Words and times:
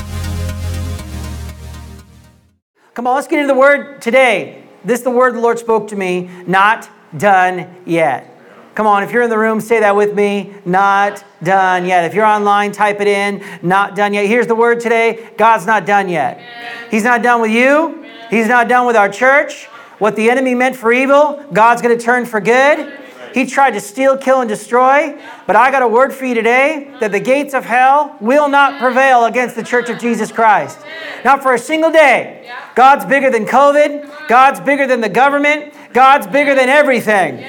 Come 2.95 3.05
on, 3.05 3.13
let's 3.13 3.27
get 3.27 3.37
into 3.37 3.53
the 3.53 3.59
word 3.59 4.01
today. 4.01 4.63
This 4.83 5.01
is 5.01 5.03
the 5.03 5.11
word 5.11 5.35
the 5.35 5.39
Lord 5.39 5.59
spoke 5.59 5.89
to 5.89 5.95
me, 5.95 6.31
not 6.47 6.89
done 7.15 7.75
yet. 7.85 8.31
Come 8.73 8.87
on, 8.87 9.03
if 9.03 9.11
you're 9.11 9.21
in 9.21 9.29
the 9.29 9.37
room, 9.37 9.61
say 9.61 9.81
that 9.81 9.95
with 9.95 10.15
me. 10.15 10.55
Not 10.65 11.23
done 11.43 11.85
yet. 11.85 12.05
If 12.05 12.15
you're 12.15 12.25
online, 12.25 12.71
type 12.71 12.99
it 12.99 13.07
in. 13.07 13.43
Not 13.61 13.95
done 13.95 14.15
yet. 14.15 14.25
Here's 14.25 14.47
the 14.47 14.55
word 14.55 14.79
today 14.79 15.29
God's 15.37 15.67
not 15.67 15.85
done 15.85 16.09
yet. 16.09 16.41
He's 16.89 17.03
not 17.03 17.21
done 17.21 17.39
with 17.39 17.51
you, 17.51 18.02
He's 18.33 18.47
not 18.47 18.67
done 18.67 18.87
with 18.87 18.95
our 18.95 19.09
church. 19.09 19.65
What 19.99 20.15
the 20.15 20.29
enemy 20.29 20.55
meant 20.55 20.75
for 20.75 20.91
evil, 20.91 21.45
God's 21.53 21.81
going 21.81 21.97
to 21.97 22.03
turn 22.03 22.25
for 22.25 22.41
good. 22.41 22.99
He 23.33 23.45
tried 23.45 23.71
to 23.71 23.79
steal, 23.79 24.17
kill, 24.17 24.41
and 24.41 24.49
destroy. 24.49 25.17
But 25.47 25.55
I 25.55 25.71
got 25.71 25.81
a 25.81 25.87
word 25.87 26.13
for 26.13 26.25
you 26.25 26.35
today 26.35 26.95
that 26.99 27.11
the 27.11 27.19
gates 27.19 27.53
of 27.53 27.65
hell 27.65 28.15
will 28.19 28.47
not 28.47 28.79
prevail 28.79 29.25
against 29.25 29.55
the 29.55 29.63
church 29.63 29.89
of 29.89 29.99
Jesus 29.99 30.31
Christ. 30.31 30.79
Not 31.23 31.41
for 31.41 31.53
a 31.53 31.59
single 31.59 31.91
day. 31.91 32.51
God's 32.75 33.05
bigger 33.05 33.29
than 33.29 33.45
COVID. 33.45 34.27
God's 34.27 34.59
bigger 34.59 34.87
than 34.87 35.01
the 35.01 35.09
government. 35.09 35.73
God's 35.93 36.27
bigger 36.27 36.55
than 36.55 36.69
everything. 36.69 37.45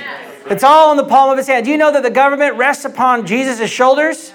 It's 0.47 0.64
all 0.64 0.91
in 0.91 0.97
the 0.97 1.05
palm 1.05 1.30
of 1.30 1.39
his 1.39 1.47
hand. 1.47 1.64
Do 1.64 1.70
you 1.70 1.78
know 1.78 1.92
that 1.92 2.03
the 2.03 2.11
government 2.11 2.56
rests 2.56 2.84
upon 2.84 3.27
Jesus' 3.27 3.70
shoulders? 3.70 4.33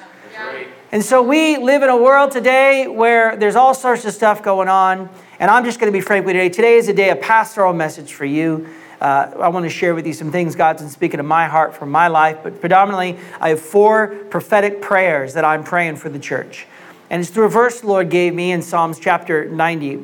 And 0.92 1.04
so 1.06 1.22
we 1.22 1.58
live 1.58 1.84
in 1.84 1.90
a 1.90 1.98
world 1.98 2.32
today 2.32 2.88
where 2.88 3.36
there's 3.36 3.56
all 3.56 3.76
sorts 3.76 4.06
of 4.06 4.14
stuff 4.14 4.42
going 4.42 4.68
on. 4.68 5.10
And 5.40 5.50
I'm 5.50 5.64
just 5.64 5.80
going 5.80 5.90
to 5.90 5.98
be 5.98 6.02
frank 6.02 6.26
with 6.26 6.36
you 6.36 6.42
today. 6.42 6.54
Today 6.54 6.76
is 6.76 6.90
a 6.90 6.94
day, 6.94 7.10
a 7.12 7.16
pastoral 7.16 7.72
message 7.72 8.14
for 8.14 8.26
you. 8.26 8.68
Uh, 9.00 9.32
I 9.40 9.48
want 9.48 9.64
to 9.64 9.70
share 9.70 9.96
with 9.96 10.06
you 10.06 10.12
some 10.12 10.34
things 10.34 10.54
God's 10.54 10.82
been 10.82 10.92
speaking 10.92 11.20
to 11.20 11.24
my 11.24 11.48
heart 11.48 11.74
for 11.74 11.86
my 11.86 12.10
life, 12.10 12.40
but 12.44 12.60
predominantly, 12.60 13.18
I 13.40 13.50
have 13.50 13.62
four 13.62 14.08
prophetic 14.30 14.82
prayers 14.82 15.36
that 15.36 15.46
I'm 15.46 15.64
praying 15.64 15.96
for 15.96 16.10
the 16.10 16.20
church. 16.20 16.68
And 17.10 17.22
it's 17.22 17.32
through 17.32 17.46
a 17.46 17.50
verse 17.50 17.80
the 17.80 17.88
Lord 17.88 18.10
gave 18.10 18.34
me 18.34 18.52
in 18.52 18.62
Psalms 18.62 19.00
chapter 19.00 19.46
90 19.46 20.04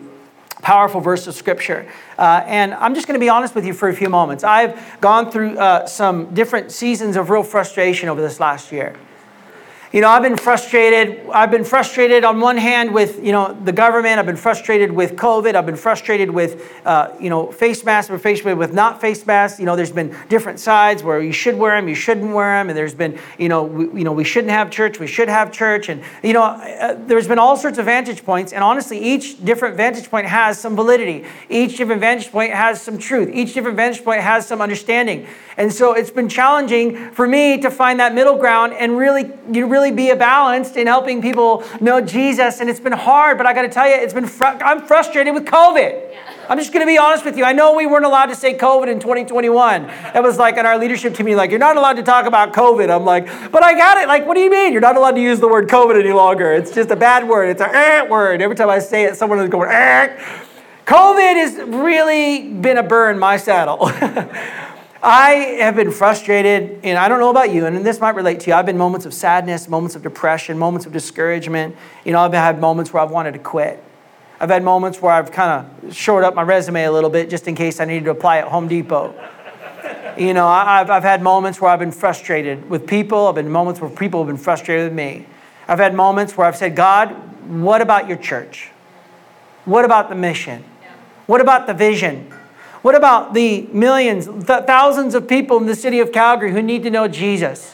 powerful 0.61 1.01
verse 1.01 1.27
of 1.27 1.35
scripture. 1.35 1.85
Uh, 2.17 2.41
and 2.45 2.73
I'm 2.73 2.95
just 2.95 3.05
going 3.05 3.19
to 3.19 3.23
be 3.23 3.29
honest 3.29 3.55
with 3.55 3.65
you 3.65 3.73
for 3.73 3.89
a 3.89 3.93
few 3.93 4.09
moments. 4.09 4.45
I've 4.45 4.99
gone 5.01 5.29
through 5.31 5.59
uh, 5.59 5.85
some 5.85 6.33
different 6.33 6.71
seasons 6.71 7.17
of 7.17 7.29
real 7.29 7.43
frustration 7.43 8.07
over 8.07 8.21
this 8.21 8.39
last 8.39 8.71
year. 8.71 8.95
You 9.95 10.01
know, 10.01 10.09
I've 10.09 10.23
been 10.23 10.35
frustrated. 10.35 11.25
I've 11.29 11.51
been 11.51 11.63
frustrated 11.63 12.25
on 12.25 12.41
one 12.41 12.57
hand 12.57 12.93
with, 12.93 13.23
you 13.23 13.31
know, 13.31 13.57
the 13.63 13.71
government. 13.71 14.19
I've 14.19 14.25
been 14.25 14.35
frustrated 14.35 14.91
with 14.91 15.15
COVID. 15.15 15.55
I've 15.55 15.65
been 15.65 15.77
frustrated 15.77 16.29
with, 16.29 16.69
uh, 16.85 17.13
you 17.17 17.29
know, 17.29 17.49
face 17.49 17.81
masks. 17.85 18.09
Been 18.09 18.19
frustrated 18.19 18.57
with 18.57 18.73
not 18.73 18.99
face 18.99 19.25
masks. 19.25 19.57
You 19.57 19.65
know, 19.65 19.77
there's 19.77 19.93
been 19.93 20.13
different 20.27 20.59
sides 20.59 21.01
where 21.01 21.21
you 21.21 21.31
should 21.31 21.57
wear 21.57 21.79
them, 21.79 21.87
you 21.87 21.95
shouldn't 21.95 22.33
wear 22.33 22.59
them. 22.59 22.67
And 22.67 22.77
there's 22.77 22.93
been, 22.93 23.17
you 23.37 23.47
know, 23.47 23.63
we, 23.63 23.99
you 23.99 24.03
know, 24.03 24.11
we 24.11 24.25
shouldn't 24.25 24.51
have 24.51 24.69
church, 24.69 24.99
we 24.99 25.07
should 25.07 25.29
have 25.29 25.49
church. 25.53 25.87
And, 25.87 26.03
you 26.21 26.33
know, 26.33 26.43
uh, 26.43 26.95
there's 27.07 27.29
been 27.29 27.39
all 27.39 27.55
sorts 27.55 27.77
of 27.77 27.85
vantage 27.85 28.25
points. 28.25 28.51
And 28.51 28.65
honestly, 28.65 28.99
each 28.99 29.45
different 29.45 29.77
vantage 29.77 30.11
point 30.11 30.27
has 30.27 30.59
some 30.59 30.75
validity. 30.75 31.23
Each 31.47 31.77
different 31.77 32.01
vantage 32.01 32.33
point 32.33 32.51
has 32.51 32.81
some 32.81 32.97
truth. 32.97 33.29
Each 33.33 33.53
different 33.53 33.77
vantage 33.77 34.03
point 34.03 34.19
has 34.19 34.45
some 34.45 34.59
understanding. 34.59 35.25
And 35.55 35.71
so 35.71 35.93
it's 35.93 36.11
been 36.11 36.27
challenging 36.27 37.11
for 37.11 37.25
me 37.25 37.59
to 37.59 37.71
find 37.71 38.01
that 38.01 38.13
middle 38.13 38.37
ground 38.37 38.73
and 38.73 38.97
really, 38.97 39.31
you 39.49 39.67
really 39.67 39.84
be 39.91 40.09
a 40.09 40.15
balanced 40.15 40.77
in 40.77 40.87
helping 40.87 41.21
people 41.21 41.63
know 41.79 42.01
Jesus. 42.01 42.59
And 42.59 42.69
it's 42.69 42.79
been 42.79 42.93
hard, 42.93 43.37
but 43.37 43.45
I 43.45 43.53
got 43.53 43.63
to 43.63 43.69
tell 43.69 43.87
you, 43.87 43.95
it's 43.95 44.13
been 44.13 44.27
fr- 44.27 44.45
I'm 44.45 44.85
frustrated 44.85 45.33
with 45.33 45.45
COVID. 45.45 46.15
I'm 46.47 46.57
just 46.59 46.71
going 46.71 46.85
to 46.85 46.87
be 46.87 46.97
honest 46.97 47.25
with 47.25 47.37
you. 47.37 47.43
I 47.43 47.53
know 47.53 47.73
we 47.73 47.87
weren't 47.87 48.05
allowed 48.05 48.27
to 48.27 48.35
say 48.35 48.55
COVID 48.55 48.87
in 48.87 48.99
2021. 48.99 49.89
It 50.13 50.21
was 50.21 50.37
like 50.37 50.57
in 50.57 50.65
our 50.65 50.77
leadership 50.77 51.15
team, 51.15 51.27
like, 51.35 51.49
you're 51.49 51.59
not 51.59 51.75
allowed 51.75 51.93
to 51.93 52.03
talk 52.03 52.25
about 52.25 52.53
COVID. 52.53 52.93
I'm 52.93 53.05
like, 53.05 53.25
but 53.51 53.63
I 53.63 53.73
got 53.73 53.97
it. 53.97 54.07
Like, 54.07 54.25
what 54.27 54.35
do 54.35 54.41
you 54.41 54.51
mean? 54.51 54.71
You're 54.71 54.81
not 54.81 54.95
allowed 54.95 55.15
to 55.15 55.21
use 55.21 55.39
the 55.39 55.47
word 55.47 55.69
COVID 55.69 55.99
any 55.99 56.13
longer. 56.13 56.53
It's 56.53 56.71
just 56.71 56.91
a 56.91 56.95
bad 56.95 57.27
word. 57.27 57.49
It's 57.49 57.61
a 57.61 57.69
eh 57.73 58.07
word. 58.07 58.41
Every 58.41 58.55
time 58.55 58.69
I 58.69 58.79
say 58.79 59.05
it, 59.05 59.15
someone 59.15 59.39
is 59.39 59.49
going, 59.49 59.69
eh. 59.71 60.17
COVID 60.85 61.35
has 61.35 61.55
really 61.67 62.49
been 62.49 62.77
a 62.77 62.83
burn 62.83 63.17
my 63.17 63.37
saddle. 63.37 63.91
I 65.07 65.57
have 65.59 65.75
been 65.75 65.91
frustrated, 65.91 66.79
and 66.83 66.97
I 66.97 67.07
don't 67.07 67.19
know 67.19 67.29
about 67.29 67.53
you, 67.53 67.67
and 67.67 67.85
this 67.85 67.99
might 67.99 68.15
relate 68.15 68.39
to 68.39 68.49
you. 68.49 68.55
I've 68.55 68.65
been 68.65 68.79
moments 68.79 69.05
of 69.05 69.13
sadness, 69.13 69.69
moments 69.69 69.95
of 69.95 70.01
depression, 70.01 70.57
moments 70.57 70.87
of 70.87 70.93
discouragement. 70.93 71.75
You 72.03 72.11
know, 72.11 72.21
I've 72.21 72.33
had 72.33 72.59
moments 72.59 72.91
where 72.91 73.03
I've 73.03 73.11
wanted 73.11 73.33
to 73.33 73.39
quit. 73.39 73.83
I've 74.39 74.49
had 74.49 74.63
moments 74.63 75.03
where 75.03 75.11
I've 75.11 75.31
kind 75.31 75.67
of 75.83 75.95
shored 75.95 76.23
up 76.23 76.33
my 76.33 76.41
resume 76.41 76.85
a 76.85 76.91
little 76.91 77.11
bit 77.11 77.29
just 77.29 77.47
in 77.47 77.53
case 77.53 77.79
I 77.79 77.85
needed 77.85 78.05
to 78.05 78.11
apply 78.11 78.39
at 78.39 78.47
Home 78.47 78.67
Depot. 78.67 79.13
You 80.17 80.33
know, 80.33 80.47
I've, 80.47 80.89
I've 80.89 81.03
had 81.03 81.21
moments 81.21 81.61
where 81.61 81.69
I've 81.69 81.77
been 81.77 81.91
frustrated 81.91 82.67
with 82.67 82.87
people. 82.87 83.27
I've 83.27 83.35
been 83.35 83.51
moments 83.51 83.79
where 83.79 83.91
people 83.91 84.21
have 84.21 84.27
been 84.27 84.43
frustrated 84.43 84.85
with 84.85 84.93
me. 84.93 85.27
I've 85.67 85.77
had 85.77 85.93
moments 85.93 86.35
where 86.35 86.47
I've 86.47 86.57
said, 86.57 86.75
God, 86.75 87.09
what 87.47 87.79
about 87.79 88.07
your 88.07 88.17
church? 88.17 88.71
What 89.65 89.85
about 89.85 90.09
the 90.09 90.15
mission? 90.15 90.63
What 91.27 91.41
about 91.41 91.67
the 91.67 91.75
vision? 91.75 92.33
What 92.85 92.93
about 92.93 93.33
the 93.33 93.63
millions, 93.71 94.27
th- 94.27 94.65
thousands 94.67 95.15
of 95.15 95.27
people 95.27 95.57
in 95.57 95.65
the 95.65 95.75
city 95.75 96.01
of 96.01 96.11
Calgary 96.11 96.51
who 96.51 96.61
need 96.61 96.83
to 96.83 96.91
know 96.91 97.07
Jesus? 97.07 97.73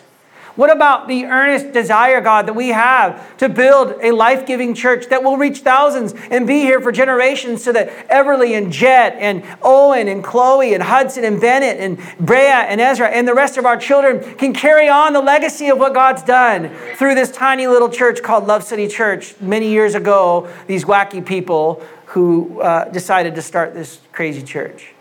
What 0.56 0.72
about 0.72 1.10
the 1.10 1.26
earnest 1.26 1.74
desire, 1.74 2.22
God, 2.22 2.46
that 2.46 2.54
we 2.54 2.70
have 2.70 3.36
to 3.40 3.50
build 3.50 4.00
a 4.02 4.12
life 4.12 4.48
giving 4.48 4.74
church 4.74 5.08
that 5.08 5.22
will 5.22 5.36
reach 5.36 5.60
thousands 5.60 6.14
and 6.14 6.48
be 6.48 6.62
here 6.62 6.80
for 6.80 6.94
generations 6.94 7.62
so 7.62 7.74
that 7.74 7.90
Everly 8.08 8.58
and 8.58 8.72
Jet 8.72 9.18
and 9.20 9.44
Owen 9.62 10.08
and 10.08 10.24
Chloe 10.24 10.74
and 10.74 10.82
Hudson 10.82 11.26
and 11.26 11.42
Bennett 11.42 11.78
and 11.82 11.98
Brea 12.26 12.38
and 12.38 12.80
Ezra 12.80 13.10
and 13.10 13.28
the 13.28 13.34
rest 13.34 13.58
of 13.58 13.66
our 13.66 13.76
children 13.76 14.36
can 14.36 14.54
carry 14.54 14.88
on 14.88 15.12
the 15.12 15.22
legacy 15.22 15.68
of 15.68 15.78
what 15.78 15.94
God's 15.94 16.24
done 16.24 16.72
through 16.96 17.16
this 17.16 17.34
tiny 17.34 17.68
little 17.68 17.90
church 17.90 18.24
called 18.24 18.48
Love 18.48 18.64
City 18.64 18.88
Church 18.88 19.36
many 19.42 19.68
years 19.68 19.94
ago, 19.94 20.48
these 20.68 20.86
wacky 20.86 21.26
people 21.26 21.86
who 22.06 22.62
uh, 22.62 22.86
decided 22.92 23.36
to 23.36 23.42
start 23.42 23.74
this 23.74 24.00
crazy 24.14 24.42
church. 24.42 24.94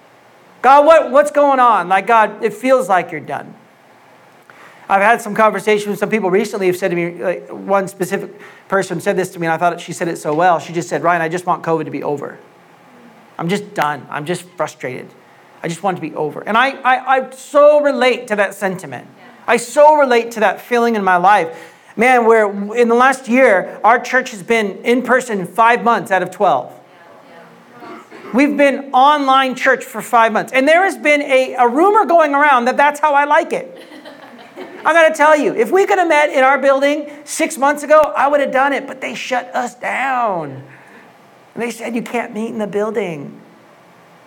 God, 0.62 0.84
what, 0.84 1.10
what's 1.10 1.30
going 1.30 1.60
on? 1.60 1.88
Like, 1.88 2.06
God, 2.06 2.44
it 2.44 2.52
feels 2.52 2.88
like 2.88 3.10
you're 3.10 3.20
done. 3.20 3.54
I've 4.88 5.02
had 5.02 5.22
some 5.22 5.34
conversations 5.34 5.86
with 5.86 5.98
some 6.00 6.10
people 6.10 6.30
recently 6.30 6.66
who 6.66 6.72
have 6.72 6.78
said 6.78 6.88
to 6.88 6.96
me, 6.96 7.22
like, 7.22 7.48
one 7.48 7.86
specific 7.86 8.40
person 8.68 9.00
said 9.00 9.16
this 9.16 9.30
to 9.30 9.38
me, 9.38 9.46
and 9.46 9.54
I 9.54 9.56
thought 9.56 9.80
she 9.80 9.92
said 9.92 10.08
it 10.08 10.18
so 10.18 10.34
well. 10.34 10.58
She 10.58 10.72
just 10.72 10.88
said, 10.88 11.02
Ryan, 11.02 11.22
I 11.22 11.28
just 11.28 11.46
want 11.46 11.62
COVID 11.62 11.84
to 11.84 11.90
be 11.90 12.02
over. 12.02 12.38
I'm 13.38 13.48
just 13.48 13.72
done. 13.72 14.06
I'm 14.10 14.26
just 14.26 14.42
frustrated. 14.42 15.08
I 15.62 15.68
just 15.68 15.82
want 15.82 15.96
it 15.96 16.00
to 16.00 16.08
be 16.10 16.16
over. 16.16 16.42
And 16.46 16.56
I, 16.56 16.70
I, 16.80 17.16
I 17.16 17.30
so 17.30 17.80
relate 17.80 18.26
to 18.28 18.36
that 18.36 18.54
sentiment. 18.54 19.06
I 19.46 19.58
so 19.58 19.94
relate 19.96 20.32
to 20.32 20.40
that 20.40 20.60
feeling 20.60 20.96
in 20.96 21.04
my 21.04 21.16
life. 21.16 21.74
Man, 21.96 22.26
where 22.26 22.50
in 22.74 22.88
the 22.88 22.94
last 22.94 23.28
year, 23.28 23.80
our 23.84 23.98
church 23.98 24.30
has 24.32 24.42
been 24.42 24.78
in 24.84 25.02
person 25.02 25.46
five 25.46 25.84
months 25.84 26.10
out 26.10 26.22
of 26.22 26.30
12. 26.30 26.79
We've 28.32 28.56
been 28.56 28.92
online 28.92 29.56
church 29.56 29.84
for 29.84 30.00
five 30.00 30.32
months. 30.32 30.52
And 30.52 30.66
there 30.66 30.84
has 30.84 30.96
been 30.96 31.20
a, 31.22 31.54
a 31.54 31.68
rumor 31.68 32.04
going 32.04 32.32
around 32.32 32.66
that 32.66 32.76
that's 32.76 33.00
how 33.00 33.14
I 33.14 33.24
like 33.24 33.52
it. 33.52 33.84
I 34.84 34.92
got 34.92 35.08
to 35.08 35.14
tell 35.14 35.36
you, 35.36 35.54
if 35.54 35.72
we 35.72 35.84
could 35.84 35.98
have 35.98 36.08
met 36.08 36.30
in 36.30 36.44
our 36.44 36.58
building 36.58 37.10
six 37.24 37.58
months 37.58 37.82
ago, 37.82 38.00
I 38.16 38.28
would 38.28 38.40
have 38.40 38.52
done 38.52 38.72
it, 38.72 38.86
but 38.86 39.00
they 39.00 39.14
shut 39.14 39.52
us 39.54 39.74
down. 39.74 40.62
And 41.54 41.62
they 41.62 41.72
said 41.72 41.94
you 41.94 42.02
can't 42.02 42.32
meet 42.32 42.48
in 42.48 42.58
the 42.58 42.68
building. 42.68 43.40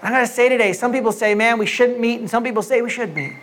I 0.02 0.10
got 0.10 0.20
to 0.20 0.28
say 0.28 0.50
today, 0.50 0.74
some 0.74 0.92
people 0.92 1.14
say, 1.14 1.34
man, 1.34 1.58
we 1.58 1.66
shouldn't 1.66 2.00
meet, 2.00 2.20
and 2.20 2.30
some 2.30 2.44
people 2.44 2.62
say 2.62 2.82
we 2.82 2.90
should 2.90 3.16
meet. 3.16 3.34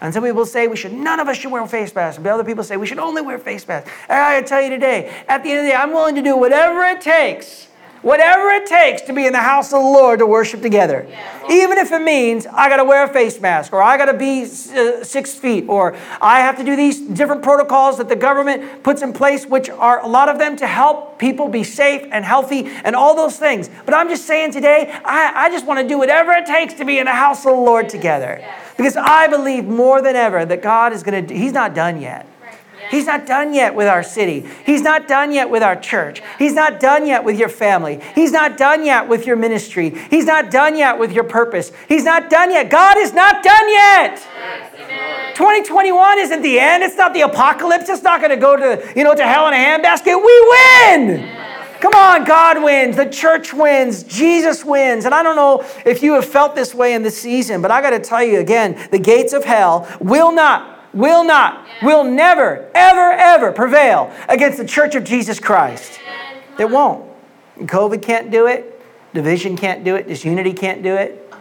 And 0.00 0.14
some 0.14 0.24
people 0.24 0.46
say 0.46 0.66
we 0.66 0.76
should, 0.76 0.94
none 0.94 1.20
of 1.20 1.28
us 1.28 1.36
should 1.36 1.52
wear 1.52 1.66
face 1.66 1.94
masks. 1.94 2.22
But 2.22 2.32
other 2.32 2.44
people 2.44 2.64
say 2.64 2.78
we 2.78 2.86
should 2.86 2.98
only 2.98 3.20
wear 3.20 3.38
face 3.38 3.68
masks. 3.68 3.90
And 4.08 4.18
I 4.18 4.40
gotta 4.40 4.46
tell 4.46 4.62
you 4.62 4.70
today, 4.70 5.12
at 5.28 5.42
the 5.42 5.50
end 5.50 5.58
of 5.58 5.64
the 5.66 5.70
day, 5.72 5.76
I'm 5.76 5.92
willing 5.92 6.14
to 6.14 6.22
do 6.22 6.38
whatever 6.38 6.84
it 6.84 7.02
takes 7.02 7.68
Whatever 8.02 8.48
it 8.48 8.66
takes 8.66 9.02
to 9.02 9.12
be 9.12 9.26
in 9.26 9.32
the 9.32 9.40
house 9.40 9.72
of 9.74 9.82
the 9.82 9.88
Lord 9.88 10.20
to 10.20 10.26
worship 10.26 10.62
together. 10.62 11.06
Yes. 11.08 11.50
Even 11.50 11.76
if 11.76 11.92
it 11.92 12.00
means 12.00 12.46
I 12.46 12.70
got 12.70 12.76
to 12.76 12.84
wear 12.84 13.04
a 13.04 13.08
face 13.08 13.38
mask 13.40 13.74
or 13.74 13.82
I 13.82 13.98
got 13.98 14.06
to 14.06 14.14
be 14.14 14.44
uh, 14.44 15.04
six 15.04 15.34
feet 15.34 15.66
or 15.68 15.94
I 16.20 16.40
have 16.40 16.56
to 16.56 16.64
do 16.64 16.76
these 16.76 16.98
different 16.98 17.42
protocols 17.42 17.98
that 17.98 18.08
the 18.08 18.16
government 18.16 18.82
puts 18.82 19.02
in 19.02 19.12
place, 19.12 19.44
which 19.44 19.68
are 19.68 20.00
a 20.00 20.06
lot 20.06 20.30
of 20.30 20.38
them 20.38 20.56
to 20.56 20.66
help 20.66 21.18
people 21.18 21.48
be 21.48 21.62
safe 21.62 22.08
and 22.10 22.24
healthy 22.24 22.66
and 22.84 22.96
all 22.96 23.14
those 23.14 23.38
things. 23.38 23.68
But 23.84 23.94
I'm 23.94 24.08
just 24.08 24.26
saying 24.26 24.52
today, 24.52 24.90
I, 25.04 25.32
I 25.34 25.50
just 25.50 25.66
want 25.66 25.80
to 25.80 25.86
do 25.86 25.98
whatever 25.98 26.32
it 26.32 26.46
takes 26.46 26.74
to 26.74 26.86
be 26.86 26.98
in 26.98 27.04
the 27.04 27.12
house 27.12 27.44
of 27.44 27.54
the 27.54 27.60
Lord 27.60 27.90
together. 27.90 28.38
Yes. 28.40 28.74
Because 28.78 28.96
I 28.96 29.26
believe 29.26 29.66
more 29.66 30.00
than 30.00 30.16
ever 30.16 30.46
that 30.46 30.62
God 30.62 30.94
is 30.94 31.02
going 31.02 31.26
to, 31.26 31.34
He's 31.36 31.52
not 31.52 31.74
done 31.74 32.00
yet. 32.00 32.26
He's 32.90 33.06
not 33.06 33.26
done 33.26 33.54
yet 33.54 33.74
with 33.74 33.86
our 33.86 34.02
city. 34.02 34.46
He's 34.66 34.82
not 34.82 35.06
done 35.06 35.32
yet 35.32 35.48
with 35.48 35.62
our 35.62 35.76
church. 35.76 36.22
He's 36.38 36.54
not 36.54 36.80
done 36.80 37.06
yet 37.06 37.24
with 37.24 37.38
your 37.38 37.48
family. 37.48 38.00
He's 38.14 38.32
not 38.32 38.56
done 38.56 38.84
yet 38.84 39.08
with 39.08 39.26
your 39.26 39.36
ministry. 39.36 39.90
He's 40.10 40.26
not 40.26 40.50
done 40.50 40.76
yet 40.76 40.98
with 40.98 41.12
your 41.12 41.24
purpose. 41.24 41.72
He's 41.88 42.04
not 42.04 42.30
done 42.30 42.50
yet. 42.50 42.70
God 42.70 42.98
is 42.98 43.12
not 43.12 43.42
done 43.42 43.68
yet. 43.68 44.16
2021 45.34 46.18
isn't 46.18 46.42
the 46.42 46.58
end. 46.58 46.82
It's 46.82 46.96
not 46.96 47.14
the 47.14 47.22
apocalypse. 47.22 47.88
It's 47.88 48.02
not 48.02 48.20
going 48.20 48.30
to 48.30 48.36
go 48.36 48.56
to, 48.56 48.92
you 48.96 49.04
know, 49.04 49.14
to 49.14 49.26
hell 49.26 49.46
in 49.48 49.54
a 49.54 49.56
handbasket. 49.56 50.16
We 50.16 50.48
win. 50.50 51.40
Come 51.80 51.94
on, 51.94 52.24
God 52.24 52.62
wins, 52.62 52.96
the 52.96 53.06
church 53.08 53.54
wins, 53.54 54.02
Jesus 54.02 54.66
wins. 54.66 55.06
And 55.06 55.14
I 55.14 55.22
don't 55.22 55.34
know 55.34 55.64
if 55.86 56.02
you 56.02 56.12
have 56.12 56.26
felt 56.26 56.54
this 56.54 56.74
way 56.74 56.92
in 56.92 57.02
this 57.02 57.18
season, 57.18 57.62
but 57.62 57.70
I 57.70 57.80
got 57.80 57.90
to 57.90 57.98
tell 57.98 58.22
you 58.22 58.38
again 58.38 58.78
the 58.90 58.98
gates 58.98 59.32
of 59.32 59.44
hell 59.44 59.88
will 59.98 60.30
not, 60.30 60.79
will 60.92 61.24
not, 61.24 61.66
will 61.82 62.04
never, 62.04 62.70
ever, 62.74 63.12
ever 63.12 63.52
prevail 63.52 64.12
against 64.28 64.58
the 64.58 64.64
church 64.64 64.94
of 64.94 65.04
Jesus 65.04 65.38
Christ. 65.38 66.00
It 66.58 66.68
won't. 66.68 67.08
COVID 67.58 68.02
can't 68.02 68.30
do 68.30 68.46
it, 68.46 68.80
division 69.12 69.56
can't 69.56 69.84
do 69.84 69.96
it, 69.96 70.08
disunity 70.08 70.52
can't 70.52 70.82
do 70.82 70.94
it, 70.94 71.32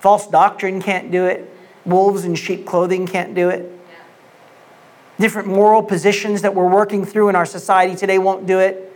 false 0.00 0.26
doctrine 0.26 0.82
can't 0.82 1.10
do 1.10 1.26
it, 1.26 1.48
wolves 1.84 2.24
in 2.24 2.34
sheep 2.34 2.66
clothing 2.66 3.06
can't 3.06 3.34
do 3.34 3.48
it. 3.48 3.70
Different 5.18 5.48
moral 5.48 5.82
positions 5.82 6.42
that 6.42 6.54
we're 6.54 6.68
working 6.68 7.04
through 7.04 7.28
in 7.28 7.36
our 7.36 7.46
society 7.46 7.94
today 7.94 8.18
won't 8.18 8.46
do 8.46 8.58
it. 8.58 8.89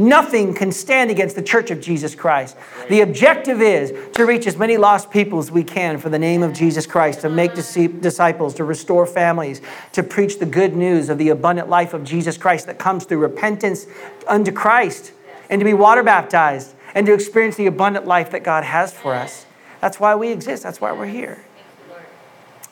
Nothing 0.00 0.54
can 0.54 0.72
stand 0.72 1.10
against 1.10 1.36
the 1.36 1.42
church 1.42 1.70
of 1.70 1.78
Jesus 1.78 2.14
Christ. 2.14 2.56
The 2.88 3.02
objective 3.02 3.60
is 3.60 3.92
to 4.14 4.24
reach 4.24 4.46
as 4.46 4.56
many 4.56 4.78
lost 4.78 5.10
people 5.10 5.38
as 5.38 5.50
we 5.50 5.62
can 5.62 5.98
for 5.98 6.08
the 6.08 6.18
name 6.18 6.42
of 6.42 6.54
Jesus 6.54 6.86
Christ, 6.86 7.20
to 7.20 7.28
make 7.28 7.52
disciples, 7.54 8.54
to 8.54 8.64
restore 8.64 9.04
families, 9.04 9.60
to 9.92 10.02
preach 10.02 10.38
the 10.38 10.46
good 10.46 10.74
news 10.74 11.10
of 11.10 11.18
the 11.18 11.28
abundant 11.28 11.68
life 11.68 11.92
of 11.92 12.02
Jesus 12.02 12.38
Christ 12.38 12.64
that 12.66 12.78
comes 12.78 13.04
through 13.04 13.18
repentance 13.18 13.86
unto 14.26 14.50
Christ, 14.50 15.12
and 15.50 15.60
to 15.60 15.66
be 15.66 15.74
water 15.74 16.02
baptized, 16.02 16.74
and 16.94 17.04
to 17.04 17.12
experience 17.12 17.56
the 17.56 17.66
abundant 17.66 18.06
life 18.06 18.30
that 18.30 18.42
God 18.42 18.64
has 18.64 18.94
for 18.94 19.14
us. 19.14 19.44
That's 19.82 20.00
why 20.00 20.14
we 20.14 20.30
exist, 20.30 20.62
that's 20.62 20.80
why 20.80 20.92
we're 20.92 21.06
here. 21.06 21.44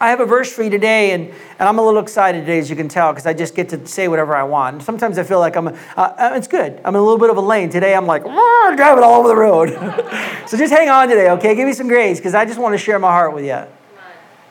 I 0.00 0.11
have 0.11 0.21
a 0.21 0.27
verse 0.27 0.53
for 0.53 0.62
you 0.62 0.71
today, 0.71 1.11
and, 1.11 1.29
and 1.29 1.69
I'm 1.69 1.79
a 1.79 1.85
little 1.85 2.00
excited 2.00 2.41
today, 2.41 2.61
as 2.61 2.71
you 2.71 2.77
can 2.77 2.89
tell, 2.89 3.12
because 3.12 3.27
I 3.27 3.33
just 3.33 3.56
get 3.56 3.69
to 3.71 3.85
say 3.85 4.06
whatever 4.06 4.37
I 4.37 4.45
want. 4.45 4.85
Sometimes 4.85 5.19
I 5.19 5.25
feel 5.25 5.41
like 5.41 5.56
I'm, 5.56 5.69
uh, 5.69 5.73
uh, 5.97 6.33
it's 6.35 6.47
good. 6.47 6.81
I'm 6.85 6.95
in 6.95 7.00
a 7.00 7.03
little 7.03 7.19
bit 7.19 7.31
of 7.31 7.37
a 7.37 7.41
lane. 7.41 7.69
Today 7.69 7.97
I'm 7.97 8.06
like, 8.06 8.23
driving 8.23 9.03
all 9.03 9.19
over 9.19 9.29
the 9.29 9.37
road. 9.37 9.71
so 10.47 10.56
just 10.56 10.73
hang 10.73 10.89
on 10.89 11.09
today, 11.09 11.31
okay? 11.31 11.56
Give 11.56 11.67
me 11.67 11.73
some 11.73 11.89
grace, 11.89 12.19
because 12.19 12.35
I 12.35 12.45
just 12.45 12.61
want 12.61 12.75
to 12.75 12.79
share 12.79 13.00
my 13.00 13.11
heart 13.11 13.35
with 13.35 13.45
you. 13.45 13.65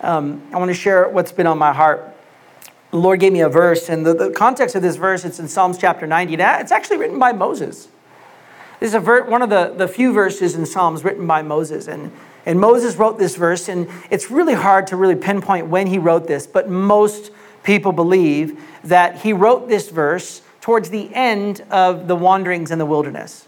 Um, 0.01 0.41
I 0.53 0.57
want 0.57 0.69
to 0.69 0.75
share 0.75 1.07
what's 1.07 1.31
been 1.31 1.47
on 1.47 1.57
my 1.57 1.71
heart. 1.71 2.13
The 2.91 2.97
Lord 2.97 3.21
gave 3.21 3.31
me 3.31 3.39
a 3.39 3.49
verse, 3.49 3.87
and 3.87 4.05
the, 4.05 4.13
the 4.13 4.31
context 4.31 4.75
of 4.75 4.81
this 4.81 4.97
verse, 4.97 5.23
it's 5.23 5.39
in 5.39 5.47
Psalms 5.47 5.77
chapter 5.77 6.05
90. 6.05 6.33
It's 6.33 6.71
actually 6.73 6.97
written 6.97 7.19
by 7.19 7.31
Moses. 7.31 7.87
This 8.81 8.89
is 8.89 8.95
a 8.95 8.99
ver- 8.99 9.23
one 9.23 9.41
of 9.41 9.49
the, 9.49 9.73
the 9.75 9.87
few 9.87 10.11
verses 10.11 10.55
in 10.55 10.65
Psalms 10.65 11.05
written 11.05 11.25
by 11.25 11.41
Moses. 11.41 11.87
And 11.87 12.11
and 12.47 12.61
Moses 12.61 12.95
wrote 12.95 13.19
this 13.19 13.35
verse, 13.35 13.67
and 13.67 13.89
it's 14.09 14.31
really 14.31 14.53
hard 14.53 14.87
to 14.87 14.95
really 14.95 15.17
pinpoint 15.17 15.67
when 15.67 15.85
he 15.85 15.97
wrote 15.97 16.27
this, 16.27 16.47
but 16.47 16.69
most 16.69 17.29
people 17.61 17.91
believe 17.91 18.57
that 18.85 19.17
he 19.17 19.33
wrote 19.33 19.67
this 19.67 19.89
verse 19.89 20.41
towards 20.61 20.89
the 20.89 21.13
end 21.13 21.59
of 21.69 22.07
the 22.07 22.15
wanderings 22.15 22.71
in 22.71 22.79
the 22.79 22.85
wilderness. 22.85 23.45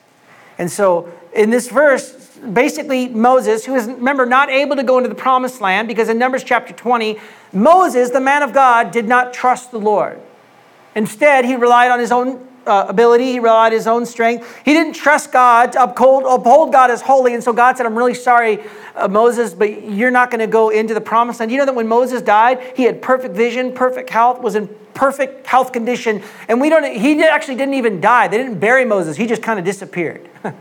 And 0.58 0.70
so 0.70 1.10
in 1.34 1.50
this 1.50 1.70
verse, 1.70 2.12
basically 2.40 3.08
Moses, 3.08 3.64
who 3.64 3.76
is, 3.76 3.88
remember, 3.88 4.26
not 4.26 4.50
able 4.50 4.76
to 4.76 4.84
go 4.84 4.98
into 4.98 5.08
the 5.08 5.16
promised 5.16 5.62
land 5.62 5.88
because 5.88 6.10
in 6.10 6.18
Numbers 6.18 6.44
chapter 6.44 6.74
20, 6.74 7.18
Moses, 7.54 8.10
the 8.10 8.20
man 8.20 8.44
of 8.44 8.52
God, 8.52 8.92
did 8.92 9.08
not 9.08 9.32
trust 9.32 9.72
the 9.72 9.80
Lord. 9.80 10.20
Instead, 10.94 11.46
he 11.46 11.56
relied 11.56 11.90
on 11.90 12.00
his 12.00 12.12
own 12.12 12.49
uh, 12.70 12.86
ability. 12.88 13.32
He 13.32 13.40
relied 13.40 13.74
his 13.74 13.88
own 13.88 14.06
strength. 14.06 14.48
He 14.64 14.74
didn't 14.74 14.94
trust 14.94 15.32
God 15.32 15.74
to 15.74 15.84
uphold, 15.84 16.24
uphold 16.26 16.72
God 16.72 16.92
as 16.92 17.02
holy. 17.02 17.34
And 17.34 17.44
so 17.44 17.52
God 17.52 17.76
said, 17.76 17.86
I'm 17.86 17.98
really 17.98 18.14
sorry, 18.14 18.60
uh, 18.96 19.08
Moses, 19.08 19.54
but 19.54 19.84
you're 19.84 20.12
not 20.12 20.32
going 20.32 20.40
to 20.40 20.48
go 20.48 20.70
into 20.70 20.94
the 20.94 21.02
promised 21.02 21.40
land. 21.40 21.52
You 21.52 21.58
know 21.58 21.66
that 21.66 21.76
when 21.76 21.88
Moses 21.88 22.22
died, 22.22 22.74
he 22.76 22.84
had 22.84 23.02
perfect 23.02 23.36
vision, 23.36 23.74
perfect 23.74 24.10
health, 24.10 24.42
was 24.42 24.56
in 24.56 24.70
perfect 24.94 25.48
health 25.48 25.74
condition. 25.74 26.22
And 26.48 26.62
we 26.62 26.70
don't, 26.70 26.84
he 26.96 27.22
actually 27.24 27.56
didn't 27.56 27.74
even 27.74 28.00
die. 28.00 28.28
They 28.28 28.38
didn't 28.38 28.60
bury 28.60 28.86
Moses. 28.86 29.18
He 29.18 29.26
just 29.26 29.42
kind 29.42 29.60
of 29.60 29.66
disappeared. 29.66 30.30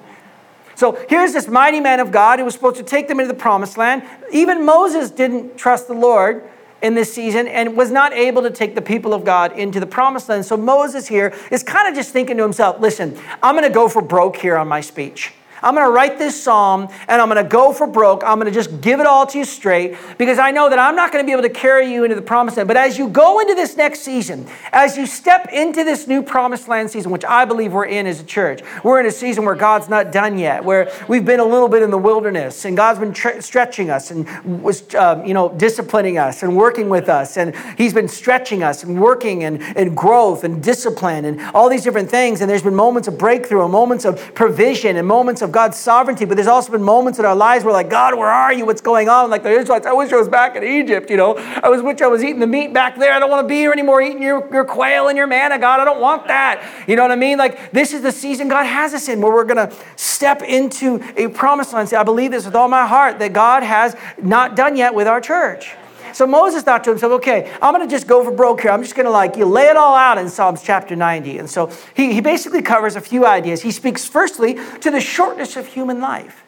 So 0.78 0.96
here's 1.08 1.32
this 1.32 1.48
mighty 1.48 1.80
man 1.80 1.98
of 1.98 2.12
God 2.12 2.38
who 2.38 2.44
was 2.44 2.54
supposed 2.54 2.76
to 2.76 2.84
take 2.84 3.08
them 3.08 3.18
into 3.18 3.32
the 3.34 3.40
promised 3.40 3.76
land. 3.76 4.04
Even 4.30 4.64
Moses 4.64 5.10
didn't 5.10 5.56
trust 5.56 5.88
the 5.88 5.92
Lord 5.92 6.48
in 6.82 6.94
this 6.94 7.12
season 7.12 7.48
and 7.48 7.76
was 7.76 7.90
not 7.90 8.12
able 8.12 8.42
to 8.42 8.50
take 8.50 8.74
the 8.74 8.82
people 8.82 9.12
of 9.14 9.24
God 9.24 9.58
into 9.58 9.80
the 9.80 9.86
promised 9.86 10.28
land. 10.28 10.44
So 10.44 10.56
Moses 10.56 11.08
here 11.08 11.34
is 11.50 11.62
kind 11.62 11.88
of 11.88 11.94
just 11.94 12.12
thinking 12.12 12.36
to 12.36 12.42
himself, 12.42 12.80
listen, 12.80 13.18
I'm 13.42 13.54
going 13.54 13.68
to 13.68 13.74
go 13.74 13.88
for 13.88 14.02
broke 14.02 14.36
here 14.36 14.56
on 14.56 14.68
my 14.68 14.80
speech. 14.80 15.32
I'm 15.62 15.74
going 15.74 15.86
to 15.86 15.92
write 15.92 16.18
this 16.18 16.40
psalm 16.42 16.88
and 17.08 17.20
I'm 17.20 17.28
going 17.28 17.42
to 17.42 17.48
go 17.48 17.72
for 17.72 17.86
broke. 17.86 18.22
I'm 18.24 18.38
going 18.38 18.52
to 18.52 18.54
just 18.54 18.80
give 18.80 19.00
it 19.00 19.06
all 19.06 19.26
to 19.26 19.38
you 19.38 19.44
straight 19.44 19.96
because 20.16 20.38
I 20.38 20.50
know 20.50 20.68
that 20.68 20.78
I'm 20.78 20.96
not 20.96 21.12
going 21.12 21.24
to 21.24 21.26
be 21.26 21.32
able 21.32 21.42
to 21.42 21.48
carry 21.48 21.92
you 21.92 22.04
into 22.04 22.16
the 22.16 22.22
promised 22.22 22.56
land. 22.56 22.68
But 22.68 22.76
as 22.76 22.98
you 22.98 23.08
go 23.08 23.40
into 23.40 23.54
this 23.54 23.76
next 23.76 24.00
season, 24.00 24.46
as 24.72 24.96
you 24.96 25.06
step 25.06 25.48
into 25.52 25.84
this 25.84 26.06
new 26.06 26.22
promised 26.22 26.68
land 26.68 26.90
season, 26.90 27.10
which 27.10 27.24
I 27.24 27.44
believe 27.44 27.72
we're 27.72 27.86
in 27.86 28.06
as 28.06 28.20
a 28.20 28.24
church, 28.24 28.62
we're 28.84 29.00
in 29.00 29.06
a 29.06 29.10
season 29.10 29.44
where 29.44 29.54
God's 29.54 29.88
not 29.88 30.12
done 30.12 30.38
yet, 30.38 30.64
where 30.64 30.92
we've 31.08 31.24
been 31.24 31.40
a 31.40 31.44
little 31.44 31.68
bit 31.68 31.82
in 31.82 31.90
the 31.90 31.98
wilderness 31.98 32.64
and 32.64 32.76
God's 32.76 32.98
been 32.98 33.12
tre- 33.12 33.40
stretching 33.40 33.90
us 33.90 34.10
and 34.10 34.62
was, 34.62 34.94
um, 34.94 35.24
you 35.24 35.34
know, 35.34 35.48
disciplining 35.50 36.18
us 36.18 36.42
and 36.42 36.56
working 36.56 36.88
with 36.88 37.08
us. 37.08 37.36
And 37.36 37.54
He's 37.76 37.94
been 37.94 38.08
stretching 38.08 38.62
us 38.62 38.84
and 38.84 39.00
working 39.00 39.44
and, 39.44 39.62
and 39.76 39.96
growth 39.96 40.44
and 40.44 40.62
discipline 40.62 41.24
and 41.24 41.40
all 41.54 41.68
these 41.68 41.84
different 41.84 42.10
things. 42.10 42.40
And 42.40 42.50
there's 42.50 42.62
been 42.62 42.74
moments 42.74 43.08
of 43.08 43.18
breakthrough 43.18 43.62
and 43.62 43.72
moments 43.72 44.04
of 44.04 44.34
provision 44.34 44.96
and 44.96 45.06
moments 45.06 45.42
of 45.42 45.47
of 45.48 45.52
God's 45.52 45.76
sovereignty, 45.76 46.24
but 46.24 46.36
there's 46.36 46.46
also 46.46 46.70
been 46.70 46.82
moments 46.82 47.18
in 47.18 47.24
our 47.24 47.34
lives 47.34 47.64
where, 47.64 47.72
like, 47.72 47.90
God, 47.90 48.16
where 48.16 48.28
are 48.28 48.52
you? 48.52 48.64
What's 48.66 48.80
going 48.80 49.08
on? 49.08 49.30
Like 49.30 49.42
the 49.42 49.50
Israelites, 49.50 49.86
I 49.86 49.92
wish 49.92 50.12
I 50.12 50.16
was 50.16 50.28
back 50.28 50.54
in 50.54 50.62
Egypt, 50.62 51.10
you 51.10 51.16
know. 51.16 51.34
I 51.36 51.68
was 51.68 51.82
wish 51.82 52.00
I 52.00 52.06
was 52.06 52.22
eating 52.22 52.40
the 52.40 52.46
meat 52.46 52.72
back 52.72 52.96
there. 52.96 53.12
I 53.12 53.18
don't 53.18 53.30
want 53.30 53.44
to 53.44 53.48
be 53.48 53.56
here 53.56 53.72
anymore 53.72 54.00
eating 54.00 54.22
your, 54.22 54.48
your 54.52 54.64
quail 54.64 55.08
and 55.08 55.16
your 55.16 55.26
manna, 55.26 55.58
God. 55.58 55.80
I 55.80 55.84
don't 55.84 56.00
want 56.00 56.26
that. 56.28 56.64
You 56.86 56.96
know 56.96 57.02
what 57.02 57.10
I 57.10 57.16
mean? 57.16 57.38
Like, 57.38 57.72
this 57.72 57.92
is 57.92 58.02
the 58.02 58.12
season 58.12 58.48
God 58.48 58.64
has 58.64 58.94
us 58.94 59.08
in 59.08 59.20
where 59.20 59.32
we're 59.32 59.44
going 59.44 59.68
to 59.68 59.74
step 59.96 60.42
into 60.42 61.02
a 61.16 61.28
promised 61.28 61.72
land. 61.72 61.88
Say, 61.88 61.96
I 61.96 62.04
believe 62.04 62.30
this 62.30 62.44
with 62.44 62.54
all 62.54 62.68
my 62.68 62.86
heart 62.86 63.18
that 63.18 63.32
God 63.32 63.62
has 63.62 63.96
not 64.22 64.54
done 64.54 64.76
yet 64.76 64.94
with 64.94 65.08
our 65.08 65.20
church. 65.20 65.74
So 66.12 66.26
Moses 66.26 66.62
thought 66.62 66.84
to 66.84 66.90
himself, 66.90 67.12
okay, 67.14 67.52
I'm 67.62 67.74
going 67.74 67.86
to 67.86 67.90
just 67.92 68.06
go 68.06 68.24
for 68.24 68.30
broke 68.30 68.62
here. 68.62 68.70
I'm 68.70 68.82
just 68.82 68.94
going 68.94 69.06
to 69.06 69.12
like 69.12 69.36
you 69.36 69.44
lay 69.44 69.66
it 69.66 69.76
all 69.76 69.94
out 69.94 70.18
in 70.18 70.28
Psalms 70.28 70.62
chapter 70.62 70.96
90. 70.96 71.38
And 71.38 71.48
so 71.48 71.70
he, 71.94 72.12
he 72.12 72.20
basically 72.20 72.62
covers 72.62 72.96
a 72.96 73.00
few 73.00 73.26
ideas. 73.26 73.62
He 73.62 73.70
speaks 73.70 74.06
firstly 74.06 74.54
to 74.80 74.90
the 74.90 75.00
shortness 75.00 75.56
of 75.56 75.66
human 75.66 76.00
life. 76.00 76.44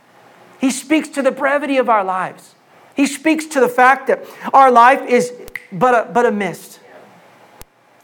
He 0.61 0.71
speaks 0.71 1.09
to 1.11 1.23
the 1.23 1.31
brevity 1.31 1.79
of 1.79 1.89
our 1.89 2.05
lives. 2.05 2.55
He 2.95 3.07
speaks 3.07 3.47
to 3.47 3.61
the 3.61 3.69
fact 3.69 4.09
that 4.09 4.25
our 4.53 4.71
life 4.71 5.03
is 5.09 5.33
but 5.73 5.95
a, 5.95 6.13
but 6.13 6.27
a 6.27 6.31
mist. 6.31 6.81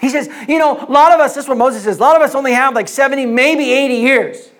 He 0.00 0.08
says, 0.08 0.28
you 0.48 0.58
know, 0.58 0.84
a 0.86 0.90
lot 0.90 1.12
of 1.12 1.20
us, 1.20 1.34
this 1.34 1.44
is 1.44 1.48
what 1.48 1.58
Moses 1.58 1.84
says, 1.84 1.98
a 1.98 2.00
lot 2.00 2.16
of 2.16 2.22
us 2.22 2.34
only 2.34 2.52
have 2.52 2.74
like 2.74 2.88
70, 2.88 3.26
maybe 3.26 3.72
80 3.72 3.94
years. 3.94 4.50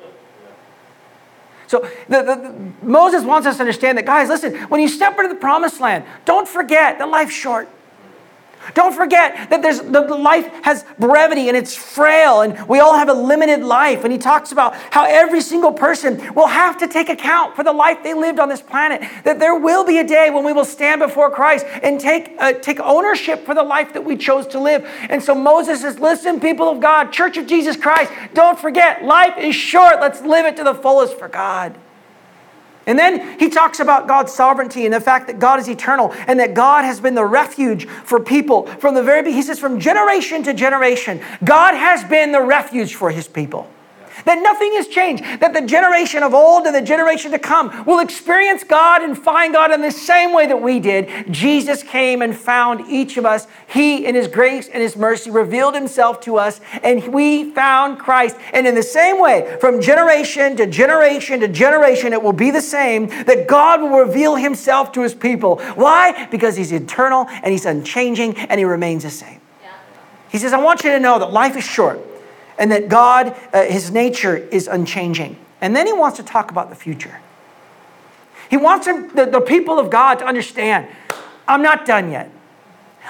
So 1.66 1.80
the, 2.08 2.22
the, 2.22 2.86
Moses 2.86 3.24
wants 3.24 3.46
us 3.46 3.56
to 3.56 3.62
understand 3.62 3.99
that, 3.99 4.06
guys, 4.06 4.28
listen, 4.28 4.54
when 4.68 4.80
you 4.80 4.88
step 4.88 5.16
into 5.18 5.28
the 5.28 5.40
promised 5.40 5.80
land, 5.80 6.04
don't 6.25 6.49
forget 6.49 6.99
that 6.99 7.08
life's 7.08 7.35
short. 7.35 7.68
Don't 8.75 8.94
forget 8.94 9.50
that 9.50 9.62
there's 9.62 9.80
the, 9.80 10.00
life 10.00 10.46
has 10.62 10.85
brevity 10.99 11.49
and 11.49 11.56
it's 11.56 11.76
frail, 11.76 12.42
and 12.42 12.68
we 12.68 12.80
all 12.80 12.96
have 12.96 13.08
a 13.08 13.14
limited 13.14 13.62
life. 13.62 14.04
And 14.04 14.12
he 14.12 14.18
talks 14.18 14.52
about 14.52 14.75
how 14.90 15.04
every 15.04 15.40
single 15.40 15.73
person 15.73 16.35
will 16.35 16.46
have 16.46 16.78
to 16.78 16.88
take 16.88 17.08
account 17.08 17.56
for 17.56 17.62
the 17.62 17.73
life 17.73 18.02
they 18.02 18.14
lived 18.14 18.38
on 18.38 18.49
this 18.49 18.62
planet. 18.62 19.02
That 19.25 19.38
there 19.38 19.54
will 19.54 19.85
be 19.85 19.99
a 19.99 20.06
day 20.06 20.30
when 20.30 20.44
we 20.44 20.52
will 20.52 20.64
stand 20.64 21.00
before 21.00 21.30
Christ 21.30 21.66
and 21.82 22.00
take 22.00 22.35
uh, 22.38 22.54
take 22.54 22.80
ownership 22.80 23.44
for 23.44 23.54
the 23.54 23.62
life 23.62 23.92
that 23.92 24.04
we 24.04 24.16
chose 24.16 24.46
to 24.49 24.58
live. 24.58 24.88
And 25.08 25.23
so 25.23 25.35
Moses 25.35 25.82
says, 25.82 25.99
"Listen, 25.99 26.40
people 26.40 26.68
of 26.68 26.80
God, 26.80 27.12
Church 27.12 27.37
of 27.37 27.46
Jesus 27.46 27.76
Christ, 27.76 28.12
don't 28.35 28.58
forget, 28.58 29.04
life 29.04 29.37
is 29.38 29.54
short. 29.54 30.00
Let's 30.00 30.20
live 30.23 30.46
it 30.46 30.56
to 30.56 30.64
the 30.64 30.75
fullest 30.75 31.18
for 31.18 31.28
God." 31.28 31.76
And 32.87 32.99
then 32.99 33.38
he 33.38 33.50
talks 33.50 33.81
about 33.81 34.07
God's 34.07 34.33
sovereignty 34.33 34.85
and 34.85 34.95
the 34.95 35.00
fact 35.00 35.26
that 35.26 35.38
God 35.38 35.59
is 35.59 35.69
eternal 35.69 36.12
and 36.28 36.38
that 36.38 36.55
God 36.55 36.85
has 36.85 37.00
been 37.00 37.14
the 37.14 37.25
refuge 37.25 37.87
for 37.87 38.21
people 38.21 38.66
from 38.66 38.95
the 38.95 39.02
very 39.02 39.23
beginning. 39.23 39.43
He 39.43 39.47
says, 39.47 39.59
from 39.59 39.81
generation 39.81 40.45
to 40.45 40.55
generation, 40.55 41.21
God 41.45 41.75
has 41.75 42.05
been 42.05 42.31
the 42.33 42.43
refuge 42.43 42.95
for 42.95 43.11
his 43.11 43.26
people 43.26 43.69
that 44.26 44.42
nothing 44.42 44.73
has 44.75 44.88
changed, 44.88 45.25
that 45.40 45.54
the 45.54 45.62
generation 45.62 46.23
of 46.23 46.35
old 46.35 46.66
and 46.66 46.75
the 46.75 46.83
generation 46.83 47.30
to 47.30 47.38
come 47.38 47.85
will 47.87 48.00
experience 48.00 48.62
God 48.62 49.02
and 49.02 49.16
find 49.16 49.54
God 49.54 49.73
in 49.73 49.80
the 49.80 49.90
same 49.90 50.33
way 50.33 50.47
that 50.47 50.61
we 50.61 50.80
did. 50.80 51.33
Jesus 51.33 51.83
came 51.83 52.21
and 52.23 52.37
found 52.37 52.88
each 52.88 53.16
of 53.16 53.25
us. 53.25 53.47
He, 53.68 54.04
in 54.04 54.14
His 54.14 54.28
grace 54.28 54.68
and 54.68 54.83
His 54.83 54.97
mercy, 54.97 55.30
revealed 55.30 55.75
Himself 55.75 56.21
to 56.23 56.37
us, 56.37 56.61
and 56.83 57.06
we 57.09 57.52
found 57.52 57.99
Christ. 57.99 58.37
And 58.52 58.66
in 58.66 58.75
the 58.75 58.83
same 58.83 59.21
way, 59.21 59.56
from 59.61 59.80
generation 59.80 60.56
to 60.56 60.66
generation 60.66 61.40
to 61.40 61.49
generation, 61.49 62.12
it 62.12 62.23
will 62.23 62.33
be 62.33 62.50
the 62.50 62.61
same 62.61 63.06
that 63.25 63.47
God 63.47 63.80
will 63.80 63.99
reveal 63.99 64.35
Himself 64.35 64.90
to 64.92 65.02
His 65.02 65.14
people. 65.14 65.61
Why? 65.76 66.26
Because 66.26 66.56
He's 66.56 66.73
eternal 66.73 67.26
and 67.28 67.52
He's 67.52 67.64
unchanging 67.64 68.37
and 68.37 68.59
He 68.59 68.64
remains 68.64 69.04
the 69.04 69.11
same. 69.11 69.40
He 70.30 70.38
says, 70.38 70.52
I 70.52 70.61
want 70.61 70.83
you 70.83 70.90
to 70.90 70.99
know 70.99 71.21
that 71.21 71.33
life 71.33 71.56
is 71.56 71.64
short 71.64 72.00
and 72.58 72.70
that 72.72 72.88
God, 72.88 73.36
uh, 73.52 73.64
his 73.64 73.90
nature 73.90 74.36
is 74.36 74.66
unchanging. 74.66 75.36
And 75.60 75.75
then 75.75 75.86
he 75.86 75.92
wants 75.92 76.16
to 76.18 76.22
talk 76.22 76.50
about 76.50 76.70
the 76.70 76.76
future. 76.76 77.20
He 78.48 78.56
wants 78.56 78.86
the, 78.86 79.28
the 79.30 79.40
people 79.40 79.78
of 79.78 79.90
God 79.90 80.16
to 80.16 80.26
understand 80.26 80.86
I'm 81.48 81.62
not 81.62 81.86
done 81.86 82.10
yet. 82.10 82.30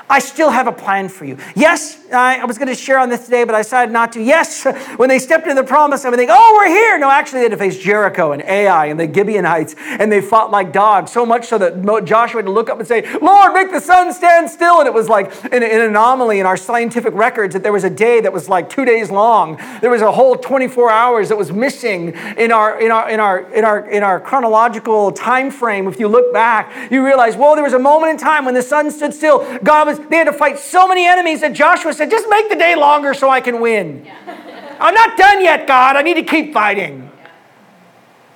I 0.09 0.19
still 0.19 0.51
have 0.51 0.67
a 0.67 0.73
plan 0.73 1.09
for 1.09 1.25
you. 1.25 1.37
Yes, 1.55 1.99
I, 2.13 2.39
I 2.39 2.45
was 2.45 2.59
going 2.59 2.69
to 2.69 2.75
share 2.75 2.99
on 2.99 3.09
this 3.09 3.25
today, 3.25 3.45
but 3.45 3.55
I 3.55 3.63
decided 3.63 3.93
not 3.93 4.13
to. 4.13 4.23
Yes, 4.23 4.65
when 4.97 5.09
they 5.09 5.19
stepped 5.19 5.47
into 5.47 5.61
the 5.61 5.67
promise, 5.67 6.05
I 6.05 6.11
would 6.11 6.19
think, 6.19 6.31
oh, 6.33 6.55
we're 6.57 6.69
here. 6.69 6.99
No, 6.99 7.11
actually, 7.11 7.41
they 7.41 7.45
had 7.45 7.53
to 7.53 7.57
face 7.57 7.79
Jericho 7.79 8.33
and 8.33 8.43
Ai 8.43 8.87
and 8.87 9.01
the 9.01 9.13
Gibeonites, 9.13 9.75
and 9.79 10.11
they 10.11 10.21
fought 10.21 10.51
like 10.51 10.73
dogs, 10.73 11.13
so 11.13 11.27
much 11.27 11.47
so 11.47 11.59
that 11.59 12.05
Joshua 12.05 12.39
had 12.39 12.47
to 12.47 12.53
look 12.53 12.71
up 12.71 12.79
and 12.79 12.87
say, 12.87 13.03
Lord, 13.21 13.53
make 13.53 13.71
the 13.71 13.81
sun 13.81 14.13
stand 14.13 14.51
still. 14.51 14.79
And 14.79 14.87
it 14.87 14.95
was 14.95 15.09
like 15.09 15.33
an, 15.47 15.63
an 15.63 15.81
anomaly 15.81 16.41
in 16.41 16.47
our 16.47 16.57
scientific 16.57 17.15
records 17.15 17.55
that 17.55 17.63
there 17.63 17.73
was 17.73 17.85
a 17.85 17.91
day 17.91 18.21
that 18.21 18.33
was 18.33 18.49
like 18.49 18.71
two 18.71 18.85
days 18.85 19.11
long. 19.11 19.57
There 19.81 19.91
was 19.91 20.03
a 20.03 20.13
whole 20.13 20.37
24 20.37 20.91
hours 20.91 21.29
that 21.29 21.37
was 21.37 21.53
missing 21.53 22.15
in 22.37 22.53
our, 22.53 22.81
in 22.81 22.91
our, 22.91 23.11
in 23.11 23.21
our, 23.21 23.53
in 23.53 23.65
our, 23.65 23.91
in 23.91 24.03
our 24.03 24.21
chronological 24.21 25.13
time 25.13 25.51
frame. 25.51 25.89
If 25.89 25.99
you 25.99 26.09
look 26.09 26.33
back, 26.33 26.91
you 26.91 27.05
realize, 27.05 27.37
well, 27.37 27.55
there 27.55 27.65
was 27.65 27.73
a 27.73 27.79
moment 27.79 28.13
in 28.13 28.19
time 28.19 28.45
when 28.45 28.55
the 28.55 28.63
sun 28.63 28.91
stood 28.91 29.15
still. 29.15 29.39
God 29.63 29.86
they 29.95 30.17
had 30.17 30.25
to 30.25 30.33
fight 30.33 30.59
so 30.59 30.87
many 30.87 31.07
enemies 31.07 31.41
that 31.41 31.53
Joshua 31.53 31.93
said, 31.93 32.11
just 32.11 32.29
make 32.29 32.49
the 32.49 32.57
day 32.57 32.77
longer 32.77 33.15
so 33.15 33.29
I 33.29 33.41
can 33.41 33.61
win. 33.61 34.05
Yeah. 34.05 34.77
I'm 34.81 34.95
not 34.95 35.17
done 35.17 35.43
yet, 35.43 35.67
God. 35.67 35.97
I 35.97 36.03
need 36.03 36.15
to 36.15 36.23
keep 36.23 36.53
fighting. 36.53 37.11
Yeah. 37.19 37.31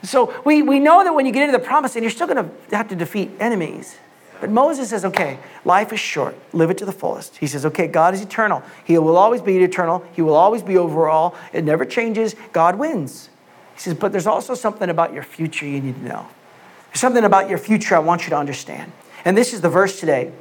So 0.03 0.43
we, 0.45 0.63
we 0.63 0.81
know 0.81 1.05
that 1.05 1.15
when 1.15 1.27
you 1.27 1.33
get 1.33 1.43
into 1.43 1.57
the 1.57 1.65
promise, 1.65 1.97
and 1.97 2.03
you're 2.03 2.11
still 2.11 2.27
going 2.27 2.49
to 2.49 2.77
have 2.77 2.89
to 2.89 2.97
defeat 2.97 3.31
enemies. 3.39 3.97
But 4.41 4.49
Moses 4.49 4.89
says, 4.89 5.05
okay, 5.05 5.39
life 5.67 5.93
is 5.93 6.01
short. 6.01 6.35
Live 6.55 6.71
it 6.71 6.79
to 6.79 6.87
the 6.87 6.93
fullest. 6.93 7.37
He 7.37 7.47
says, 7.47 7.67
okay, 7.67 7.87
God 7.87 8.15
is 8.15 8.23
eternal. 8.23 8.63
He 8.85 8.97
will 8.97 9.19
always 9.19 9.43
be 9.43 9.59
eternal. 9.59 10.03
He 10.15 10.23
will 10.23 10.35
always 10.35 10.63
be 10.63 10.79
overall. 10.79 11.35
It 11.53 11.65
never 11.65 11.85
changes. 11.85 12.35
God 12.53 12.77
wins. 12.77 13.29
He 13.75 13.81
says, 13.81 13.95
but 13.95 14.13
there's 14.13 14.27
also 14.27 14.55
something 14.55 14.89
about 14.89 15.13
your 15.13 15.23
future 15.25 15.67
you 15.67 15.81
need 15.81 15.97
to 15.97 16.09
know. 16.09 16.27
There's 16.89 17.01
something 17.01 17.25
about 17.25 17.51
your 17.51 17.59
future 17.59 17.95
I 17.95 17.99
want 17.99 18.25
you 18.25 18.31
to 18.31 18.37
understand. 18.37 18.93
And 19.27 19.37
this 19.37 19.53
is 19.53 19.61
the 19.61 19.69
verse 19.69 20.01
today 20.01 20.33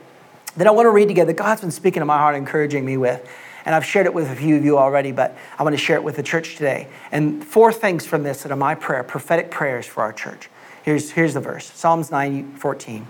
that 0.57 0.67
I 0.67 0.71
want 0.71 0.85
to 0.85 0.91
read 0.91 1.07
together. 1.07 1.33
God's 1.33 1.61
been 1.61 1.71
speaking 1.71 2.01
to 2.01 2.05
my 2.05 2.17
heart, 2.17 2.35
encouraging 2.35 2.85
me 2.85 2.97
with. 2.97 3.27
And 3.65 3.75
I've 3.75 3.85
shared 3.85 4.05
it 4.05 4.13
with 4.13 4.29
a 4.31 4.35
few 4.35 4.55
of 4.55 4.65
you 4.65 4.77
already, 4.77 5.11
but 5.11 5.37
I 5.57 5.63
want 5.63 5.73
to 5.73 5.77
share 5.77 5.97
it 5.97 6.03
with 6.03 6.15
the 6.15 6.23
church 6.23 6.55
today. 6.55 6.87
And 7.11 7.43
four 7.43 7.71
things 7.71 8.05
from 8.05 8.23
this 8.23 8.43
that 8.43 8.51
are 8.51 8.57
my 8.57 8.73
prayer, 8.75 9.03
prophetic 9.03 9.51
prayers 9.51 9.85
for 9.85 10.01
our 10.01 10.13
church. 10.13 10.49
Here's, 10.83 11.11
here's 11.11 11.33
the 11.33 11.39
verse 11.39 11.65
Psalms 11.71 12.09
9 12.09 12.55
14. 12.55 13.07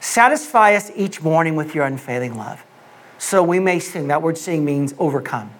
Satisfy 0.00 0.74
us 0.74 0.90
each 0.94 1.22
morning 1.22 1.56
with 1.56 1.74
your 1.74 1.84
unfailing 1.86 2.36
love, 2.36 2.64
so 3.16 3.42
we 3.42 3.60
may 3.60 3.78
sing. 3.78 4.08
That 4.08 4.20
word 4.20 4.36
sing 4.36 4.64
means 4.64 4.94
overcome. 4.98 5.50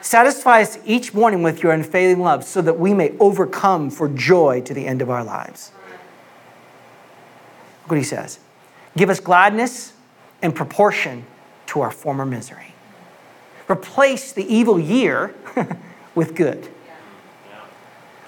Satisfy 0.00 0.62
us 0.62 0.78
each 0.86 1.12
morning 1.12 1.42
with 1.42 1.62
your 1.62 1.72
unfailing 1.72 2.20
love, 2.20 2.44
so 2.44 2.62
that 2.62 2.78
we 2.78 2.94
may 2.94 3.14
overcome 3.18 3.90
for 3.90 4.08
joy 4.08 4.62
to 4.62 4.72
the 4.72 4.86
end 4.86 5.02
of 5.02 5.10
our 5.10 5.24
lives. 5.24 5.72
Look 7.82 7.90
what 7.90 7.98
he 7.98 8.04
says. 8.04 8.38
Give 8.96 9.10
us 9.10 9.20
gladness 9.20 9.92
in 10.42 10.52
proportion 10.52 11.24
to 11.66 11.80
our 11.80 11.90
former 11.90 12.24
misery. 12.24 12.74
Replace 13.68 14.32
the 14.32 14.44
evil 14.44 14.78
year 14.78 15.34
with 16.14 16.34
good. 16.34 16.68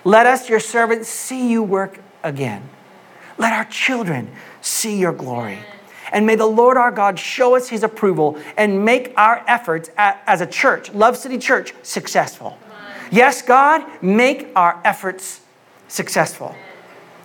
Let 0.04 0.26
us, 0.26 0.48
your 0.48 0.60
servants, 0.60 1.08
see 1.08 1.50
you 1.50 1.62
work 1.62 2.00
again. 2.22 2.68
Let 3.38 3.52
our 3.52 3.64
children 3.64 4.30
see 4.60 4.98
your 4.98 5.12
glory. 5.12 5.58
And 6.12 6.26
may 6.26 6.36
the 6.36 6.46
Lord 6.46 6.76
our 6.76 6.90
God 6.90 7.18
show 7.18 7.56
us 7.56 7.68
his 7.68 7.82
approval 7.82 8.38
and 8.56 8.84
make 8.84 9.12
our 9.16 9.44
efforts 9.48 9.90
as 9.96 10.40
a 10.40 10.46
church, 10.46 10.92
Love 10.92 11.16
City 11.16 11.38
Church, 11.38 11.74
successful. 11.82 12.56
Yes, 13.10 13.42
God, 13.42 13.84
make 14.02 14.48
our 14.56 14.80
efforts 14.84 15.40
successful. 15.88 16.54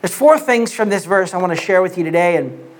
There's 0.01 0.13
four 0.13 0.39
things 0.39 0.73
from 0.73 0.89
this 0.89 1.05
verse 1.05 1.33
I 1.33 1.37
want 1.37 1.55
to 1.55 1.61
share 1.61 1.81
with 1.81 1.97
you 1.97 2.03
today. 2.03 2.37
And 2.37 2.70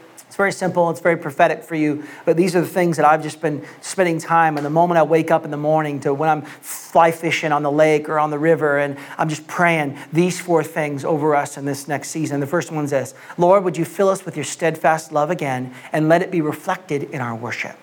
very 0.42 0.52
simple, 0.52 0.90
it's 0.90 1.00
very 1.00 1.18
prophetic 1.18 1.64
for 1.64 1.76
you, 1.76 2.04
but 2.26 2.36
these 2.36 2.56
are 2.56 2.62
the 2.62 2.68
things 2.68 2.98
that 2.98 3.06
I've 3.06 3.22
just 3.22 3.42
been 3.42 3.64
spending 3.80 4.18
time 4.18 4.58
and 4.58 4.66
the 4.66 4.72
moment 4.72 4.98
I 4.98 5.04
wake 5.04 5.30
up 5.30 5.46
in 5.46 5.52
the 5.52 5.58
morning 5.58 6.00
to 6.00 6.16
when 6.16 6.30
I'm 6.30 6.42
fly 6.42 7.12
fishing 7.12 7.52
on 7.52 7.62
the 7.62 7.72
lake 7.72 8.10
or 8.10 8.18
on 8.18 8.32
the 8.32 8.40
river, 8.40 8.80
and 8.80 8.98
I'm 9.20 9.30
just 9.30 9.46
praying 9.46 10.00
these 10.12 10.40
four 10.40 10.64
things 10.64 11.06
over 11.06 11.36
us 11.36 11.58
in 11.58 11.66
this 11.66 11.88
next 11.88 12.10
season. 12.10 12.40
The 12.40 12.48
first 12.48 12.72
one's 12.72 12.90
this 12.90 13.14
Lord, 13.38 13.64
would 13.64 13.78
you 13.78 13.86
fill 13.86 14.10
us 14.10 14.26
with 14.26 14.36
your 14.36 14.44
steadfast 14.44 15.12
love 15.12 15.30
again 15.30 15.76
and 15.94 16.10
let 16.10 16.24
it 16.24 16.32
be 16.32 16.42
reflected 16.42 17.04
in 17.04 17.22
our 17.22 17.36
worship? 17.36 17.78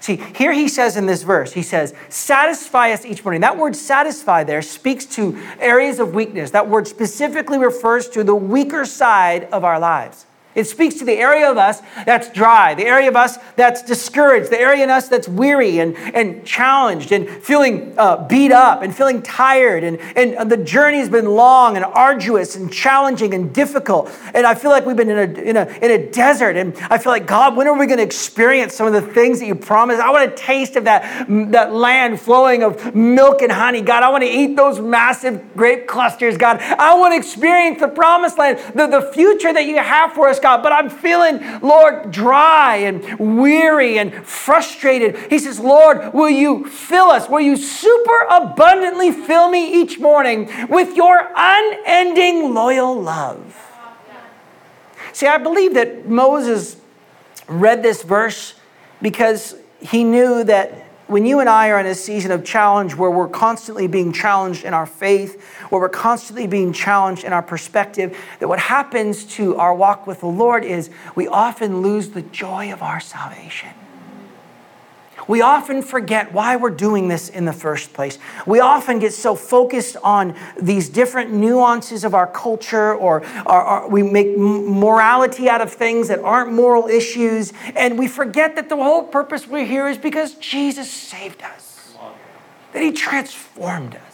See, 0.00 0.16
here 0.16 0.54
he 0.54 0.68
says 0.68 0.96
in 0.96 1.04
this 1.04 1.22
verse, 1.22 1.52
he 1.52 1.62
says, 1.62 1.92
satisfy 2.08 2.92
us 2.92 3.04
each 3.04 3.22
morning. 3.22 3.42
That 3.42 3.58
word 3.58 3.76
satisfy 3.76 4.42
there 4.42 4.62
speaks 4.62 5.04
to 5.16 5.38
areas 5.60 5.98
of 5.98 6.14
weakness. 6.14 6.50
That 6.52 6.70
word 6.70 6.88
specifically 6.88 7.58
refers 7.58 8.08
to 8.08 8.24
the 8.24 8.34
weaker 8.34 8.86
side 8.86 9.44
of 9.52 9.64
our 9.64 9.78
lives. 9.78 10.24
It 10.54 10.64
speaks 10.64 10.96
to 10.96 11.04
the 11.04 11.14
area 11.14 11.50
of 11.50 11.56
us 11.56 11.80
that's 12.04 12.30
dry, 12.30 12.74
the 12.74 12.84
area 12.84 13.08
of 13.08 13.16
us 13.16 13.38
that's 13.56 13.82
discouraged, 13.82 14.50
the 14.50 14.60
area 14.60 14.84
in 14.84 14.90
us 14.90 15.08
that's 15.08 15.26
weary 15.26 15.78
and, 15.78 15.96
and 15.96 16.44
challenged 16.44 17.10
and 17.12 17.28
feeling 17.28 17.94
uh, 17.96 18.26
beat 18.28 18.52
up 18.52 18.82
and 18.82 18.94
feeling 18.94 19.22
tired. 19.22 19.82
And, 19.82 19.98
and 20.16 20.50
the 20.50 20.58
journey's 20.58 21.08
been 21.08 21.26
long 21.26 21.76
and 21.76 21.84
arduous 21.84 22.54
and 22.56 22.70
challenging 22.70 23.32
and 23.32 23.54
difficult. 23.54 24.10
And 24.34 24.46
I 24.46 24.54
feel 24.54 24.70
like 24.70 24.84
we've 24.84 24.96
been 24.96 25.10
in 25.10 25.18
a, 25.18 25.40
in 25.40 25.56
a, 25.56 25.66
in 25.82 25.90
a 25.90 26.10
desert. 26.10 26.56
And 26.56 26.76
I 26.90 26.98
feel 26.98 27.12
like, 27.12 27.26
God, 27.26 27.56
when 27.56 27.66
are 27.66 27.78
we 27.78 27.86
going 27.86 27.98
to 27.98 28.04
experience 28.04 28.74
some 28.74 28.86
of 28.86 28.92
the 28.92 29.00
things 29.00 29.40
that 29.40 29.46
you 29.46 29.54
promised? 29.54 30.00
I 30.00 30.10
want 30.10 30.30
a 30.30 30.34
taste 30.36 30.76
of 30.76 30.84
that, 30.84 31.26
that 31.52 31.72
land 31.72 32.20
flowing 32.20 32.62
of 32.62 32.94
milk 32.94 33.40
and 33.40 33.50
honey. 33.50 33.80
God, 33.80 34.02
I 34.02 34.10
want 34.10 34.22
to 34.22 34.30
eat 34.30 34.54
those 34.56 34.80
massive 34.80 35.54
grape 35.56 35.86
clusters. 35.86 36.36
God, 36.36 36.58
I 36.60 36.94
want 36.98 37.12
to 37.12 37.16
experience 37.16 37.80
the 37.80 37.88
promised 37.88 38.36
land, 38.36 38.58
the, 38.74 38.86
the 38.86 39.12
future 39.12 39.52
that 39.52 39.64
you 39.64 39.78
have 39.78 40.12
for 40.12 40.28
us. 40.28 40.41
God, 40.42 40.62
but 40.62 40.72
I'm 40.72 40.90
feeling, 40.90 41.60
Lord, 41.60 42.10
dry 42.10 42.76
and 42.76 43.18
weary 43.18 43.98
and 43.98 44.12
frustrated. 44.26 45.16
He 45.30 45.38
says, 45.38 45.58
Lord, 45.58 46.12
will 46.12 46.30
you 46.30 46.66
fill 46.66 47.06
us? 47.06 47.28
Will 47.28 47.40
you 47.40 47.56
super 47.56 48.26
abundantly 48.30 49.12
fill 49.12 49.48
me 49.48 49.80
each 49.80 49.98
morning 49.98 50.50
with 50.68 50.96
your 50.96 51.30
unending 51.34 52.52
loyal 52.52 53.00
love? 53.00 53.56
See, 55.12 55.26
I 55.26 55.38
believe 55.38 55.74
that 55.74 56.08
Moses 56.08 56.76
read 57.46 57.82
this 57.82 58.02
verse 58.02 58.54
because 59.00 59.56
he 59.80 60.04
knew 60.04 60.44
that 60.44 60.86
when 61.12 61.26
you 61.26 61.40
and 61.40 61.48
I 61.48 61.68
are 61.68 61.78
in 61.78 61.84
a 61.84 61.94
season 61.94 62.30
of 62.30 62.42
challenge 62.42 62.94
where 62.94 63.10
we're 63.10 63.28
constantly 63.28 63.86
being 63.86 64.12
challenged 64.12 64.64
in 64.64 64.72
our 64.72 64.86
faith, 64.86 65.42
where 65.68 65.78
we're 65.78 65.90
constantly 65.90 66.46
being 66.46 66.72
challenged 66.72 67.24
in 67.24 67.34
our 67.34 67.42
perspective, 67.42 68.16
that 68.40 68.48
what 68.48 68.58
happens 68.58 69.24
to 69.36 69.56
our 69.56 69.74
walk 69.74 70.06
with 70.06 70.20
the 70.20 70.26
Lord 70.26 70.64
is 70.64 70.88
we 71.14 71.28
often 71.28 71.82
lose 71.82 72.08
the 72.08 72.22
joy 72.22 72.72
of 72.72 72.82
our 72.82 72.98
salvation. 72.98 73.68
We 75.28 75.40
often 75.40 75.82
forget 75.82 76.32
why 76.32 76.56
we're 76.56 76.70
doing 76.70 77.08
this 77.08 77.28
in 77.28 77.44
the 77.44 77.52
first 77.52 77.92
place. 77.92 78.18
We 78.46 78.60
often 78.60 78.98
get 78.98 79.12
so 79.12 79.34
focused 79.34 79.96
on 80.02 80.34
these 80.60 80.88
different 80.88 81.32
nuances 81.32 82.04
of 82.04 82.14
our 82.14 82.26
culture, 82.26 82.94
or, 82.94 83.22
we 83.88 84.02
make 84.02 84.36
morality 84.36 85.48
out 85.48 85.60
of 85.60 85.72
things 85.72 86.08
that 86.08 86.20
aren't 86.20 86.52
moral 86.52 86.88
issues, 86.88 87.52
and 87.74 87.98
we 87.98 88.08
forget 88.08 88.56
that 88.56 88.68
the 88.68 88.76
whole 88.76 89.02
purpose 89.04 89.46
we're 89.46 89.66
here 89.66 89.88
is 89.88 89.98
because 89.98 90.34
Jesus 90.34 90.90
saved 90.90 91.42
us, 91.42 91.96
that 92.72 92.82
He 92.82 92.92
transformed 92.92 93.94
us 93.94 94.11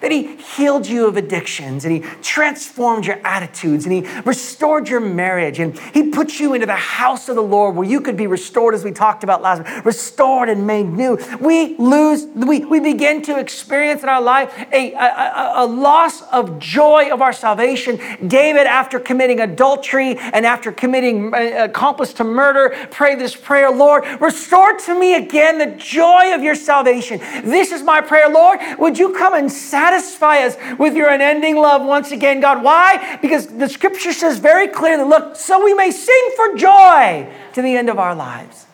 that 0.00 0.10
He 0.10 0.36
healed 0.36 0.86
you 0.86 1.06
of 1.06 1.16
addictions 1.16 1.84
and 1.84 1.92
He 1.92 2.00
transformed 2.22 3.06
your 3.06 3.20
attitudes 3.24 3.86
and 3.86 3.92
He 3.92 4.20
restored 4.22 4.88
your 4.88 5.00
marriage 5.00 5.58
and 5.58 5.78
He 5.78 6.10
put 6.10 6.38
you 6.38 6.54
into 6.54 6.66
the 6.66 6.74
house 6.74 7.28
of 7.28 7.36
the 7.36 7.42
Lord 7.42 7.76
where 7.76 7.88
you 7.88 8.00
could 8.00 8.16
be 8.16 8.26
restored, 8.26 8.74
as 8.74 8.84
we 8.84 8.92
talked 8.92 9.24
about 9.24 9.42
last 9.42 9.64
week, 9.64 9.84
restored 9.84 10.48
and 10.48 10.66
made 10.66 10.88
new. 10.88 11.18
We 11.40 11.76
lose, 11.76 12.26
we, 12.26 12.64
we 12.64 12.80
begin 12.80 13.22
to 13.22 13.38
experience 13.38 14.02
in 14.02 14.08
our 14.08 14.22
life 14.22 14.52
a, 14.72 14.92
a, 14.92 15.52
a 15.56 15.66
loss 15.66 16.22
of 16.22 16.58
joy 16.58 17.10
of 17.12 17.22
our 17.22 17.32
salvation. 17.32 17.98
David, 18.26 18.66
after 18.66 18.98
committing 18.98 19.40
adultery 19.40 20.16
and 20.18 20.46
after 20.46 20.72
committing 20.72 21.34
uh, 21.34 21.64
accomplice 21.64 22.12
to 22.14 22.24
murder, 22.24 22.74
prayed 22.90 23.18
this 23.18 23.36
prayer 23.36 23.70
Lord, 23.70 24.04
restore 24.20 24.76
to 24.78 24.98
me 24.98 25.14
again 25.14 25.58
the 25.58 25.76
joy 25.76 26.34
of 26.34 26.42
your 26.42 26.54
salvation. 26.54 27.18
This 27.44 27.72
is 27.72 27.82
my 27.82 28.00
prayer, 28.00 28.28
Lord. 28.28 28.60
Would 28.78 28.98
you 28.98 29.12
come 29.12 29.34
and 29.34 29.50
satisfy? 29.50 29.85
Satisfy 29.86 30.38
us 30.38 30.56
with 30.78 30.96
your 30.96 31.08
unending 31.08 31.56
love 31.56 31.84
once 31.84 32.10
again, 32.10 32.40
God. 32.40 32.62
Why? 32.62 33.18
Because 33.22 33.46
the 33.46 33.68
scripture 33.68 34.12
says 34.12 34.38
very 34.38 34.68
clearly 34.68 35.04
look, 35.04 35.36
so 35.36 35.64
we 35.64 35.74
may 35.74 35.90
sing 35.90 36.30
for 36.34 36.56
joy 36.56 37.30
to 37.52 37.62
the 37.62 37.76
end 37.76 37.88
of 37.88 37.98
our 37.98 38.14
lives, 38.14 38.66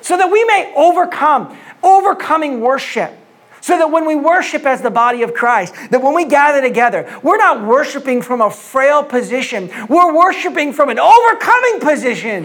so 0.00 0.16
that 0.16 0.30
we 0.30 0.44
may 0.44 0.72
overcome, 0.76 1.56
overcoming 1.82 2.60
worship. 2.60 3.12
So 3.60 3.78
that 3.78 3.90
when 3.90 4.06
we 4.06 4.14
worship 4.14 4.66
as 4.66 4.82
the 4.82 4.90
body 4.90 5.22
of 5.22 5.32
Christ, 5.32 5.74
that 5.90 6.02
when 6.02 6.14
we 6.14 6.26
gather 6.26 6.60
together, 6.60 7.08
we're 7.22 7.38
not 7.38 7.66
worshiping 7.66 8.20
from 8.20 8.42
a 8.42 8.50
frail 8.50 9.02
position, 9.02 9.70
we're 9.88 10.14
worshiping 10.14 10.74
from 10.74 10.90
an 10.90 10.98
overcoming 10.98 11.80
position. 11.80 12.44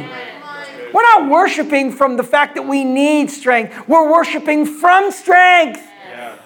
We're 0.93 1.03
not 1.03 1.29
worshiping 1.29 1.91
from 1.91 2.15
the 2.15 2.23
fact 2.23 2.55
that 2.55 2.65
we 2.65 2.85
need 2.85 3.29
strength, 3.29 3.85
we're 3.85 4.09
worshiping 4.09 4.65
from 4.65 5.11
strength. 5.11 5.85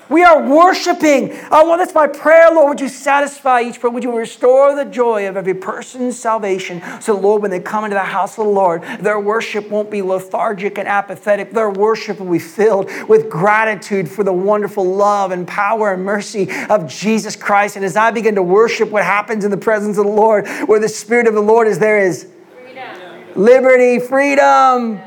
We 0.09 0.23
are 0.23 0.47
worshiping. 0.47 1.31
Oh, 1.49 1.67
well, 1.67 1.77
that's 1.77 1.95
my 1.95 2.07
prayer, 2.07 2.51
Lord. 2.51 2.69
Would 2.69 2.81
you 2.81 2.89
satisfy 2.89 3.61
each 3.61 3.79
person? 3.79 3.93
Would 3.93 4.03
you 4.03 4.15
restore 4.15 4.75
the 4.75 4.85
joy 4.85 5.27
of 5.27 5.37
every 5.37 5.53
person's 5.53 6.19
salvation? 6.19 6.83
So, 6.99 7.17
Lord, 7.17 7.41
when 7.41 7.51
they 7.51 7.59
come 7.59 7.83
into 7.85 7.95
the 7.95 8.01
house 8.01 8.37
of 8.37 8.45
the 8.45 8.51
Lord, 8.51 8.83
their 8.99 9.19
worship 9.19 9.69
won't 9.69 9.89
be 9.89 10.01
lethargic 10.01 10.77
and 10.77 10.87
apathetic. 10.87 11.51
Their 11.51 11.69
worship 11.69 12.19
will 12.19 12.31
be 12.31 12.39
filled 12.39 12.91
with 13.07 13.29
gratitude 13.29 14.09
for 14.09 14.23
the 14.23 14.33
wonderful 14.33 14.85
love 14.85 15.31
and 15.31 15.47
power 15.47 15.93
and 15.93 16.03
mercy 16.03 16.49
of 16.69 16.87
Jesus 16.87 17.35
Christ. 17.35 17.75
And 17.75 17.85
as 17.85 17.95
I 17.95 18.11
begin 18.11 18.35
to 18.35 18.43
worship, 18.43 18.89
what 18.89 19.03
happens 19.03 19.45
in 19.45 19.51
the 19.51 19.57
presence 19.57 19.97
of 19.97 20.05
the 20.05 20.11
Lord, 20.11 20.47
where 20.67 20.79
the 20.79 20.89
Spirit 20.89 21.27
of 21.27 21.33
the 21.33 21.41
Lord 21.41 21.67
is, 21.67 21.79
there 21.79 21.99
is 21.99 22.27
freedom. 22.53 23.35
liberty, 23.35 23.99
freedom. 23.99 25.01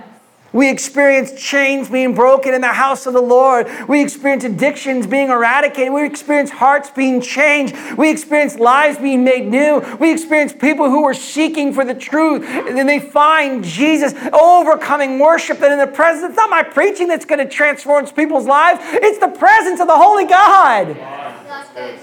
We 0.57 0.71
experience 0.71 1.33
chains 1.33 1.91
being 1.91 2.15
broken 2.15 2.55
in 2.55 2.63
the 2.63 2.69
house 2.69 3.05
of 3.05 3.13
the 3.13 3.21
Lord. 3.21 3.69
We 3.89 4.03
experience 4.03 4.43
addictions 4.43 5.07
being 5.07 5.29
eradicated. 5.29 5.93
We 5.93 6.07
experience 6.07 6.49
hearts 6.49 6.89
being 6.89 7.21
changed. 7.21 7.77
We 7.99 8.11
experience 8.11 8.57
lives 8.57 8.97
being 8.97 9.23
made 9.23 9.49
new. 9.49 9.81
We 10.01 10.11
experience 10.11 10.55
people 10.55 10.89
who 10.89 11.05
are 11.05 11.13
seeking 11.13 11.75
for 11.75 11.85
the 11.85 11.95
truth 11.95 12.43
and 12.45 12.89
they 12.89 13.01
find 13.01 13.63
Jesus 13.63 14.15
overcoming 14.33 15.19
worship 15.19 15.59
that 15.59 15.73
in 15.73 15.79
the 15.79 15.87
presence, 15.87 16.31
it's 16.31 16.37
not 16.39 16.49
my 16.49 16.63
preaching 16.63 17.07
that's 17.07 17.27
going 17.27 17.47
to 17.47 17.49
transform 17.49 18.07
people's 18.07 18.47
lives, 18.47 18.81
it's 18.83 19.19
the 19.19 19.29
presence 19.29 19.81
of 19.81 19.89
the 19.89 19.97
Holy 19.97 20.25
God. 20.25 20.89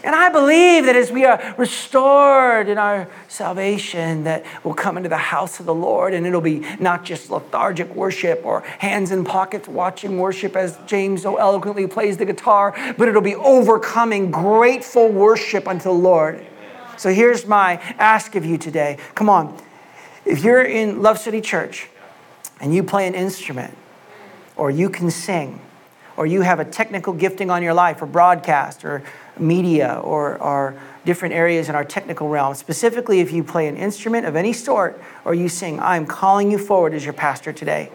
And 0.04 0.16
I 0.16 0.30
believe 0.30 0.86
that 0.86 0.96
as 0.96 1.12
we 1.12 1.26
are 1.26 1.56
restored 1.58 2.70
in 2.70 2.78
our 2.78 3.08
salvation, 3.28 4.24
that 4.24 4.46
we'll 4.64 4.74
come 4.74 4.98
into 4.98 5.10
the 5.10 5.18
house 5.18 5.60
of 5.60 5.66
the 5.66 5.74
Lord 5.74 6.14
and 6.14 6.26
it'll 6.26 6.42
be 6.42 6.60
not 6.80 7.04
just 7.04 7.30
lethargic 7.30 7.94
worship 7.96 8.42
or 8.46 8.62
hands 8.80 9.12
in 9.12 9.24
pockets 9.24 9.68
watching 9.68 10.18
worship 10.18 10.56
as 10.56 10.78
James 10.86 11.24
so 11.24 11.38
eloquently 11.38 11.88
plays 11.88 12.18
the 12.18 12.26
guitar, 12.26 12.74
but 12.98 13.08
it'll 13.08 13.22
be 13.22 13.36
overcoming 13.36 14.32
grateful 14.32 15.10
worship 15.10 15.68
unto 15.68 15.84
the 15.84 15.92
Lord. 15.92 16.46
So 16.98 17.14
here's 17.14 17.46
my 17.46 17.76
ask 17.98 18.36
of 18.36 18.46
you 18.46 18.58
today. 18.58 18.98
Come 19.16 19.30
on. 19.30 19.58
If 20.26 20.44
you're 20.44 20.64
in 20.64 21.02
Love 21.02 21.18
City 21.18 21.42
Church 21.42 21.90
and 22.62 22.74
you 22.74 22.84
play 22.84 23.08
an 23.08 23.16
instrument 23.16 23.76
or 24.56 24.70
you 24.70 24.90
can 24.90 25.10
sing, 25.10 25.60
or 26.16 26.26
you 26.26 26.42
have 26.42 26.60
a 26.60 26.66
technical 26.66 27.14
gifting 27.14 27.50
on 27.50 27.64
your 27.64 27.74
life 27.74 28.02
or 28.02 28.06
broadcast 28.06 28.86
or 28.86 29.04
media 29.40 30.00
or, 30.04 30.38
our 30.40 30.76
different 31.06 31.36
areas 31.36 31.68
in 31.68 31.76
our 31.76 31.84
technical 31.84 32.30
realm. 32.30 32.56
Specifically, 32.56 33.20
if 33.20 33.34
you 33.34 33.44
play 33.44 33.68
an 33.68 33.76
instrument 33.76 34.26
of 34.26 34.38
any 34.38 34.54
sort 34.54 35.02
or 35.26 35.34
you 35.34 35.50
sing, 35.50 35.78
I'm 35.82 36.06
calling 36.06 36.50
you 36.50 36.58
forward 36.58 36.94
as 36.94 37.04
your 37.04 37.14
pastor 37.14 37.52
today. 37.52 37.92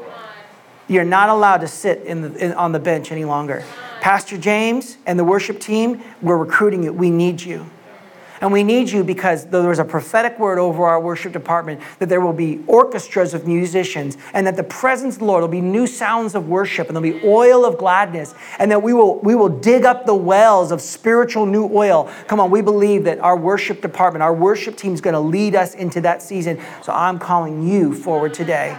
You're 0.88 1.04
not 1.04 1.30
allowed 1.30 1.58
to 1.62 1.68
sit 1.68 2.02
in 2.02 2.20
the, 2.20 2.44
in, 2.44 2.52
on 2.52 2.72
the 2.72 2.78
bench 2.78 3.10
any 3.10 3.24
longer. 3.24 3.64
Pastor 4.00 4.36
James 4.36 4.98
and 5.06 5.18
the 5.18 5.24
worship 5.24 5.58
team, 5.58 6.02
we're 6.20 6.36
recruiting 6.36 6.82
you. 6.82 6.92
We 6.92 7.10
need 7.10 7.40
you. 7.40 7.68
And 8.40 8.52
we 8.52 8.62
need 8.62 8.90
you 8.90 9.02
because 9.04 9.46
there 9.46 9.68
was 9.68 9.78
a 9.78 9.84
prophetic 9.84 10.38
word 10.38 10.58
over 10.58 10.84
our 10.84 11.00
worship 11.00 11.32
department 11.32 11.80
that 11.98 12.08
there 12.08 12.20
will 12.20 12.32
be 12.32 12.62
orchestras 12.66 13.34
of 13.34 13.46
musicians 13.46 14.16
and 14.32 14.46
that 14.46 14.56
the 14.56 14.64
presence 14.64 15.14
of 15.14 15.20
the 15.20 15.24
Lord 15.24 15.40
will 15.42 15.48
be 15.48 15.60
new 15.60 15.86
sounds 15.86 16.34
of 16.34 16.48
worship 16.48 16.88
and 16.88 16.96
there'll 16.96 17.20
be 17.20 17.26
oil 17.26 17.64
of 17.64 17.78
gladness 17.78 18.34
and 18.58 18.70
that 18.70 18.82
we 18.82 18.92
will, 18.92 19.18
we 19.20 19.34
will 19.34 19.48
dig 19.48 19.84
up 19.84 20.06
the 20.06 20.14
wells 20.14 20.70
of 20.70 20.80
spiritual 20.80 21.46
new 21.46 21.68
oil. 21.72 22.10
Come 22.26 22.40
on, 22.40 22.50
we 22.50 22.62
believe 22.62 23.04
that 23.04 23.18
our 23.20 23.36
worship 23.36 23.80
department, 23.80 24.22
our 24.22 24.34
worship 24.34 24.76
team 24.76 24.94
is 24.94 25.00
going 25.00 25.14
to 25.14 25.20
lead 25.20 25.54
us 25.54 25.74
into 25.74 26.00
that 26.02 26.22
season. 26.22 26.60
So 26.82 26.92
I'm 26.92 27.18
calling 27.18 27.66
you 27.66 27.94
forward 27.94 28.34
today. 28.34 28.76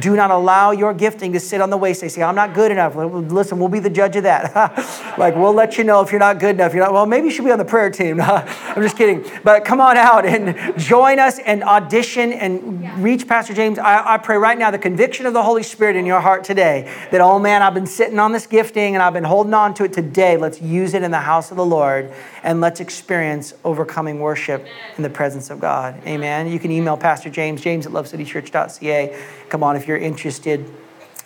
Do 0.00 0.16
not 0.16 0.30
allow 0.30 0.70
your 0.70 0.94
gifting 0.94 1.32
to 1.32 1.40
sit 1.40 1.60
on 1.60 1.70
the 1.70 1.76
waist. 1.76 2.00
They 2.00 2.08
say, 2.08 2.22
I'm 2.22 2.34
not 2.34 2.54
good 2.54 2.70
enough. 2.70 2.94
Listen, 2.96 3.58
we'll 3.58 3.68
be 3.68 3.78
the 3.78 3.90
judge 3.90 4.16
of 4.16 4.22
that. 4.24 4.54
like, 5.18 5.36
we'll 5.36 5.52
let 5.52 5.78
you 5.78 5.84
know 5.84 6.00
if 6.00 6.10
you're 6.10 6.18
not 6.18 6.38
good 6.38 6.56
enough. 6.56 6.74
You're 6.74 6.84
not, 6.84 6.92
well, 6.92 7.06
maybe 7.06 7.26
you 7.26 7.30
should 7.30 7.44
be 7.44 7.50
on 7.50 7.58
the 7.58 7.64
prayer 7.64 7.90
team. 7.90 8.20
I'm 8.20 8.82
just 8.82 8.96
kidding. 8.96 9.24
But 9.44 9.64
come 9.64 9.80
on 9.80 9.96
out 9.96 10.24
and 10.24 10.78
join 10.78 11.18
us 11.18 11.38
and 11.38 11.62
audition 11.62 12.32
and 12.32 13.02
reach 13.02 13.26
Pastor 13.26 13.54
James. 13.54 13.78
I, 13.78 14.14
I 14.14 14.18
pray 14.18 14.36
right 14.36 14.58
now 14.58 14.70
the 14.70 14.78
conviction 14.78 15.26
of 15.26 15.32
the 15.32 15.42
Holy 15.42 15.62
Spirit 15.62 15.96
in 15.96 16.06
your 16.06 16.20
heart 16.20 16.44
today 16.44 16.92
that, 17.10 17.20
oh 17.20 17.38
man, 17.38 17.62
I've 17.62 17.74
been 17.74 17.86
sitting 17.86 18.18
on 18.18 18.32
this 18.32 18.46
gifting 18.46 18.94
and 18.94 19.02
I've 19.02 19.12
been 19.12 19.24
holding 19.24 19.54
on 19.54 19.74
to 19.74 19.84
it 19.84 19.92
today. 19.92 20.36
Let's 20.36 20.60
use 20.60 20.94
it 20.94 21.02
in 21.02 21.10
the 21.10 21.20
house 21.20 21.50
of 21.50 21.56
the 21.56 21.64
Lord 21.64 22.12
and 22.42 22.60
let's 22.60 22.80
experience 22.80 23.54
overcoming 23.64 24.20
worship 24.20 24.66
in 24.96 25.02
the 25.02 25.10
presence 25.10 25.50
of 25.50 25.60
God. 25.60 26.00
Amen. 26.06 26.48
You 26.48 26.58
can 26.58 26.70
email 26.70 26.96
Pastor 26.96 27.30
James, 27.30 27.60
james 27.60 27.86
at 27.86 27.92
lovecitychurch.ca. 27.92 29.16
Come 29.52 29.62
on 29.62 29.76
if 29.76 29.86
you're 29.86 29.98
interested 29.98 30.64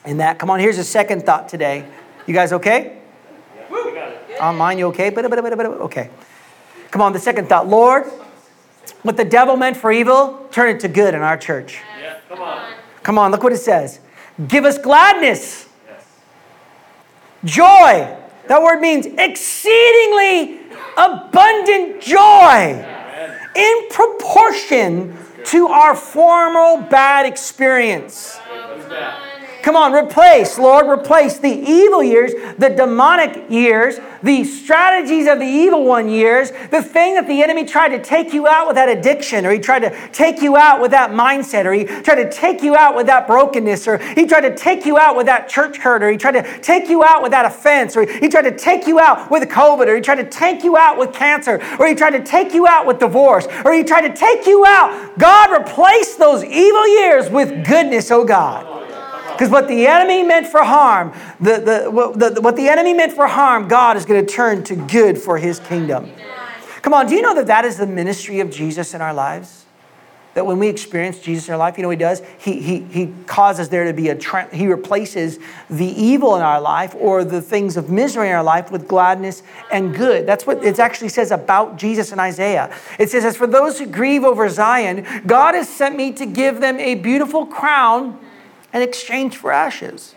in 0.04 0.16
that. 0.16 0.40
Come 0.40 0.50
on, 0.50 0.58
here's 0.58 0.78
a 0.78 0.84
second 0.84 1.24
thought 1.24 1.48
today. 1.48 1.86
You 2.26 2.34
guys 2.34 2.52
okay? 2.54 2.98
On 4.40 4.56
mine, 4.56 4.78
you 4.78 4.86
okay? 4.86 5.14
Okay. 5.16 6.10
Come 6.90 7.02
on, 7.02 7.12
the 7.12 7.20
second 7.20 7.48
thought. 7.48 7.68
Lord, 7.68 8.02
what 9.02 9.16
the 9.16 9.24
devil 9.24 9.56
meant 9.56 9.76
for 9.76 9.92
evil, 9.92 10.44
turn 10.50 10.74
it 10.74 10.80
to 10.80 10.88
good 10.88 11.14
in 11.14 11.22
our 11.22 11.36
church. 11.36 11.78
Yeah, 12.02 12.18
come 12.28 12.40
on. 12.40 12.74
Come 13.04 13.16
on, 13.16 13.30
look 13.30 13.44
what 13.44 13.52
it 13.52 13.58
says. 13.58 14.00
Give 14.48 14.64
us 14.64 14.76
gladness, 14.76 15.68
yes. 15.86 16.04
joy. 17.44 18.18
That 18.48 18.60
word 18.60 18.80
means 18.80 19.06
exceedingly 19.06 20.62
abundant 20.96 22.00
joy 22.00 22.84
in 23.54 23.88
proportion 23.88 25.16
to 25.46 25.68
our 25.68 25.94
former 25.94 26.86
bad 26.88 27.26
experience. 27.26 28.38
Come 29.66 29.74
on, 29.74 29.92
replace, 29.92 30.60
Lord, 30.60 30.86
replace 30.86 31.38
the 31.38 31.50
evil 31.50 32.00
years, 32.00 32.32
the 32.56 32.68
demonic 32.68 33.50
years, 33.50 33.98
the 34.22 34.44
strategies 34.44 35.26
of 35.26 35.40
the 35.40 35.44
evil 35.44 35.84
one 35.84 36.08
years, 36.08 36.52
the 36.70 36.80
thing 36.80 37.14
that 37.16 37.26
the 37.26 37.42
enemy 37.42 37.64
tried 37.64 37.88
to 37.88 38.00
take 38.00 38.32
you 38.32 38.46
out 38.46 38.68
with 38.68 38.76
that 38.76 38.88
addiction, 38.88 39.44
or 39.44 39.50
he 39.50 39.58
tried 39.58 39.80
to 39.80 40.08
take 40.12 40.40
you 40.40 40.56
out 40.56 40.80
with 40.80 40.92
that 40.92 41.10
mindset, 41.10 41.64
or 41.64 41.72
he 41.72 41.82
tried 41.82 42.22
to 42.22 42.30
take 42.30 42.62
you 42.62 42.76
out 42.76 42.94
with 42.94 43.08
that 43.08 43.26
brokenness, 43.26 43.88
or 43.88 43.98
he 43.98 44.24
tried 44.24 44.42
to 44.42 44.54
take 44.54 44.86
you 44.86 44.98
out 44.98 45.16
with 45.16 45.26
that 45.26 45.48
church 45.48 45.78
hurt, 45.78 46.00
or 46.00 46.12
he 46.12 46.16
tried 46.16 46.40
to 46.40 46.60
take 46.60 46.88
you 46.88 47.02
out 47.02 47.20
with 47.20 47.32
that 47.32 47.44
offense, 47.44 47.96
or 47.96 48.06
he 48.06 48.28
tried 48.28 48.42
to 48.42 48.56
take 48.56 48.86
you 48.86 49.00
out 49.00 49.32
with 49.32 49.48
COVID, 49.48 49.88
or 49.88 49.96
he 49.96 50.00
tried 50.00 50.22
to 50.22 50.30
take 50.30 50.62
you 50.62 50.76
out 50.76 50.96
with 50.96 51.12
cancer, 51.12 51.60
or 51.80 51.88
he 51.88 51.96
tried 51.96 52.10
to 52.10 52.22
take 52.22 52.54
you 52.54 52.68
out 52.68 52.86
with 52.86 53.00
divorce, 53.00 53.48
or 53.64 53.72
he 53.72 53.82
tried 53.82 54.02
to 54.02 54.14
take 54.14 54.46
you 54.46 54.64
out. 54.64 55.18
God, 55.18 55.50
replace 55.50 56.14
those 56.14 56.44
evil 56.44 56.86
years 56.86 57.28
with 57.28 57.66
goodness, 57.66 58.12
oh 58.12 58.24
God. 58.24 58.76
Because 59.36 59.50
what 59.50 59.68
the 59.68 59.86
enemy 59.86 60.22
meant 60.22 60.46
for 60.46 60.62
harm, 60.62 61.12
the, 61.40 61.58
the, 61.58 61.90
what, 61.90 62.18
the, 62.18 62.40
what 62.40 62.56
the 62.56 62.68
enemy 62.68 62.94
meant 62.94 63.12
for 63.12 63.26
harm, 63.26 63.68
God 63.68 63.98
is 63.98 64.06
going 64.06 64.24
to 64.24 64.32
turn 64.32 64.64
to 64.64 64.76
good 64.76 65.18
for 65.18 65.36
his 65.36 65.60
kingdom. 65.60 66.10
Come 66.80 66.94
on, 66.94 67.06
do 67.06 67.14
you 67.14 67.20
know 67.20 67.34
that 67.34 67.48
that 67.48 67.66
is 67.66 67.76
the 67.76 67.86
ministry 67.86 68.40
of 68.40 68.50
Jesus 68.50 68.94
in 68.94 69.02
our 69.02 69.12
lives? 69.12 69.66
That 70.32 70.46
when 70.46 70.58
we 70.58 70.68
experience 70.68 71.18
Jesus 71.18 71.48
in 71.48 71.52
our 71.52 71.58
life, 71.58 71.76
you 71.76 71.82
know 71.82 71.90
he 71.90 71.96
does? 71.96 72.22
He, 72.38 72.60
he, 72.60 72.80
he 72.80 73.12
causes 73.26 73.68
there 73.68 73.84
to 73.84 73.92
be 73.92 74.08
a, 74.08 74.48
he 74.52 74.68
replaces 74.68 75.38
the 75.68 75.86
evil 75.86 76.36
in 76.36 76.42
our 76.42 76.60
life 76.60 76.94
or 76.94 77.22
the 77.24 77.42
things 77.42 77.76
of 77.76 77.90
misery 77.90 78.28
in 78.28 78.34
our 78.34 78.42
life 78.42 78.70
with 78.70 78.88
gladness 78.88 79.42
and 79.70 79.94
good. 79.94 80.26
That's 80.26 80.46
what 80.46 80.64
it 80.64 80.78
actually 80.78 81.08
says 81.08 81.30
about 81.30 81.76
Jesus 81.76 82.10
in 82.12 82.20
Isaiah. 82.20 82.74
It 82.98 83.10
says, 83.10 83.24
As 83.24 83.36
for 83.36 83.46
those 83.46 83.78
who 83.78 83.86
grieve 83.86 84.24
over 84.24 84.48
Zion, 84.48 85.06
God 85.26 85.54
has 85.54 85.68
sent 85.68 85.94
me 85.96 86.12
to 86.12 86.24
give 86.24 86.60
them 86.60 86.78
a 86.80 86.94
beautiful 86.94 87.44
crown 87.44 88.18
in 88.76 88.82
exchange 88.82 89.36
for 89.36 89.50
ashes, 89.50 90.14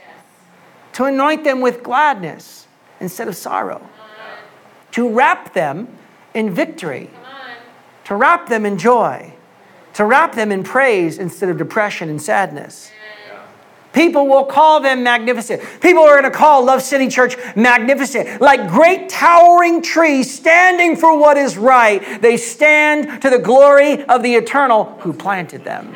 to 0.92 1.06
anoint 1.06 1.46
them 1.46 1.62
with 1.62 1.82
gladness 1.82 2.68
instead 3.00 3.30
of 3.30 3.36
sorrow, 3.36 3.82
to 4.92 5.10
wrap 5.10 5.54
them 5.54 5.88
in 6.34 6.54
victory, 6.54 7.10
to 8.04 8.16
wrap 8.16 8.50
them 8.50 8.66
in 8.66 8.78
joy, 8.78 9.34
to 9.94 10.04
wrap 10.04 10.36
them 10.36 10.52
in 10.52 10.64
praise 10.64 11.18
instead 11.18 11.48
of 11.48 11.58
depression 11.58 12.10
and 12.10 12.22
sadness. 12.22 12.92
People 13.94 14.28
will 14.28 14.46
call 14.46 14.82
them 14.82 15.04
magnificent. 15.04 15.64
People 15.82 16.04
are 16.04 16.20
going 16.20 16.32
to 16.32 16.38
call 16.38 16.64
Love 16.64 16.82
City 16.82 17.08
Church 17.08 17.36
magnificent. 17.56 18.40
Like 18.40 18.70
great 18.70 19.10
towering 19.10 19.82
trees 19.82 20.32
standing 20.32 20.96
for 20.96 21.18
what 21.18 21.38
is 21.38 21.58
right, 21.58 22.22
they 22.22 22.38
stand 22.38 23.22
to 23.22 23.30
the 23.30 23.40
glory 23.40 24.04
of 24.04 24.22
the 24.22 24.36
eternal 24.36 24.86
who 25.00 25.12
planted 25.12 25.64
them. 25.64 25.96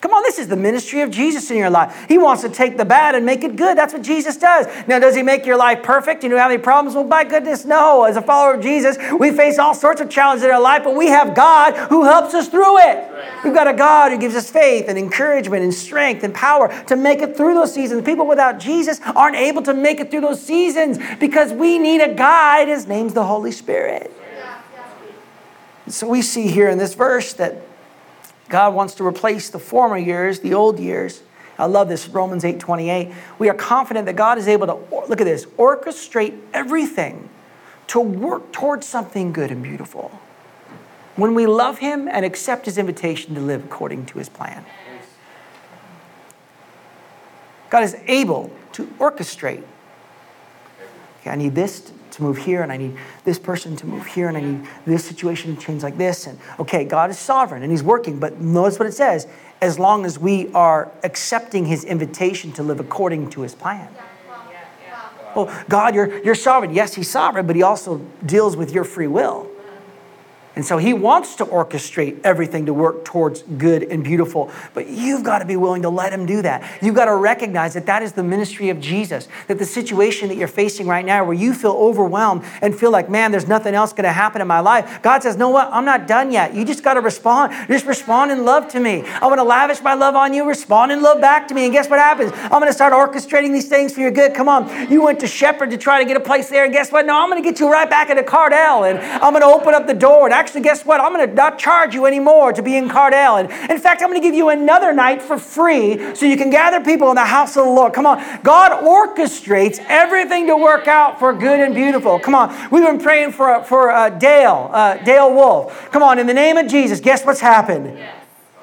Come 0.00 0.14
on, 0.14 0.22
this 0.22 0.38
is 0.38 0.48
the 0.48 0.56
ministry 0.56 1.02
of 1.02 1.10
Jesus 1.10 1.50
in 1.50 1.58
your 1.58 1.68
life. 1.68 2.06
He 2.08 2.16
wants 2.16 2.40
to 2.42 2.48
take 2.48 2.78
the 2.78 2.86
bad 2.86 3.14
and 3.14 3.26
make 3.26 3.44
it 3.44 3.54
good. 3.54 3.76
That's 3.76 3.92
what 3.92 4.00
Jesus 4.00 4.38
does. 4.38 4.66
Now, 4.86 4.98
does 4.98 5.14
he 5.14 5.22
make 5.22 5.44
your 5.44 5.58
life 5.58 5.82
perfect? 5.82 6.22
You 6.22 6.30
know 6.30 6.38
how 6.38 6.48
many 6.48 6.60
problems? 6.62 6.94
Well, 6.94 7.04
my 7.04 7.22
goodness, 7.22 7.66
no. 7.66 8.04
As 8.04 8.16
a 8.16 8.22
follower 8.22 8.54
of 8.54 8.62
Jesus, 8.62 8.96
we 9.18 9.30
face 9.30 9.58
all 9.58 9.74
sorts 9.74 10.00
of 10.00 10.08
challenges 10.08 10.44
in 10.44 10.50
our 10.50 10.60
life, 10.60 10.84
but 10.84 10.96
we 10.96 11.08
have 11.08 11.34
God 11.34 11.76
who 11.90 12.04
helps 12.04 12.32
us 12.32 12.48
through 12.48 12.78
it. 12.78 13.10
We've 13.44 13.52
got 13.52 13.68
a 13.68 13.74
God 13.74 14.12
who 14.12 14.18
gives 14.18 14.34
us 14.34 14.50
faith 14.50 14.86
and 14.88 14.96
encouragement 14.96 15.64
and 15.64 15.74
strength 15.74 16.24
and 16.24 16.34
power 16.34 16.68
to 16.84 16.96
make 16.96 17.20
it 17.20 17.36
through 17.36 17.52
those 17.52 17.74
seasons. 17.74 18.02
People 18.02 18.26
without 18.26 18.58
Jesus 18.58 19.00
aren't 19.14 19.36
able 19.36 19.60
to 19.62 19.74
make 19.74 20.00
it 20.00 20.10
through 20.10 20.22
those 20.22 20.42
seasons 20.42 20.98
because 21.18 21.52
we 21.52 21.78
need 21.78 22.00
a 22.00 22.14
guide. 22.14 22.68
His 22.68 22.86
name's 22.86 23.12
the 23.12 23.24
Holy 23.24 23.52
Spirit. 23.52 24.10
So 25.88 26.08
we 26.08 26.22
see 26.22 26.46
here 26.46 26.70
in 26.70 26.78
this 26.78 26.94
verse 26.94 27.34
that 27.34 27.56
God 28.50 28.74
wants 28.74 28.94
to 28.96 29.06
replace 29.06 29.48
the 29.48 29.58
former 29.58 29.96
years, 29.96 30.40
the 30.40 30.52
old 30.52 30.78
years, 30.78 31.22
I 31.60 31.66
love 31.66 31.88
this 31.88 32.08
Romans 32.08 32.44
8 32.44 32.58
28. 32.58 33.12
We 33.38 33.48
are 33.50 33.54
confident 33.54 34.06
that 34.06 34.16
God 34.16 34.38
is 34.38 34.48
able 34.48 34.66
to, 34.66 34.74
look 35.08 35.20
at 35.20 35.24
this, 35.24 35.44
orchestrate 35.58 36.38
everything 36.54 37.28
to 37.88 38.00
work 38.00 38.50
towards 38.50 38.86
something 38.86 39.32
good 39.32 39.50
and 39.50 39.62
beautiful 39.62 40.10
when 41.16 41.34
we 41.34 41.46
love 41.46 41.78
Him 41.78 42.08
and 42.08 42.24
accept 42.24 42.64
His 42.64 42.78
invitation 42.78 43.34
to 43.34 43.40
live 43.40 43.64
according 43.64 44.06
to 44.06 44.18
His 44.18 44.30
plan. 44.30 44.64
God 47.68 47.84
is 47.84 47.94
able 48.06 48.50
to 48.72 48.86
orchestrate. 48.98 49.62
Okay, 51.20 51.30
I 51.30 51.36
need 51.36 51.54
this 51.54 51.92
to 52.12 52.22
move 52.22 52.38
here, 52.38 52.62
and 52.62 52.72
I 52.72 52.76
need 52.76 52.96
this 53.24 53.38
person 53.38 53.76
to 53.76 53.86
move 53.86 54.06
here, 54.06 54.28
and 54.28 54.36
I 54.36 54.40
need 54.40 54.66
this 54.86 55.04
situation 55.04 55.56
to 55.56 55.60
change 55.60 55.82
like 55.82 55.96
this. 55.98 56.26
And 56.26 56.38
okay, 56.58 56.84
God 56.84 57.10
is 57.10 57.18
sovereign 57.18 57.62
and 57.62 57.70
He's 57.70 57.82
working, 57.82 58.18
but 58.18 58.40
notice 58.40 58.78
what 58.78 58.88
it 58.88 58.92
says 58.92 59.26
as 59.60 59.78
long 59.78 60.06
as 60.06 60.18
we 60.18 60.50
are 60.52 60.90
accepting 61.02 61.66
His 61.66 61.84
invitation 61.84 62.52
to 62.52 62.62
live 62.62 62.80
according 62.80 63.30
to 63.30 63.42
His 63.42 63.54
plan. 63.54 63.88
Well, 65.34 65.46
oh, 65.48 65.64
God, 65.68 65.94
you're, 65.94 66.22
you're 66.24 66.34
sovereign. 66.34 66.74
Yes, 66.74 66.94
He's 66.94 67.08
sovereign, 67.08 67.46
but 67.46 67.56
He 67.56 67.62
also 67.62 67.98
deals 68.24 68.56
with 68.56 68.72
your 68.72 68.84
free 68.84 69.06
will. 69.06 69.49
And 70.56 70.64
so 70.64 70.78
he 70.78 70.92
wants 70.92 71.36
to 71.36 71.44
orchestrate 71.44 72.20
everything 72.24 72.66
to 72.66 72.74
work 72.74 73.04
towards 73.04 73.42
good 73.42 73.84
and 73.84 74.02
beautiful. 74.02 74.50
But 74.74 74.88
you've 74.88 75.22
got 75.22 75.38
to 75.38 75.44
be 75.44 75.56
willing 75.56 75.82
to 75.82 75.88
let 75.88 76.12
him 76.12 76.26
do 76.26 76.42
that. 76.42 76.68
You've 76.82 76.96
got 76.96 77.04
to 77.04 77.14
recognize 77.14 77.74
that 77.74 77.86
that 77.86 78.02
is 78.02 78.12
the 78.12 78.24
ministry 78.24 78.68
of 78.68 78.80
Jesus. 78.80 79.28
That 79.46 79.58
the 79.58 79.64
situation 79.64 80.28
that 80.28 80.36
you're 80.36 80.48
facing 80.48 80.88
right 80.88 81.04
now, 81.04 81.24
where 81.24 81.34
you 81.34 81.54
feel 81.54 81.72
overwhelmed 81.72 82.44
and 82.62 82.76
feel 82.76 82.90
like, 82.90 83.08
man, 83.08 83.30
there's 83.30 83.46
nothing 83.46 83.74
else 83.74 83.92
going 83.92 84.04
to 84.04 84.12
happen 84.12 84.42
in 84.42 84.48
my 84.48 84.60
life, 84.60 85.00
God 85.02 85.22
says, 85.22 85.36
no, 85.36 85.50
what? 85.50 85.68
I'm 85.72 85.84
not 85.84 86.08
done 86.08 86.32
yet. 86.32 86.52
You 86.52 86.64
just 86.64 86.82
got 86.82 86.94
to 86.94 87.00
respond. 87.00 87.52
Just 87.68 87.86
respond 87.86 88.32
in 88.32 88.44
love 88.44 88.68
to 88.72 88.80
me. 88.80 89.04
I 89.06 89.26
want 89.26 89.38
to 89.38 89.44
lavish 89.44 89.80
my 89.82 89.94
love 89.94 90.16
on 90.16 90.34
you. 90.34 90.44
Respond 90.44 90.90
in 90.90 91.00
love 91.00 91.20
back 91.20 91.46
to 91.48 91.54
me. 91.54 91.64
And 91.64 91.72
guess 91.72 91.88
what 91.88 92.00
happens? 92.00 92.32
I'm 92.34 92.50
going 92.50 92.66
to 92.66 92.72
start 92.72 92.92
orchestrating 92.92 93.52
these 93.52 93.68
things 93.68 93.94
for 93.94 94.00
your 94.00 94.10
good. 94.10 94.34
Come 94.34 94.48
on. 94.48 94.90
You 94.90 95.02
went 95.02 95.20
to 95.20 95.28
Shepherd 95.28 95.70
to 95.70 95.78
try 95.78 96.00
to 96.00 96.04
get 96.04 96.16
a 96.16 96.20
place 96.20 96.48
there. 96.50 96.64
And 96.64 96.72
guess 96.72 96.90
what? 96.90 97.06
No, 97.06 97.22
I'm 97.22 97.30
going 97.30 97.42
to 97.42 97.48
get 97.48 97.60
you 97.60 97.70
right 97.70 97.88
back 97.88 98.10
into 98.10 98.22
Cardel. 98.22 98.90
And 98.90 98.98
I'm 98.98 99.32
going 99.32 99.42
to 99.42 99.46
open 99.46 99.74
up 99.74 99.86
the 99.86 99.94
door. 99.94 100.26
And 100.26 100.34
actually, 100.40 100.62
guess 100.62 100.86
what? 100.86 101.00
I'm 101.00 101.12
going 101.12 101.28
to 101.28 101.34
not 101.34 101.58
charge 101.58 101.94
you 101.94 102.06
anymore 102.06 102.54
to 102.54 102.62
be 102.62 102.74
in 102.74 102.88
Cardel. 102.88 103.40
And 103.40 103.70
in 103.70 103.78
fact, 103.78 104.00
I'm 104.00 104.08
going 104.08 104.20
to 104.20 104.26
give 104.26 104.34
you 104.34 104.48
another 104.48 104.90
night 104.92 105.20
for 105.20 105.38
free 105.38 106.14
so 106.14 106.24
you 106.24 106.38
can 106.38 106.48
gather 106.48 106.80
people 106.82 107.10
in 107.10 107.14
the 107.14 107.24
house 107.26 107.58
of 107.58 107.66
the 107.66 107.70
Lord. 107.70 107.92
Come 107.92 108.06
on. 108.06 108.18
God 108.42 108.82
orchestrates 108.82 109.78
everything 109.88 110.46
to 110.46 110.56
work 110.56 110.88
out 110.88 111.18
for 111.18 111.34
good 111.34 111.60
and 111.60 111.74
beautiful. 111.74 112.18
Come 112.18 112.34
on. 112.34 112.48
We've 112.70 112.82
been 112.82 112.98
praying 112.98 113.32
for, 113.32 113.62
for 113.64 113.90
uh, 113.90 114.08
Dale, 114.08 114.70
uh, 114.72 114.96
Dale 115.04 115.32
Wolf. 115.32 115.90
Come 115.90 116.02
on. 116.02 116.18
In 116.18 116.26
the 116.26 116.34
name 116.34 116.56
of 116.56 116.66
Jesus, 116.66 117.00
guess 117.00 117.24
what's 117.24 117.40
happened? 117.40 117.98
Yes. 117.98 118.16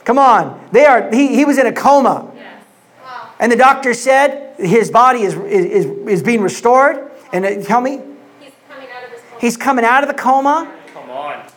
Come 0.04 0.18
on. 0.18 0.68
They 0.72 0.86
are, 0.86 1.12
he, 1.12 1.36
he 1.36 1.46
was 1.46 1.60
in 1.60 1.68
a 1.68 1.74
coma. 1.74 2.32
Yes. 2.34 2.63
Wow. 3.04 3.32
And 3.40 3.52
the 3.52 3.56
doctor 3.56 3.94
said 3.94 4.56
his 4.60 4.90
body 4.90 5.22
is, 5.22 5.36
is, 5.36 5.86
is 5.86 6.24
being 6.24 6.42
restored. 6.42 7.12
And 7.32 7.46
uh, 7.46 7.62
tell 7.62 7.82
me? 7.82 8.02
He's 8.40 8.54
coming 8.68 8.90
out 8.90 9.04
of 9.04 9.12
his 9.12 9.22
coma. 9.22 9.42
He's 9.42 9.58
coming 9.58 9.86
out 9.86 10.04
of 10.04 10.10
the 10.10 10.16
coma. 10.16 10.74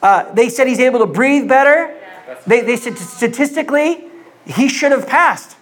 Uh, 0.03 0.33
they 0.33 0.49
said 0.49 0.67
he's 0.67 0.81
able 0.81 1.01
to 1.01 1.07
breathe 1.07 1.49
better. 1.49 1.97
They, 2.47 2.61
they 2.63 2.77
said 2.77 2.97
statistically, 2.97 4.05
he 4.47 4.69
should 4.69 4.93
have 4.93 5.07
passed. 5.07 5.57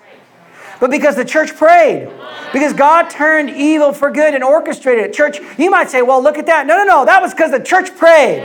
But 0.80 0.90
because 0.90 1.16
the 1.16 1.24
church 1.24 1.56
prayed, 1.56 2.08
because 2.52 2.72
God 2.72 3.10
turned 3.10 3.50
evil 3.50 3.92
for 3.92 4.10
good 4.10 4.34
and 4.34 4.44
orchestrated 4.44 5.04
it. 5.06 5.12
Church, 5.12 5.40
you 5.58 5.70
might 5.70 5.90
say, 5.90 6.02
well, 6.02 6.22
look 6.22 6.38
at 6.38 6.46
that. 6.46 6.66
No, 6.66 6.76
no, 6.76 6.84
no. 6.84 7.04
That 7.04 7.20
was 7.20 7.34
because 7.34 7.50
the 7.50 7.60
church 7.60 7.96
prayed. 7.96 8.42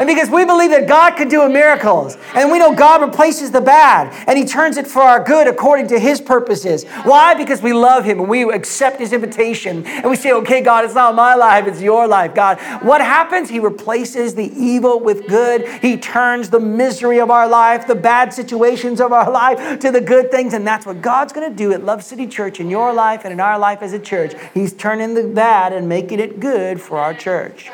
And 0.00 0.06
because 0.06 0.30
we 0.30 0.46
believe 0.46 0.70
that 0.70 0.88
God 0.88 1.16
can 1.16 1.28
do 1.28 1.46
miracles. 1.50 2.16
And 2.34 2.50
we 2.50 2.58
know 2.58 2.74
God 2.74 3.02
replaces 3.02 3.50
the 3.50 3.60
bad 3.60 4.12
and 4.26 4.38
He 4.38 4.46
turns 4.46 4.78
it 4.78 4.86
for 4.86 5.02
our 5.02 5.22
good 5.22 5.46
according 5.46 5.88
to 5.88 5.98
His 5.98 6.22
purposes. 6.22 6.84
Why? 7.04 7.34
Because 7.34 7.60
we 7.60 7.74
love 7.74 8.04
Him 8.04 8.18
and 8.18 8.28
we 8.28 8.50
accept 8.50 8.98
His 8.98 9.12
invitation. 9.12 9.86
And 9.86 10.08
we 10.08 10.16
say, 10.16 10.32
okay, 10.32 10.62
God, 10.62 10.86
it's 10.86 10.94
not 10.94 11.14
my 11.14 11.34
life, 11.34 11.66
it's 11.66 11.82
your 11.82 12.08
life, 12.08 12.34
God. 12.34 12.58
What 12.82 13.02
happens? 13.02 13.50
He 13.50 13.60
replaces 13.60 14.34
the 14.34 14.50
evil 14.56 15.00
with 15.00 15.28
good. 15.28 15.68
He 15.82 15.98
turns 15.98 16.48
the 16.48 16.60
misery 16.60 17.20
of 17.20 17.30
our 17.30 17.46
life, 17.46 17.86
the 17.86 17.94
bad 17.94 18.32
situations 18.32 19.02
of 19.02 19.12
our 19.12 19.30
life, 19.30 19.80
to 19.80 19.90
the 19.90 20.00
good 20.00 20.30
things. 20.30 20.54
And 20.54 20.66
that's 20.66 20.86
what 20.86 21.02
God's 21.02 21.34
going 21.34 21.50
to 21.50 21.54
do 21.54 21.72
at 21.72 21.84
Love 21.84 22.02
City 22.02 22.26
Church 22.26 22.58
in 22.58 22.70
your 22.70 22.94
life 22.94 23.24
and 23.24 23.34
in 23.34 23.40
our 23.40 23.58
life 23.58 23.82
as 23.82 23.92
a 23.92 23.98
church. 23.98 24.32
He's 24.54 24.72
turning 24.72 25.12
the 25.12 25.24
bad 25.24 25.74
and 25.74 25.90
making 25.90 26.20
it 26.20 26.40
good 26.40 26.80
for 26.80 26.98
our 26.98 27.12
church. 27.12 27.70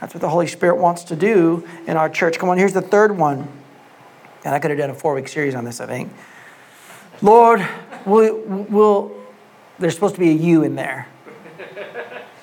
That's 0.00 0.14
what 0.14 0.20
the 0.20 0.28
Holy 0.28 0.46
Spirit 0.46 0.76
wants 0.76 1.04
to 1.04 1.16
do 1.16 1.66
in 1.86 1.96
our 1.96 2.08
church. 2.08 2.38
Come 2.38 2.48
on, 2.48 2.58
here's 2.58 2.72
the 2.72 2.82
third 2.82 3.16
one. 3.16 3.48
And 4.44 4.54
I 4.54 4.58
could 4.58 4.70
have 4.70 4.78
done 4.78 4.90
a 4.90 4.94
four 4.94 5.14
week 5.14 5.28
series 5.28 5.54
on 5.54 5.64
this, 5.64 5.80
I 5.80 5.86
think. 5.86 6.12
Lord, 7.20 7.66
will, 8.06 8.38
will, 8.38 9.12
there's 9.78 9.94
supposed 9.94 10.14
to 10.14 10.20
be 10.20 10.30
a 10.30 10.34
you 10.34 10.62
in 10.62 10.76
there. 10.76 11.08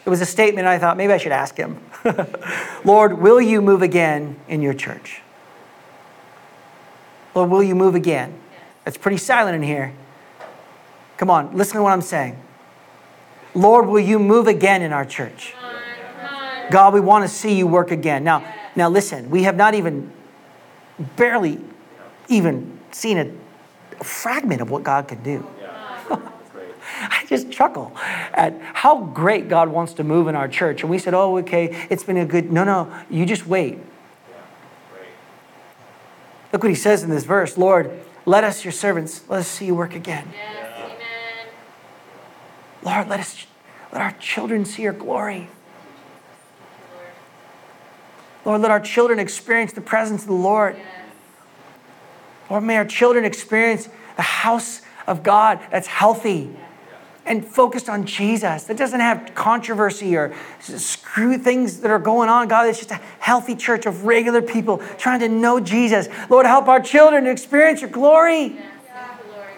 It 0.05 0.09
was 0.09 0.21
a 0.21 0.25
statement, 0.25 0.67
I 0.67 0.77
thought 0.77 0.97
maybe 0.97 1.13
I 1.13 1.17
should 1.17 1.31
ask 1.31 1.57
him. 1.57 1.79
Lord, 2.85 3.17
will 3.19 3.41
you 3.41 3.61
move 3.61 3.81
again 3.81 4.39
in 4.47 4.61
your 4.61 4.73
church? 4.73 5.21
Lord, 7.33 7.49
will 7.49 7.63
you 7.63 7.73
move 7.73 7.95
again? 7.95 8.37
It's 8.85 8.97
pretty 8.97 9.17
silent 9.17 9.55
in 9.55 9.63
here. 9.63 9.93
Come 11.17 11.31
on, 11.31 11.57
listen 11.57 11.77
to 11.77 11.81
what 11.81 11.91
I'm 11.91 12.01
saying. 12.01 12.39
Lord, 13.55 13.87
will 13.87 13.99
you 13.99 14.19
move 14.19 14.47
again 14.47 14.83
in 14.83 14.93
our 14.93 15.05
church? 15.05 15.55
God, 16.71 16.93
we 16.93 16.99
want 16.99 17.23
to 17.23 17.29
see 17.29 17.55
you 17.55 17.67
work 17.67 17.91
again. 17.91 18.23
Now, 18.23 18.53
now 18.75 18.89
listen, 18.89 19.29
we 19.29 19.43
have 19.43 19.55
not 19.55 19.73
even 19.73 20.11
barely 21.15 21.59
even 22.27 22.79
seen 22.91 23.17
a, 23.17 23.31
a 23.99 24.03
fragment 24.03 24.61
of 24.61 24.69
what 24.69 24.83
God 24.83 25.07
can 25.07 25.21
do. 25.23 25.45
I 26.97 27.25
just 27.27 27.51
chuckle 27.51 27.91
at 27.95 28.59
how 28.61 29.03
great 29.03 29.49
God 29.49 29.69
wants 29.69 29.93
to 29.93 30.03
move 30.03 30.27
in 30.27 30.35
our 30.35 30.47
church. 30.47 30.81
And 30.81 30.89
we 30.89 30.97
said, 30.97 31.13
oh, 31.13 31.37
okay, 31.39 31.87
it's 31.89 32.03
been 32.03 32.17
a 32.17 32.25
good. 32.25 32.51
No, 32.51 32.63
no, 32.63 32.93
you 33.09 33.25
just 33.25 33.45
wait. 33.45 33.79
Look 36.53 36.63
what 36.63 36.69
he 36.69 36.75
says 36.75 37.03
in 37.03 37.09
this 37.09 37.25
verse 37.25 37.57
Lord, 37.57 37.91
let 38.25 38.43
us, 38.43 38.63
your 38.63 38.71
servants, 38.71 39.27
let 39.27 39.41
us 39.41 39.47
see 39.47 39.65
you 39.65 39.75
work 39.75 39.93
again. 39.93 40.31
Yes, 40.33 40.65
Lord, 42.81 43.09
let 43.09 43.19
us 43.19 43.45
let 43.91 44.01
our 44.01 44.11
children 44.19 44.63
see 44.63 44.83
your 44.83 44.93
glory. 44.93 45.49
Lord, 48.45 48.61
let 48.61 48.71
our 48.71 48.79
children 48.79 49.19
experience 49.19 49.73
the 49.73 49.81
presence 49.81 50.21
of 50.21 50.27
the 50.27 50.33
Lord. 50.35 50.75
Lord, 52.49 52.63
may 52.63 52.77
our 52.77 52.85
children 52.85 53.25
experience 53.25 53.89
the 54.15 54.21
house 54.21 54.81
of 55.07 55.23
God 55.23 55.59
that's 55.71 55.87
healthy 55.87 56.55
and 57.25 57.43
focused 57.43 57.89
on 57.89 58.05
Jesus, 58.05 58.65
that 58.65 58.77
doesn't 58.77 58.99
have 58.99 59.33
controversy 59.33 60.15
or 60.15 60.35
screw 60.59 61.39
things 61.39 61.79
that 61.79 61.89
are 61.89 61.97
going 61.97 62.29
on. 62.29 62.47
God, 62.47 62.67
it's 62.67 62.77
just 62.77 62.91
a 62.91 63.01
healthy 63.17 63.55
church 63.55 63.87
of 63.87 64.05
regular 64.05 64.43
people 64.43 64.77
trying 64.99 65.21
to 65.21 65.29
know 65.29 65.59
Jesus. 65.59 66.07
Lord, 66.29 66.45
help 66.45 66.67
our 66.67 66.79
children 66.79 67.23
to 67.23 67.31
experience 67.31 67.81
your 67.81 67.89
glory. 67.89 68.59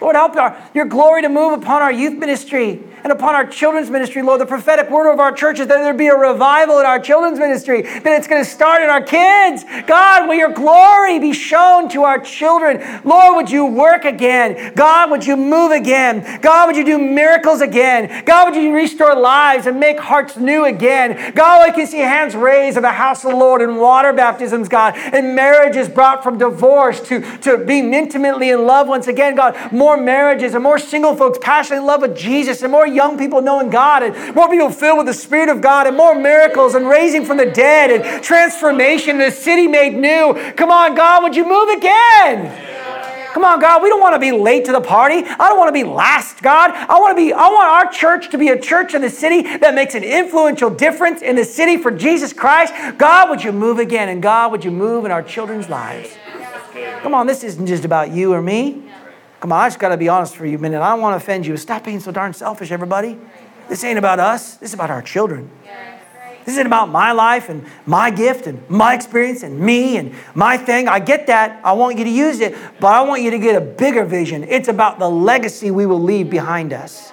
Lord, 0.00 0.16
help 0.16 0.36
our, 0.36 0.56
your 0.72 0.86
glory 0.86 1.22
to 1.22 1.28
move 1.28 1.60
upon 1.60 1.82
our 1.82 1.92
youth 1.92 2.14
ministry 2.14 2.87
and 3.04 3.12
upon 3.12 3.34
our 3.34 3.46
children's 3.46 3.90
ministry, 3.90 4.22
Lord. 4.22 4.40
The 4.40 4.46
prophetic 4.46 4.90
word 4.90 5.12
of 5.12 5.20
our 5.20 5.32
church 5.32 5.60
is 5.60 5.66
that 5.68 5.78
there 5.78 5.94
be 5.94 6.08
a 6.08 6.16
revival 6.16 6.78
in 6.78 6.86
our 6.86 6.98
children's 6.98 7.38
ministry, 7.38 7.82
that 7.82 8.06
it's 8.06 8.26
going 8.26 8.42
to 8.42 8.48
start 8.48 8.82
in 8.82 8.88
our 8.88 9.02
kids. 9.02 9.64
God, 9.86 10.28
will 10.28 10.34
your 10.34 10.52
glory 10.52 11.18
be 11.18 11.32
shown 11.32 11.88
to 11.90 12.02
our 12.02 12.18
children? 12.18 12.82
Lord, 13.04 13.36
would 13.36 13.50
you 13.50 13.66
work 13.66 14.04
again? 14.04 14.72
God, 14.74 15.10
would 15.10 15.26
you 15.26 15.36
move 15.36 15.72
again? 15.72 16.40
God, 16.40 16.68
would 16.68 16.76
you 16.76 16.84
do 16.84 16.98
miracles 16.98 17.60
again? 17.60 18.24
God, 18.24 18.50
would 18.52 18.62
you 18.62 18.74
restore 18.74 19.14
lives 19.14 19.66
and 19.66 19.78
make 19.78 19.98
hearts 19.98 20.36
new 20.36 20.64
again? 20.64 21.32
God, 21.34 21.68
I 21.68 21.70
can 21.70 21.86
see 21.86 21.98
hands 21.98 22.34
raised 22.34 22.76
in 22.76 22.82
the 22.82 22.90
house 22.92 23.24
of 23.24 23.30
the 23.30 23.36
Lord 23.36 23.62
and 23.62 23.78
water 23.78 24.12
baptisms, 24.12 24.68
God, 24.68 24.94
and 24.96 25.34
marriages 25.34 25.88
brought 25.88 26.22
from 26.22 26.38
divorce 26.38 27.00
to, 27.08 27.20
to 27.38 27.58
being 27.58 27.94
intimately 27.94 28.50
in 28.50 28.66
love 28.66 28.88
once 28.88 29.06
again, 29.06 29.34
God. 29.34 29.72
More 29.72 29.96
marriages 29.96 30.54
and 30.54 30.62
more 30.62 30.78
single 30.78 31.14
folks 31.14 31.38
passionately 31.40 31.82
in 31.82 31.86
love 31.86 32.02
with 32.02 32.16
Jesus 32.16 32.62
and 32.62 32.72
more 32.72 32.86
young 32.94 33.18
people 33.18 33.40
knowing 33.40 33.70
God 33.70 34.02
and 34.02 34.34
more 34.34 34.48
people 34.48 34.70
filled 34.70 34.98
with 34.98 35.06
the 35.06 35.14
Spirit 35.14 35.48
of 35.48 35.60
God 35.60 35.86
and 35.86 35.96
more 35.96 36.14
miracles 36.14 36.74
and 36.74 36.88
raising 36.88 37.24
from 37.24 37.36
the 37.36 37.46
dead 37.46 37.90
and 37.90 38.22
transformation 38.22 39.20
and 39.20 39.22
a 39.22 39.30
city 39.30 39.66
made 39.66 39.94
new. 39.94 40.34
Come 40.56 40.70
on, 40.70 40.94
God, 40.94 41.22
would 41.22 41.36
you 41.36 41.46
move 41.46 41.68
again? 41.70 42.66
Come 43.32 43.44
on, 43.44 43.60
God, 43.60 43.82
we 43.82 43.88
don't 43.88 44.00
want 44.00 44.14
to 44.14 44.18
be 44.18 44.32
late 44.32 44.64
to 44.64 44.72
the 44.72 44.80
party. 44.80 45.16
I 45.16 45.48
don't 45.48 45.58
want 45.58 45.68
to 45.68 45.72
be 45.72 45.84
last, 45.84 46.42
God. 46.42 46.70
I 46.72 46.98
want 46.98 47.16
to 47.16 47.22
be 47.22 47.32
I 47.32 47.48
want 47.48 47.68
our 47.68 47.92
church 47.92 48.30
to 48.30 48.38
be 48.38 48.48
a 48.48 48.58
church 48.58 48.94
in 48.94 49.02
the 49.02 49.10
city 49.10 49.42
that 49.58 49.74
makes 49.74 49.94
an 49.94 50.02
influential 50.02 50.70
difference 50.70 51.22
in 51.22 51.36
the 51.36 51.44
city 51.44 51.76
for 51.76 51.90
Jesus 51.90 52.32
Christ. 52.32 52.72
God, 52.98 53.30
would 53.30 53.44
you 53.44 53.52
move 53.52 53.78
again? 53.78 54.08
And 54.08 54.22
God, 54.22 54.50
would 54.50 54.64
you 54.64 54.70
move 54.70 55.04
in 55.04 55.12
our 55.12 55.22
children's 55.22 55.68
lives? 55.68 56.16
Come 57.02 57.14
on, 57.14 57.26
this 57.26 57.44
isn't 57.44 57.66
just 57.66 57.84
about 57.84 58.10
you 58.10 58.32
or 58.32 58.42
me. 58.42 58.82
Come 59.40 59.52
on, 59.52 59.60
I 59.60 59.68
just 59.68 59.78
got 59.78 59.90
to 59.90 59.96
be 59.96 60.08
honest 60.08 60.34
for 60.34 60.46
you 60.46 60.58
a 60.58 60.60
minute. 60.60 60.80
I 60.80 60.90
don't 60.90 61.00
want 61.00 61.12
to 61.12 61.24
offend 61.24 61.46
you. 61.46 61.56
Stop 61.56 61.84
being 61.84 62.00
so 62.00 62.10
darn 62.10 62.32
selfish, 62.32 62.72
everybody. 62.72 63.16
This 63.68 63.84
ain't 63.84 63.98
about 63.98 64.18
us. 64.18 64.56
This 64.56 64.70
is 64.70 64.74
about 64.74 64.90
our 64.90 65.02
children. 65.02 65.50
This 66.44 66.54
isn't 66.54 66.66
about 66.66 66.88
my 66.88 67.12
life 67.12 67.50
and 67.50 67.66
my 67.84 68.10
gift 68.10 68.46
and 68.46 68.68
my 68.70 68.94
experience 68.94 69.42
and 69.42 69.60
me 69.60 69.98
and 69.98 70.14
my 70.34 70.56
thing. 70.56 70.88
I 70.88 70.98
get 70.98 71.26
that. 71.26 71.60
I 71.62 71.74
want 71.74 71.98
you 71.98 72.04
to 72.04 72.10
use 72.10 72.40
it, 72.40 72.56
but 72.80 72.86
I 72.86 73.02
want 73.02 73.20
you 73.20 73.30
to 73.30 73.38
get 73.38 73.54
a 73.54 73.60
bigger 73.60 74.04
vision. 74.06 74.44
It's 74.44 74.68
about 74.68 74.98
the 74.98 75.10
legacy 75.10 75.70
we 75.70 75.84
will 75.84 76.00
leave 76.00 76.30
behind 76.30 76.72
us. 76.72 77.12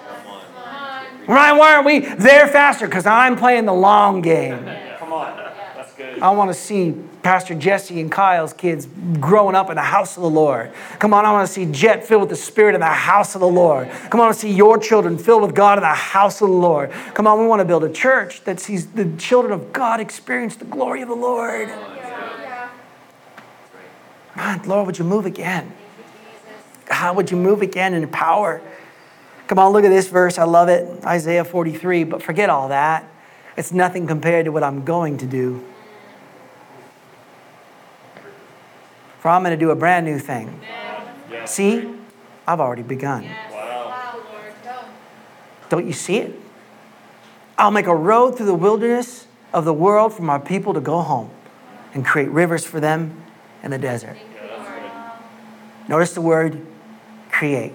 Ryan, 1.28 1.58
why 1.58 1.74
aren't 1.74 1.86
we 1.86 1.98
there 1.98 2.48
faster? 2.48 2.86
Because 2.86 3.04
I'm 3.04 3.36
playing 3.36 3.66
the 3.66 3.74
long 3.74 4.22
game. 4.22 4.64
Come 4.98 5.12
on. 5.12 5.36
That's 5.76 5.92
good. 5.94 6.05
I 6.20 6.30
want 6.30 6.50
to 6.50 6.54
see 6.54 6.94
Pastor 7.22 7.54
Jesse 7.54 8.00
and 8.00 8.10
Kyle's 8.10 8.52
kids 8.52 8.88
growing 9.20 9.54
up 9.54 9.68
in 9.68 9.76
the 9.76 9.82
house 9.82 10.16
of 10.16 10.22
the 10.22 10.30
Lord. 10.30 10.72
Come 10.98 11.12
on, 11.12 11.24
I 11.24 11.32
want 11.32 11.46
to 11.46 11.52
see 11.52 11.66
Jet 11.66 12.06
filled 12.06 12.22
with 12.22 12.30
the 12.30 12.36
Spirit 12.36 12.74
in 12.74 12.80
the 12.80 12.86
house 12.86 13.34
of 13.34 13.40
the 13.40 13.48
Lord. 13.48 13.90
Come 14.10 14.20
on, 14.20 14.24
I 14.24 14.28
want 14.28 14.34
to 14.34 14.40
see 14.40 14.52
your 14.52 14.78
children 14.78 15.18
filled 15.18 15.42
with 15.42 15.54
God 15.54 15.78
in 15.78 15.82
the 15.82 15.88
house 15.88 16.40
of 16.40 16.48
the 16.48 16.54
Lord. 16.54 16.90
Come 17.14 17.26
on, 17.26 17.40
we 17.40 17.46
want 17.46 17.60
to 17.60 17.64
build 17.64 17.84
a 17.84 17.92
church 17.92 18.44
that 18.44 18.60
sees 18.60 18.86
the 18.86 19.14
children 19.18 19.52
of 19.52 19.72
God 19.72 20.00
experience 20.00 20.56
the 20.56 20.64
glory 20.64 21.02
of 21.02 21.08
the 21.08 21.14
Lord. 21.14 21.70
On, 24.36 24.62
Lord, 24.62 24.86
would 24.86 24.98
you 24.98 25.04
move 25.04 25.26
again? 25.26 25.72
God, 26.86 27.16
would 27.16 27.30
you 27.30 27.36
move 27.36 27.62
again 27.62 27.94
in 27.94 28.06
power? 28.08 28.62
Come 29.48 29.58
on, 29.58 29.72
look 29.72 29.84
at 29.84 29.90
this 29.90 30.08
verse. 30.08 30.38
I 30.38 30.44
love 30.44 30.68
it. 30.68 31.04
Isaiah 31.04 31.44
43. 31.44 32.04
But 32.04 32.22
forget 32.22 32.50
all 32.50 32.68
that. 32.68 33.08
It's 33.56 33.72
nothing 33.72 34.06
compared 34.06 34.44
to 34.44 34.52
what 34.52 34.62
I'm 34.62 34.84
going 34.84 35.18
to 35.18 35.26
do. 35.26 35.64
For 39.26 39.30
I'm 39.30 39.42
going 39.42 39.50
to 39.50 39.56
do 39.56 39.72
a 39.72 39.74
brand 39.74 40.06
new 40.06 40.20
thing. 40.20 40.60
Yes. 41.28 41.52
See? 41.52 41.92
I've 42.46 42.60
already 42.60 42.84
begun. 42.84 43.24
Wow. 43.50 44.22
Don't 45.68 45.84
you 45.84 45.92
see 45.92 46.18
it? 46.18 46.40
I'll 47.58 47.72
make 47.72 47.88
a 47.88 47.96
road 47.96 48.36
through 48.36 48.46
the 48.46 48.54
wilderness 48.54 49.26
of 49.52 49.64
the 49.64 49.74
world 49.74 50.14
for 50.14 50.22
my 50.22 50.38
people 50.38 50.74
to 50.74 50.80
go 50.80 51.00
home 51.00 51.32
and 51.92 52.06
create 52.06 52.28
rivers 52.28 52.64
for 52.64 52.78
them 52.78 53.20
in 53.64 53.72
the 53.72 53.78
desert. 53.78 54.16
Yeah. 54.16 55.18
Notice 55.88 56.12
the 56.12 56.20
word 56.20 56.64
create. 57.32 57.72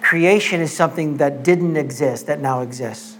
Creation 0.00 0.60
is 0.60 0.72
something 0.72 1.16
that 1.16 1.42
didn't 1.42 1.76
exist 1.76 2.28
that 2.28 2.38
now 2.38 2.60
exists. 2.60 3.16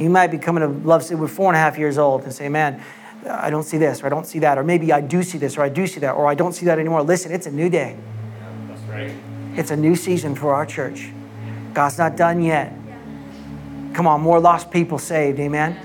You 0.00 0.10
might 0.10 0.32
be 0.32 0.38
coming 0.38 0.62
to 0.62 0.84
love, 0.84 1.04
say, 1.04 1.14
we're 1.14 1.28
four 1.28 1.46
and 1.46 1.54
a 1.54 1.60
half 1.60 1.78
years 1.78 1.96
old 1.96 2.24
and 2.24 2.32
say, 2.32 2.48
man, 2.48 2.82
I 3.28 3.50
don't 3.50 3.62
see 3.62 3.78
this 3.78 4.02
or 4.02 4.06
I 4.06 4.08
don't 4.08 4.26
see 4.26 4.38
that, 4.40 4.58
or 4.58 4.64
maybe 4.64 4.92
I 4.92 5.00
do 5.00 5.22
see 5.22 5.38
this 5.38 5.56
or 5.56 5.62
I 5.62 5.68
do 5.68 5.86
see 5.86 6.00
that, 6.00 6.12
or 6.12 6.26
I 6.26 6.34
don't 6.34 6.52
see 6.52 6.66
that 6.66 6.78
anymore. 6.78 7.02
Listen, 7.02 7.32
it's 7.32 7.46
a 7.46 7.52
new 7.52 7.68
day. 7.68 7.96
That's 8.68 8.82
right. 8.82 9.12
It's 9.54 9.70
a 9.70 9.76
new 9.76 9.94
season 9.94 10.34
for 10.34 10.54
our 10.54 10.66
church. 10.66 11.10
God's 11.74 11.98
not 11.98 12.16
done 12.16 12.42
yet. 12.42 12.72
Come 13.94 14.06
on, 14.06 14.20
more 14.22 14.40
lost 14.40 14.70
people 14.70 14.98
saved, 14.98 15.38
amen? 15.38 15.78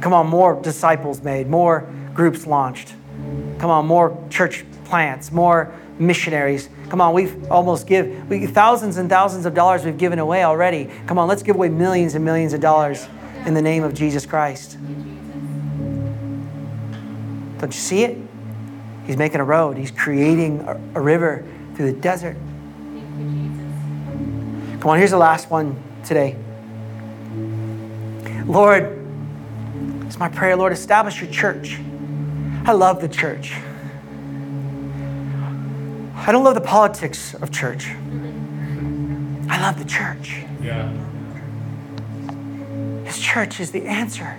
Come 0.00 0.12
on, 0.12 0.26
more 0.26 0.60
disciples 0.60 1.22
made, 1.22 1.48
more 1.48 1.88
groups 2.12 2.46
launched. 2.46 2.94
Come 3.58 3.70
on, 3.70 3.86
more 3.86 4.18
church 4.28 4.64
plants, 4.84 5.32
more 5.32 5.72
missionaries. 5.98 6.68
Come 6.88 7.00
on, 7.00 7.14
we've 7.14 7.50
almost 7.50 7.86
give 7.86 8.28
we 8.28 8.46
thousands 8.46 8.96
and 8.98 9.08
thousands 9.08 9.46
of 9.46 9.54
dollars 9.54 9.84
we've 9.84 9.96
given 9.96 10.18
away 10.18 10.44
already. 10.44 10.90
Come 11.06 11.18
on, 11.18 11.28
let's 11.28 11.42
give 11.42 11.56
away 11.56 11.68
millions 11.68 12.14
and 12.14 12.24
millions 12.24 12.52
of 12.52 12.60
dollars 12.60 13.06
in 13.46 13.54
the 13.54 13.62
name 13.62 13.84
of 13.84 13.94
Jesus 13.94 14.26
Christ. 14.26 14.76
Don't 17.62 17.72
you 17.72 17.80
see 17.80 18.02
it? 18.02 18.18
He's 19.06 19.16
making 19.16 19.40
a 19.40 19.44
road. 19.44 19.78
He's 19.78 19.92
creating 19.92 20.62
a, 20.62 20.80
a 20.96 21.00
river 21.00 21.46
through 21.76 21.92
the 21.92 22.00
desert. 22.00 22.36
Come 24.80 24.90
on, 24.90 24.98
here's 24.98 25.12
the 25.12 25.16
last 25.16 25.48
one 25.48 25.80
today. 26.04 26.36
Lord, 28.46 28.98
it's 30.06 30.18
my 30.18 30.28
prayer, 30.28 30.56
Lord, 30.56 30.72
establish 30.72 31.20
your 31.22 31.30
church. 31.30 31.78
I 32.64 32.72
love 32.72 33.00
the 33.00 33.06
church. 33.08 33.52
I 36.16 36.32
don't 36.32 36.42
love 36.42 36.54
the 36.54 36.60
politics 36.60 37.34
of 37.34 37.52
church. 37.52 37.86
I 39.48 39.60
love 39.60 39.78
the 39.78 39.88
church. 39.88 40.42
Yeah. 40.60 40.92
His 43.04 43.20
church 43.20 43.60
is 43.60 43.70
the 43.70 43.86
answer 43.86 44.36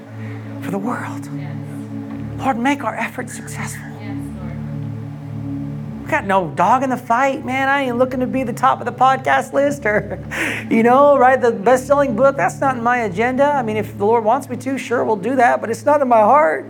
for 0.62 0.72
the 0.72 0.78
world. 0.78 1.30
Lord, 2.38 2.58
make 2.58 2.84
our 2.84 2.96
efforts 2.96 3.34
successful. 3.36 3.86
We 6.04 6.10
got 6.10 6.26
no 6.26 6.50
dog 6.50 6.84
in 6.84 6.90
the 6.90 6.98
fight, 6.98 7.46
man. 7.46 7.70
I 7.70 7.84
ain't 7.84 7.98
looking 7.98 8.20
to 8.20 8.28
be 8.28 8.44
the 8.44 8.54
top 8.54 8.80
of 8.80 8.86
the 8.86 8.92
podcast 8.92 9.54
list 9.54 9.86
or, 9.86 10.20
you 10.70 10.84
know, 10.84 11.18
write 11.18 11.42
the 11.42 11.52
best 11.52 11.88
selling 11.88 12.16
book. 12.16 12.36
That's 12.36 12.60
not 12.60 12.76
in 12.78 12.84
my 12.84 13.00
agenda. 13.00 13.46
I 13.46 13.62
mean, 13.64 13.78
if 13.78 13.98
the 13.98 14.06
Lord 14.06 14.24
wants 14.24 14.50
me 14.50 14.58
to, 14.58 14.78
sure, 14.78 15.04
we'll 15.06 15.16
do 15.16 15.36
that, 15.38 15.62
but 15.62 15.70
it's 15.70 15.86
not 15.86 16.02
in 16.02 16.08
my 16.10 16.20
heart. 16.20 16.66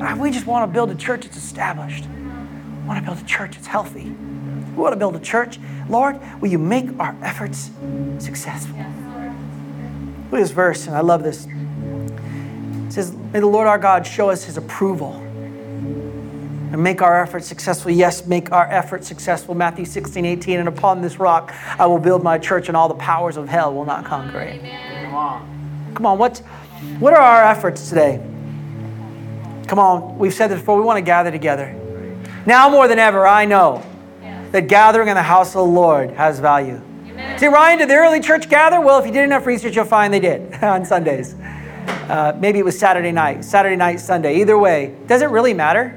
Uh, 0.00 0.16
We 0.18 0.30
just 0.30 0.46
want 0.46 0.70
to 0.70 0.72
build 0.72 0.90
a 0.90 0.94
church 0.94 1.24
that's 1.24 1.36
established. 1.36 2.04
We 2.06 2.86
want 2.88 3.00
to 3.00 3.04
build 3.04 3.18
a 3.22 3.26
church 3.26 3.56
that's 3.56 3.66
healthy. 3.66 4.04
We 4.04 4.82
want 4.82 4.92
to 4.92 4.98
build 4.98 5.16
a 5.16 5.20
church. 5.20 5.58
Lord, 5.88 6.20
will 6.40 6.48
you 6.48 6.58
make 6.58 6.86
our 7.00 7.16
efforts 7.22 7.70
successful? 8.18 8.78
Look 8.78 10.40
at 10.40 10.44
this 10.44 10.52
verse, 10.52 10.86
and 10.86 10.96
I 10.96 11.00
love 11.00 11.24
this. 11.24 11.46
It 12.90 12.94
says, 12.94 13.12
May 13.12 13.38
the 13.38 13.46
Lord 13.46 13.68
our 13.68 13.78
God 13.78 14.04
show 14.04 14.30
us 14.30 14.42
his 14.42 14.56
approval 14.56 15.12
and 15.12 16.82
make 16.82 17.02
our 17.02 17.22
efforts 17.22 17.46
successful. 17.46 17.92
Yes, 17.92 18.26
make 18.26 18.50
our 18.50 18.66
efforts 18.66 19.06
successful. 19.06 19.54
Matthew 19.54 19.84
16, 19.84 20.24
18. 20.24 20.58
And 20.58 20.68
upon 20.68 21.00
this 21.00 21.20
rock 21.20 21.54
I 21.78 21.86
will 21.86 22.00
build 22.00 22.24
my 22.24 22.36
church, 22.36 22.66
and 22.66 22.76
all 22.76 22.88
the 22.88 22.96
powers 22.96 23.36
of 23.36 23.48
hell 23.48 23.72
will 23.72 23.84
not 23.84 24.04
conquer 24.04 24.40
it. 24.40 24.60
Come 25.04 25.14
on. 25.14 25.92
Come 25.94 26.04
on, 26.04 26.18
what, 26.18 26.38
what 26.98 27.14
are 27.14 27.20
our 27.20 27.44
efforts 27.44 27.88
today? 27.88 28.20
Come 29.68 29.78
on, 29.78 30.18
we've 30.18 30.34
said 30.34 30.48
this 30.48 30.58
before. 30.58 30.76
We 30.76 30.82
want 30.82 30.96
to 30.96 31.02
gather 31.02 31.30
together. 31.30 31.72
Now 32.44 32.68
more 32.68 32.88
than 32.88 32.98
ever, 32.98 33.24
I 33.24 33.44
know 33.44 33.84
that 34.50 34.66
gathering 34.66 35.06
in 35.06 35.14
the 35.14 35.22
house 35.22 35.50
of 35.50 35.64
the 35.64 35.72
Lord 35.72 36.10
has 36.10 36.40
value. 36.40 36.80
See, 37.36 37.46
Ryan, 37.46 37.78
did 37.78 37.88
the 37.88 37.94
early 37.94 38.18
church 38.18 38.48
gather? 38.48 38.80
Well, 38.80 38.98
if 38.98 39.06
you 39.06 39.12
did 39.12 39.22
enough 39.22 39.46
research, 39.46 39.76
you'll 39.76 39.84
find 39.84 40.12
they 40.12 40.18
did 40.18 40.52
on 40.64 40.84
Sundays. 40.84 41.36
Uh, 42.10 42.36
maybe 42.40 42.58
it 42.58 42.64
was 42.64 42.76
Saturday 42.76 43.12
night, 43.12 43.44
Saturday 43.44 43.76
night, 43.76 44.00
Sunday. 44.00 44.40
Either 44.40 44.58
way, 44.58 44.96
does 45.06 45.22
it 45.22 45.26
really 45.26 45.54
matter? 45.54 45.90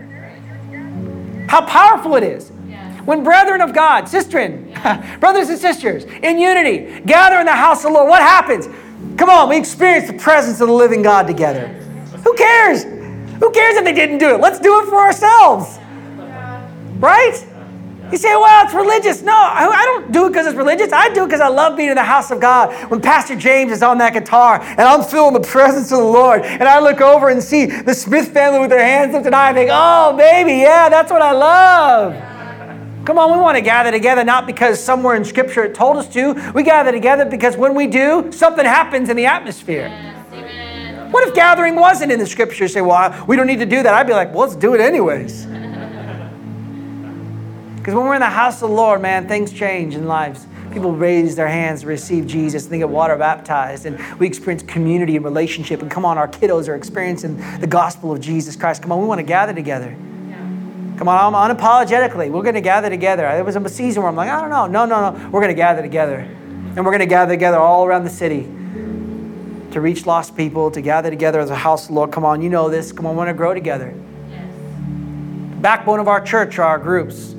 How 1.50 1.66
powerful 1.66 2.16
it 2.16 2.22
is. 2.22 2.52
When 3.06 3.24
brethren 3.24 3.62
of 3.62 3.74
God, 3.74 4.04
sistren, 4.04 5.20
brothers 5.20 5.50
and 5.50 5.58
sisters, 5.58 6.04
in 6.04 6.38
unity, 6.38 7.02
gather 7.02 7.40
in 7.40 7.48
the 7.48 7.56
house 7.56 7.80
of 7.84 7.90
the 7.90 7.98
Lord, 7.98 8.10
what 8.10 8.22
happens? 8.22 8.68
Come 9.18 9.32
on, 9.32 9.50
we 9.50 9.58
experience 9.58 10.06
the 10.06 10.18
presence 10.18 10.62
of 10.62 10.68
the 10.68 10.74
living 10.74 11.02
God 11.02 11.26
together. 11.26 11.68
Who 12.24 12.36
cares? 12.36 12.84
Who 12.84 13.50
cares 13.52 13.78
if 13.78 13.84
they 13.84 13.94
didn't 13.94 14.20
do 14.20 14.36
it? 14.36 14.40
Let's 14.40 14.60
do 14.60 14.82
it 14.82 14.90
for 14.90 14.98
ourselves. 14.98 15.80
Right? 17.00 17.44
You 18.14 18.20
say, 18.20 18.36
well, 18.36 18.64
it's 18.64 18.76
religious. 18.76 19.24
No, 19.24 19.34
I 19.34 19.86
don't 19.86 20.12
do 20.12 20.28
it 20.28 20.30
because 20.30 20.46
it's 20.46 20.56
religious. 20.56 20.94
I 20.94 21.12
do 21.16 21.24
it 21.24 21.26
because 21.26 21.42
I 21.42 21.48
love 21.48 21.76
being 21.76 21.90
in 21.90 21.96
the 21.96 22.04
house 22.04 22.30
of 22.30 22.40
God. 22.40 22.72
When 22.92 23.02
Pastor 23.02 23.36
James 23.36 23.72
is 23.72 23.82
on 23.82 23.98
that 23.98 24.14
guitar 24.14 24.62
and 24.62 24.82
I'm 24.82 25.02
feeling 25.02 25.34
the 25.34 25.40
presence 25.40 25.92
of 25.92 25.98
the 25.98 26.04
Lord, 26.04 26.44
and 26.44 26.62
I 26.62 26.80
look 26.80 27.02
over 27.02 27.30
and 27.30 27.42
see 27.42 27.66
the 27.66 27.96
Smith 27.96 28.28
family 28.28 28.60
with 28.60 28.70
their 28.70 28.86
hands 28.86 29.14
lifted 29.14 29.34
high, 29.34 29.50
I 29.50 29.54
think, 29.54 29.72
oh, 29.74 30.16
baby, 30.16 30.58
yeah, 30.62 30.90
that's 30.90 31.12
what 31.12 31.24
I 31.24 31.32
love. 31.32 32.14
Come 33.04 33.18
on, 33.18 33.32
we 33.32 33.40
want 33.40 33.58
to 33.58 33.64
gather 33.64 33.90
together 33.90 34.24
not 34.24 34.46
because 34.46 34.80
somewhere 34.80 35.16
in 35.16 35.26
Scripture 35.26 35.64
it 35.64 35.74
told 35.74 35.98
us 35.98 36.08
to. 36.10 36.34
We 36.54 36.62
gather 36.62 36.92
together 36.92 37.26
because 37.26 37.58
when 37.58 37.74
we 37.74 37.88
do, 37.88 38.32
something 38.32 38.64
happens 38.64 39.10
in 39.10 39.18
the 39.18 39.26
atmosphere. 39.26 39.90
What 41.10 41.28
if 41.28 41.34
gathering 41.34 41.78
wasn't 41.78 42.12
in 42.12 42.20
the 42.20 42.28
Scripture? 42.28 42.66
You 42.66 42.68
say, 42.68 42.82
well, 42.82 43.26
we 43.26 43.36
don't 43.36 43.48
need 43.48 43.58
to 43.58 43.66
do 43.66 43.82
that. 43.82 43.92
I'd 43.96 44.06
be 44.06 44.14
like, 44.14 44.30
well, 44.36 44.42
let's 44.42 44.56
do 44.56 44.76
it 44.76 44.82
anyways. 44.82 45.48
Because 47.84 47.96
when 47.96 48.06
we're 48.06 48.14
in 48.14 48.22
the 48.22 48.28
house 48.28 48.62
of 48.62 48.70
the 48.70 48.76
Lord, 48.76 49.02
man, 49.02 49.28
things 49.28 49.52
change 49.52 49.94
in 49.94 50.08
lives. 50.08 50.48
People 50.72 50.94
raise 50.94 51.36
their 51.36 51.50
hands 51.50 51.82
to 51.82 51.88
receive 51.88 52.26
Jesus 52.26 52.64
and 52.64 52.72
they 52.72 52.78
get 52.78 52.88
water 52.88 53.18
baptized, 53.18 53.86
and 53.86 54.00
we 54.20 54.26
experience 54.26 54.64
community 54.64 55.18
and 55.18 55.26
relationship. 55.26 55.82
And 55.82 55.92
come 55.92 56.06
on, 56.06 56.18
our 56.18 56.30
kiddos 56.30 56.70
are 56.70 56.76
experiencing 56.76 57.36
the 57.60 57.68
gospel 57.68 58.14
of 58.14 58.22
Jesus 58.22 58.56
Christ. 58.56 58.82
Come 58.82 58.94
on, 58.94 59.02
we 59.02 59.06
want 59.06 59.20
to 59.20 59.26
gather 59.26 59.54
together. 59.54 59.94
Come 60.98 61.10
on, 61.10 61.36
I'm 61.36 61.58
unapologetically. 61.58 62.32
We're 62.32 62.42
going 62.42 62.56
to 62.56 62.62
gather 62.62 62.90
together. 62.90 63.24
There 63.24 63.44
was 63.44 63.58
a 63.58 63.68
season 63.68 64.02
where 64.02 64.10
I'm 64.10 64.16
like, 64.16 64.30
I 64.30 64.40
don't 64.40 64.50
know. 64.50 64.66
No, 64.66 64.86
no, 64.86 65.12
no. 65.12 65.30
We're 65.30 65.42
going 65.42 65.50
to 65.50 65.54
gather 65.54 65.82
together. 65.82 66.20
And 66.20 66.78
we're 66.78 66.92
going 66.92 67.00
to 67.00 67.06
gather 67.06 67.34
together 67.34 67.58
all 67.58 67.84
around 67.86 68.06
the 68.06 68.10
city 68.10 68.44
to 69.74 69.82
reach 69.82 70.06
lost 70.06 70.38
people, 70.38 70.72
to 70.72 70.80
gather 70.80 71.10
together 71.10 71.42
as 71.42 71.50
a 71.50 71.56
house 71.56 71.82
of 71.84 71.88
the 71.90 71.96
Lord. 71.96 72.14
Come 72.14 72.24
on, 72.24 72.42
you 72.42 72.50
know 72.50 72.70
this. 72.70 72.94
Come 72.94 73.06
on, 73.08 73.16
we 73.16 73.18
want 73.18 73.28
to 73.28 73.34
grow 73.34 73.54
together. 73.54 73.94
Backbone 75.60 76.00
of 76.00 76.08
our 76.08 76.22
church 76.22 76.58
are 76.60 76.68
our 76.68 76.80
groups. 76.80 77.33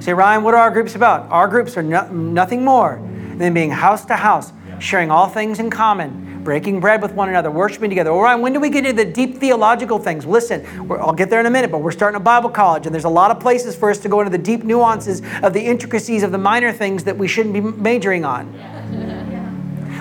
Say, 0.00 0.14
Ryan, 0.14 0.42
what 0.42 0.54
are 0.54 0.60
our 0.60 0.70
groups 0.70 0.94
about? 0.94 1.30
Our 1.30 1.46
groups 1.46 1.76
are 1.76 1.82
no, 1.82 2.08
nothing 2.08 2.64
more 2.64 3.06
than 3.36 3.52
being 3.52 3.70
house 3.70 4.06
to 4.06 4.16
house, 4.16 4.50
sharing 4.78 5.10
all 5.10 5.28
things 5.28 5.58
in 5.58 5.68
common, 5.68 6.42
breaking 6.42 6.80
bread 6.80 7.02
with 7.02 7.12
one 7.12 7.28
another, 7.28 7.50
worshiping 7.50 7.90
together. 7.90 8.10
Ryan, 8.10 8.40
when 8.40 8.54
do 8.54 8.60
we 8.60 8.70
get 8.70 8.86
into 8.86 9.04
the 9.04 9.10
deep 9.10 9.36
theological 9.36 9.98
things? 9.98 10.24
Listen, 10.24 10.64
I'll 10.90 11.12
get 11.12 11.28
there 11.28 11.40
in 11.40 11.44
a 11.44 11.50
minute, 11.50 11.70
but 11.70 11.78
we're 11.78 11.90
starting 11.90 12.16
a 12.16 12.24
Bible 12.24 12.48
college, 12.48 12.86
and 12.86 12.94
there's 12.94 13.04
a 13.04 13.10
lot 13.10 13.30
of 13.30 13.40
places 13.40 13.76
for 13.76 13.90
us 13.90 13.98
to 13.98 14.08
go 14.08 14.20
into 14.20 14.30
the 14.30 14.42
deep 14.42 14.64
nuances 14.64 15.20
of 15.42 15.52
the 15.52 15.60
intricacies 15.60 16.22
of 16.22 16.32
the 16.32 16.38
minor 16.38 16.72
things 16.72 17.04
that 17.04 17.18
we 17.18 17.28
shouldn't 17.28 17.52
be 17.52 17.60
majoring 17.60 18.24
on. 18.24 19.18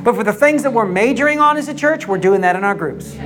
But 0.01 0.15
for 0.15 0.23
the 0.23 0.31
things 0.31 0.63
that 0.63 0.71
we're 0.71 0.85
majoring 0.85 1.41
on 1.41 1.57
as 1.57 1.67
a 1.67 1.73
church, 1.73 2.07
we're 2.07 2.19
doing 2.19 2.39
that 2.39 2.55
in 2.55 2.63
our 2.63 2.73
groups. 2.73 3.17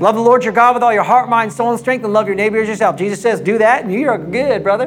Love 0.00 0.14
the 0.14 0.20
Lord 0.20 0.44
your 0.44 0.52
God 0.52 0.74
with 0.74 0.82
all 0.82 0.92
your 0.92 1.02
heart, 1.02 1.28
mind, 1.28 1.52
soul, 1.52 1.70
and 1.70 1.80
strength, 1.80 2.04
and 2.04 2.12
love 2.12 2.26
your 2.26 2.36
neighbor 2.36 2.58
as 2.58 2.68
yourself. 2.68 2.96
Jesus 2.96 3.20
says, 3.20 3.40
do 3.40 3.58
that, 3.58 3.84
and 3.84 3.92
you're 3.92 4.18
good, 4.18 4.62
brother. 4.62 4.86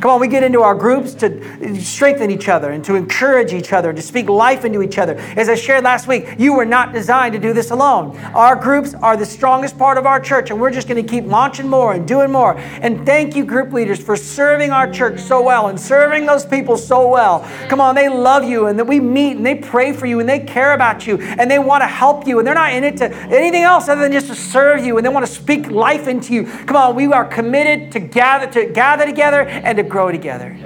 Come 0.00 0.10
on, 0.10 0.20
we 0.20 0.28
get 0.28 0.42
into 0.42 0.60
our 0.60 0.74
groups 0.74 1.14
to 1.14 1.80
strengthen 1.80 2.30
each 2.30 2.48
other 2.48 2.70
and 2.72 2.84
to 2.84 2.94
encourage 2.94 3.52
each 3.52 3.72
other, 3.72 3.92
to 3.92 4.02
speak 4.02 4.28
life 4.28 4.64
into 4.64 4.82
each 4.82 4.98
other. 4.98 5.16
As 5.36 5.48
I 5.48 5.54
shared 5.54 5.84
last 5.84 6.06
week, 6.06 6.26
you 6.38 6.52
were 6.52 6.66
not 6.66 6.92
designed 6.92 7.32
to 7.32 7.38
do 7.38 7.52
this 7.52 7.70
alone. 7.70 8.16
Our 8.34 8.56
groups 8.56 8.94
are 8.94 9.16
the 9.16 9.24
strongest 9.24 9.78
part 9.78 9.96
of 9.96 10.06
our 10.06 10.20
church, 10.20 10.50
and 10.50 10.60
we're 10.60 10.70
just 10.70 10.88
going 10.88 11.02
to 11.02 11.08
keep 11.08 11.24
launching 11.24 11.68
more 11.68 11.94
and 11.94 12.06
doing 12.06 12.30
more. 12.30 12.58
And 12.58 13.06
thank 13.06 13.34
you, 13.34 13.44
group 13.44 13.72
leaders, 13.72 14.02
for 14.02 14.16
serving 14.16 14.70
our 14.72 14.90
church 14.90 15.20
so 15.20 15.40
well 15.40 15.68
and 15.68 15.80
serving 15.80 16.26
those 16.26 16.44
people 16.44 16.76
so 16.76 17.08
well. 17.08 17.40
Come 17.68 17.80
on, 17.80 17.94
they 17.94 18.08
love 18.08 18.44
you, 18.44 18.66
and 18.66 18.78
that 18.78 18.86
we 18.86 19.00
meet 19.00 19.36
and 19.36 19.46
they 19.46 19.54
pray 19.54 19.92
for 19.92 20.06
you 20.06 20.20
and 20.20 20.28
they 20.28 20.40
care 20.40 20.74
about 20.74 21.06
you 21.06 21.18
and 21.18 21.50
they 21.50 21.58
want 21.58 21.82
to 21.82 21.86
help 21.86 22.26
you, 22.26 22.38
and 22.38 22.46
they're 22.46 22.54
not 22.54 22.72
in 22.72 22.84
it 22.84 22.96
to 22.98 23.14
anything 23.14 23.62
else 23.62 23.88
other 23.88 24.02
than 24.02 24.12
just 24.12 24.26
to 24.26 24.34
serve 24.34 24.84
you, 24.84 24.96
and 24.96 25.06
they 25.06 25.10
want 25.10 25.26
to 25.26 25.32
speak 25.32 25.70
life 25.70 26.08
into 26.08 26.34
you. 26.34 26.44
Come 26.44 26.76
on, 26.76 26.94
we 26.94 27.06
are 27.06 27.24
committed 27.24 27.90
to 27.92 28.00
gather 28.00 28.50
to 28.52 28.66
gather 28.66 29.06
together 29.06 29.42
and 29.42 29.78
to 29.78 29.83
grow 29.88 30.10
together. 30.10 30.56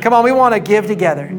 Come 0.00 0.12
on, 0.12 0.24
we 0.24 0.32
want 0.32 0.54
to 0.54 0.60
give 0.60 0.86
together. 0.86 1.30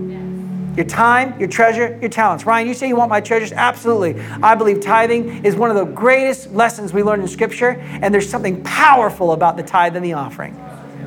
Your 0.75 0.85
time, 0.85 1.39
your 1.39 1.47
treasure, 1.47 1.97
your 2.01 2.09
talents. 2.09 2.45
Ryan, 2.45 2.67
you 2.67 2.73
say 2.73 2.87
you 2.87 2.97
want 2.97 3.09
my 3.09 3.21
treasures? 3.21 3.53
Absolutely. 3.53 4.21
I 4.43 4.55
believe 4.55 4.81
tithing 4.81 5.45
is 5.45 5.55
one 5.55 5.69
of 5.69 5.77
the 5.77 5.85
greatest 5.85 6.51
lessons 6.51 6.91
we 6.91 7.01
learn 7.01 7.21
in 7.21 7.27
Scripture, 7.27 7.79
and 7.79 8.13
there's 8.13 8.29
something 8.29 8.61
powerful 8.63 9.31
about 9.31 9.55
the 9.55 9.63
tithe 9.63 9.95
and 9.95 10.03
the 10.03 10.13
offering. 10.13 10.53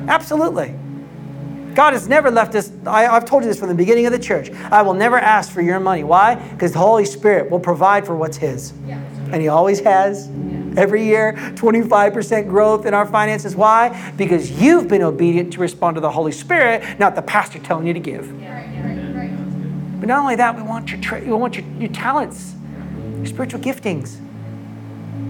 Absolutely. 0.07 0.73
God 1.75 1.93
has 1.93 2.07
never 2.07 2.31
left 2.31 2.55
us. 2.55 2.71
I, 2.87 3.03
have 3.03 3.25
told 3.25 3.43
you 3.43 3.49
this 3.49 3.59
from 3.59 3.69
the 3.69 3.75
beginning 3.75 4.07
of 4.07 4.11
the 4.11 4.19
church. 4.19 4.49
I 4.51 4.81
will 4.81 4.95
never 4.95 5.19
ask 5.19 5.51
for 5.51 5.61
your 5.61 5.79
money. 5.79 6.03
Why? 6.03 6.35
Because 6.35 6.71
the 6.71 6.79
Holy 6.79 7.05
Spirit 7.05 7.51
will 7.51 7.59
provide 7.59 8.07
for 8.07 8.15
what's 8.15 8.37
His. 8.37 8.73
And 9.31 9.41
He 9.41 9.49
always 9.49 9.79
has. 9.81 10.27
Every 10.77 11.03
year, 11.05 11.33
25% 11.55 12.47
growth 12.47 12.85
in 12.85 12.93
our 12.93 13.05
finances. 13.05 13.55
Why? 13.55 14.11
Because 14.17 14.51
you've 14.51 14.87
been 14.87 15.01
obedient 15.01 15.53
to 15.53 15.59
respond 15.59 15.95
to 15.95 16.01
the 16.01 16.11
Holy 16.11 16.31
Spirit, 16.31 16.99
not 16.99 17.15
the 17.15 17.21
pastor 17.21 17.59
telling 17.59 17.87
you 17.87 17.93
to 17.93 17.99
give. 17.99 18.27
But 19.99 20.07
not 20.07 20.19
only 20.19 20.35
that, 20.37 20.55
we 20.55 20.61
want 20.61 20.91
your, 20.91 21.01
tra- 21.01 21.21
we 21.21 21.31
want 21.33 21.57
your, 21.57 21.65
your 21.77 21.91
talents, 21.91 22.55
your 23.17 23.25
spiritual 23.25 23.59
giftings. 23.59 24.17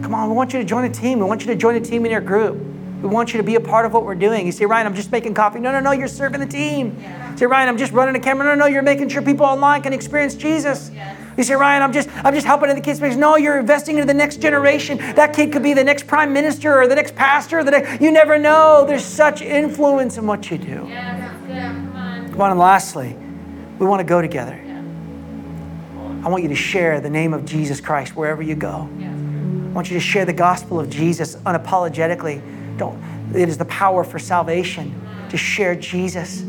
Come 0.03 0.13
on, 0.13 0.29
we 0.29 0.35
want 0.35 0.53
you 0.53 0.59
to 0.59 0.65
join 0.65 0.85
a 0.85 0.89
team. 0.89 1.19
We 1.19 1.25
want 1.25 1.41
you 1.41 1.47
to 1.47 1.55
join 1.55 1.75
a 1.75 1.81
team 1.81 2.05
in 2.05 2.11
your 2.11 2.21
group. 2.21 2.55
We 3.01 3.07
want 3.07 3.33
you 3.33 3.37
to 3.37 3.43
be 3.43 3.55
a 3.55 3.61
part 3.61 3.85
of 3.85 3.93
what 3.93 4.03
we're 4.05 4.15
doing. 4.15 4.45
You 4.45 4.51
say, 4.51 4.65
Ryan, 4.65 4.85
I'm 4.85 4.95
just 4.95 5.11
making 5.11 5.33
coffee. 5.33 5.59
No, 5.59 5.71
no, 5.71 5.79
no, 5.79 5.91
you're 5.91 6.07
serving 6.07 6.39
the 6.39 6.45
team. 6.45 6.97
Yeah. 6.99 7.35
Say, 7.35 7.45
Ryan, 7.45 7.69
I'm 7.69 7.77
just 7.77 7.93
running 7.93 8.15
a 8.15 8.19
camera. 8.19 8.45
No, 8.45 8.55
no, 8.55 8.65
you're 8.65 8.83
making 8.83 9.09
sure 9.09 9.21
people 9.21 9.45
online 9.45 9.81
can 9.81 9.93
experience 9.93 10.35
Jesus. 10.35 10.91
Yeah. 10.93 11.15
You 11.39 11.45
say, 11.45 11.55
Ryan, 11.55 11.81
I'm 11.81 11.93
just, 11.93 12.09
I'm 12.25 12.33
just 12.33 12.45
helping 12.45 12.69
in 12.69 12.75
the 12.75 12.81
kids' 12.81 12.99
space. 12.99 13.15
No, 13.15 13.37
you're 13.37 13.57
investing 13.57 13.95
into 13.95 14.05
the 14.05 14.13
next 14.13 14.41
generation. 14.41 14.97
That 14.97 15.31
kid 15.31 15.53
could 15.53 15.63
be 15.63 15.73
the 15.73 15.85
next 15.85 16.05
prime 16.05 16.33
minister 16.33 16.81
or 16.81 16.85
the 16.85 16.95
next 16.95 17.15
pastor. 17.15 17.63
The 17.63 17.71
next, 17.71 18.01
you 18.01 18.11
never 18.11 18.37
know. 18.37 18.83
There's 18.85 19.05
such 19.05 19.41
influence 19.41 20.17
in 20.17 20.27
what 20.27 20.51
you 20.51 20.57
do. 20.57 20.85
Yeah, 20.89 21.29
Come 21.47 21.95
on. 21.95 22.31
Come 22.31 22.41
on, 22.41 22.51
and 22.51 22.59
lastly, 22.59 23.15
we 23.77 23.87
want 23.87 24.01
to 24.01 24.03
go 24.03 24.21
together. 24.21 24.61
Yeah. 24.67 24.79
I 26.25 26.27
want 26.27 26.43
you 26.43 26.49
to 26.49 26.55
share 26.55 26.99
the 26.99 27.09
name 27.09 27.33
of 27.33 27.45
Jesus 27.45 27.79
Christ 27.79 28.17
wherever 28.17 28.41
you 28.41 28.55
go. 28.55 28.89
I 28.99 29.71
want 29.71 29.89
you 29.89 29.93
to 29.93 30.01
share 30.01 30.25
the 30.25 30.33
gospel 30.33 30.77
of 30.77 30.89
Jesus 30.89 31.37
unapologetically. 31.37 32.41
Don't, 32.77 33.01
it 33.33 33.47
is 33.47 33.57
the 33.57 33.63
power 33.63 34.03
for 34.03 34.19
salvation 34.19 34.93
to 35.29 35.37
share 35.37 35.73
Jesus, 35.73 36.43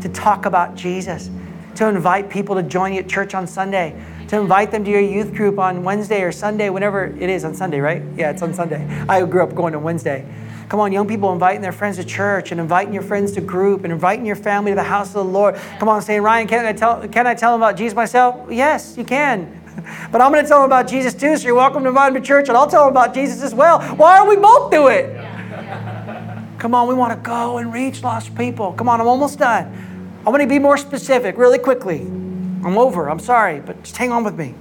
to 0.00 0.08
talk 0.08 0.46
about 0.46 0.74
Jesus, 0.74 1.30
to 1.76 1.88
invite 1.88 2.28
people 2.28 2.54
to 2.56 2.62
join 2.62 2.92
you 2.92 3.00
at 3.00 3.08
church 3.08 3.34
on 3.34 3.46
Sunday, 3.46 3.94
to 4.28 4.40
invite 4.40 4.70
them 4.70 4.84
to 4.84 4.90
your 4.90 5.00
youth 5.00 5.34
group 5.34 5.58
on 5.58 5.84
Wednesday 5.84 6.22
or 6.22 6.32
Sunday, 6.32 6.68
whenever 6.70 7.06
it 7.06 7.30
is 7.30 7.44
on 7.44 7.54
Sunday, 7.54 7.80
right? 7.80 8.02
Yeah, 8.16 8.30
it's 8.30 8.42
on 8.42 8.54
Sunday. 8.54 8.86
I 9.08 9.24
grew 9.24 9.42
up 9.42 9.54
going 9.54 9.74
on 9.74 9.82
Wednesday. 9.82 10.26
Come 10.68 10.80
on, 10.80 10.92
young 10.92 11.06
people 11.06 11.32
inviting 11.32 11.60
their 11.60 11.72
friends 11.72 11.96
to 11.96 12.04
church 12.04 12.50
and 12.50 12.60
inviting 12.60 12.92
your 12.92 13.04
friends 13.04 13.32
to 13.32 13.40
group 13.40 13.84
and 13.84 13.92
inviting 13.92 14.26
your 14.26 14.34
family 14.34 14.72
to 14.72 14.74
the 14.74 14.82
house 14.82 15.08
of 15.08 15.14
the 15.14 15.24
Lord. 15.24 15.54
Come 15.78 15.88
on, 15.88 16.02
saying, 16.02 16.22
Ryan, 16.22 16.48
can 16.48 16.66
I 16.66 16.72
tell, 16.72 17.06
can 17.06 17.26
I 17.26 17.34
tell 17.34 17.52
them 17.52 17.62
about 17.62 17.76
Jesus 17.76 17.94
myself? 17.94 18.50
Yes, 18.50 18.96
you 18.96 19.04
can. 19.04 19.62
But 20.10 20.22
I'm 20.22 20.32
going 20.32 20.42
to 20.42 20.48
tell 20.48 20.60
them 20.62 20.66
about 20.66 20.88
Jesus 20.88 21.12
too, 21.12 21.36
so 21.36 21.44
you're 21.44 21.54
welcome 21.54 21.82
to 21.82 21.90
invite 21.90 22.14
them 22.14 22.22
to 22.22 22.26
church, 22.26 22.48
and 22.48 22.56
I'll 22.56 22.66
tell 22.66 22.84
them 22.84 22.92
about 22.92 23.12
Jesus 23.12 23.42
as 23.42 23.54
well. 23.54 23.82
Why 23.96 24.16
don't 24.16 24.26
we 24.26 24.36
both 24.36 24.70
do 24.70 24.88
it? 24.88 25.14
Come 26.58 26.74
on, 26.74 26.88
we 26.88 26.94
want 26.94 27.12
to 27.12 27.18
go 27.20 27.58
and 27.58 27.72
reach 27.72 28.02
lost 28.02 28.34
people. 28.34 28.72
Come 28.72 28.88
on, 28.88 29.02
I'm 29.02 29.06
almost 29.06 29.38
done. 29.38 30.20
I 30.26 30.30
want 30.30 30.40
to 30.40 30.48
be 30.48 30.58
more 30.58 30.78
specific 30.78 31.36
really 31.36 31.58
quickly. 31.58 32.06
I'm 32.64 32.78
over. 32.78 33.08
I'm 33.08 33.18
sorry, 33.18 33.60
but 33.60 33.82
just 33.82 33.96
hang 33.96 34.12
on 34.12 34.24
with 34.24 34.36
me. 34.36 34.54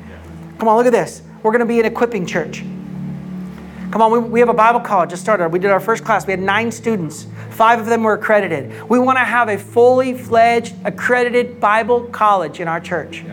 Come 0.57 0.67
on, 0.67 0.77
look 0.77 0.85
at 0.85 0.91
this. 0.91 1.21
We're 1.43 1.51
going 1.51 1.59
to 1.59 1.65
be 1.65 1.79
an 1.79 1.85
equipping 1.85 2.25
church. 2.25 2.63
Come 3.91 4.01
on, 4.01 4.11
we, 4.11 4.19
we 4.19 4.39
have 4.39 4.49
a 4.49 4.53
Bible 4.53 4.79
college 4.79 5.11
just 5.11 5.21
started. 5.21 5.49
We 5.49 5.59
did 5.59 5.71
our 5.71 5.79
first 5.79 6.03
class. 6.03 6.25
We 6.27 6.31
had 6.31 6.39
nine 6.41 6.71
students. 6.71 7.27
Five 7.51 7.79
of 7.79 7.85
them 7.85 8.03
were 8.03 8.13
accredited. 8.13 8.89
We 8.89 8.99
want 8.99 9.17
to 9.17 9.23
have 9.23 9.47
a 9.47 9.57
fully 9.57 10.13
fledged, 10.17 10.75
accredited 10.83 11.61
Bible 11.61 12.03
college 12.07 12.59
in 12.59 12.67
our 12.67 12.81
church. 12.81 13.23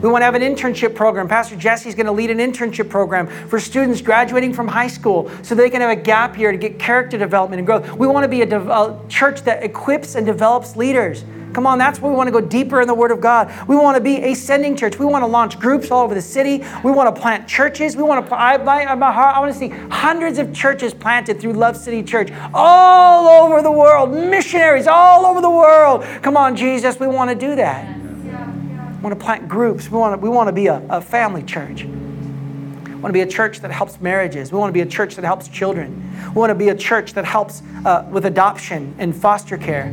We 0.00 0.08
want 0.08 0.22
to 0.22 0.26
have 0.26 0.34
an 0.34 0.42
internship 0.42 0.94
program. 0.94 1.26
Pastor 1.28 1.56
Jesse 1.56 1.88
is 1.88 1.94
going 1.94 2.06
to 2.06 2.12
lead 2.12 2.30
an 2.30 2.38
internship 2.38 2.88
program 2.88 3.26
for 3.48 3.58
students 3.58 4.00
graduating 4.00 4.52
from 4.52 4.68
high 4.68 4.86
school 4.86 5.30
so 5.42 5.54
they 5.54 5.70
can 5.70 5.80
have 5.80 5.90
a 5.90 6.00
gap 6.00 6.38
year 6.38 6.52
to 6.52 6.58
get 6.58 6.78
character 6.78 7.18
development 7.18 7.58
and 7.58 7.66
growth. 7.66 7.90
We 7.92 8.06
want 8.06 8.24
to 8.24 8.28
be 8.28 8.42
a, 8.42 8.46
de- 8.46 8.70
a 8.70 9.00
church 9.08 9.42
that 9.42 9.64
equips 9.64 10.14
and 10.14 10.24
develops 10.24 10.76
leaders. 10.76 11.24
Come 11.52 11.66
on, 11.66 11.78
that's 11.78 12.00
where 12.00 12.10
we 12.10 12.16
want 12.16 12.28
to 12.28 12.32
go 12.32 12.40
deeper 12.40 12.80
in 12.80 12.88
the 12.88 12.94
Word 12.94 13.10
of 13.10 13.20
God. 13.20 13.52
We 13.68 13.76
want 13.76 13.96
to 13.96 14.02
be 14.02 14.16
a 14.16 14.34
sending 14.34 14.76
church. 14.76 14.98
We 14.98 15.06
want 15.06 15.22
to 15.22 15.26
launch 15.26 15.58
groups 15.58 15.90
all 15.90 16.02
over 16.02 16.14
the 16.14 16.22
city. 16.22 16.64
We 16.82 16.90
want 16.90 17.14
to 17.14 17.20
plant 17.20 17.46
churches. 17.46 17.96
We 17.96 18.02
want 18.02 18.26
to, 18.26 18.34
I, 18.34 18.54
I, 18.54 18.82
I 18.84 19.38
want 19.38 19.52
to 19.52 19.58
see 19.58 19.68
hundreds 19.68 20.38
of 20.38 20.54
churches 20.54 20.94
planted 20.94 21.40
through 21.40 21.52
Love 21.52 21.76
City 21.76 22.02
Church 22.02 22.30
all 22.54 23.28
over 23.28 23.60
the 23.60 23.70
world, 23.70 24.10
missionaries 24.10 24.86
all 24.86 25.26
over 25.26 25.40
the 25.40 25.50
world. 25.50 26.04
Come 26.22 26.36
on, 26.36 26.56
Jesus, 26.56 26.98
we 26.98 27.06
want 27.06 27.30
to 27.30 27.36
do 27.36 27.56
that. 27.56 27.98
We 27.98 29.02
want 29.02 29.18
to 29.18 29.24
plant 29.24 29.48
groups. 29.48 29.90
We 29.90 29.98
want 29.98 30.14
to, 30.14 30.24
we 30.24 30.28
want 30.28 30.48
to 30.48 30.52
be 30.52 30.68
a, 30.68 30.80
a 30.88 31.00
family 31.00 31.42
church. 31.42 31.84
We 31.84 32.94
want 32.94 33.08
to 33.08 33.12
be 33.12 33.22
a 33.22 33.26
church 33.26 33.60
that 33.60 33.72
helps 33.72 34.00
marriages. 34.00 34.52
We 34.52 34.58
want 34.58 34.68
to 34.68 34.72
be 34.72 34.80
a 34.80 34.86
church 34.86 35.16
that 35.16 35.24
helps 35.24 35.48
children. 35.48 36.08
We 36.28 36.38
want 36.38 36.50
to 36.50 36.54
be 36.54 36.68
a 36.68 36.74
church 36.74 37.14
that 37.14 37.24
helps 37.24 37.62
uh, 37.84 38.08
with 38.12 38.26
adoption 38.26 38.94
and 38.98 39.14
foster 39.14 39.58
care. 39.58 39.92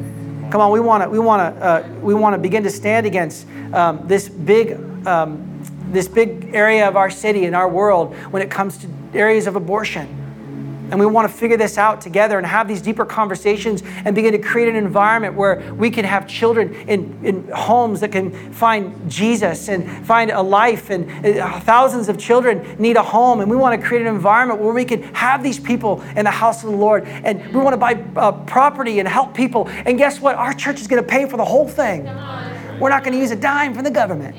Come 0.52 0.62
on, 0.62 0.72
we 0.72 0.80
want 0.80 1.04
to 1.04 1.10
we 1.10 1.20
want 1.20 1.56
to 1.56 1.64
uh, 1.64 1.88
we 2.02 2.16
want 2.16 2.34
to 2.34 2.40
begin 2.40 2.64
to 2.64 2.72
stand 2.72 3.06
against 3.06 3.46
um, 3.72 4.08
this 4.08 4.28
big 4.28 4.72
um, 5.06 5.46
this 5.92 6.08
big 6.08 6.52
area 6.54 6.88
of 6.88 6.96
our 6.96 7.12
city 7.12 7.46
and 7.46 7.56
our 7.56 7.70
world 7.70 8.16
when 8.32 8.42
it 8.42 8.50
comes 8.50 8.78
to 8.80 8.88
areas 9.14 9.46
of 9.46 9.56
abortion. 9.56 10.29
And 10.92 11.00
we 11.00 11.06
want 11.06 11.30
to 11.30 11.34
figure 11.34 11.58
this 11.58 11.78
out 11.78 12.02
together 12.02 12.38
and 12.38 12.46
have 12.46 12.68
these 12.68 12.82
deeper 12.82 13.06
conversations 13.06 13.84
and 14.06 14.16
begin 14.16 14.32
to 14.34 14.40
create 14.40 14.70
an 14.70 14.76
environment 14.76 15.36
where 15.36 15.74
we 15.74 15.92
can 15.92 16.06
have 16.06 16.28
children 16.28 16.74
in, 16.88 17.20
in 17.24 17.48
homes 17.50 18.00
that 18.02 18.12
can 18.12 18.32
find 18.54 19.10
Jesus 19.10 19.70
and 19.70 20.06
find 20.06 20.32
a 20.32 20.42
life. 20.42 20.90
And 20.90 21.26
uh, 21.26 21.60
thousands 21.62 22.10
of 22.10 22.18
children 22.18 22.76
need 22.80 22.98
a 22.98 23.04
home. 23.04 23.42
And 23.42 23.50
we 23.50 23.58
want 23.58 23.80
to 23.80 23.88
create 23.88 24.02
an 24.02 24.14
environment 24.14 24.60
where 24.60 24.74
we 24.74 24.86
can 24.86 25.04
have 25.14 25.44
these 25.44 25.60
people 25.60 26.02
in 26.16 26.26
the 26.26 26.32
house 26.32 26.64
of 26.64 26.72
the 26.72 26.78
Lord. 26.78 27.06
And 27.06 27.54
we 27.54 27.62
want 27.62 27.74
to 27.74 27.78
buy 27.78 27.94
uh, 28.16 28.32
property 28.46 29.00
and 29.00 29.08
help 29.08 29.34
people. 29.34 29.68
And 29.70 29.98
guess 29.98 30.20
what? 30.20 30.36
Our 30.36 30.54
church 30.54 30.82
is 30.82 30.88
going 30.88 31.02
to 31.02 31.08
pay 31.08 31.28
for 31.28 31.38
the 31.38 31.46
whole 31.46 31.68
thing. 31.68 32.06
We're 32.80 32.90
not 32.90 33.04
going 33.04 33.14
to 33.14 33.20
use 33.20 33.32
a 33.32 33.36
dime 33.36 33.74
from 33.74 33.84
the 33.84 33.92
government. 33.92 34.36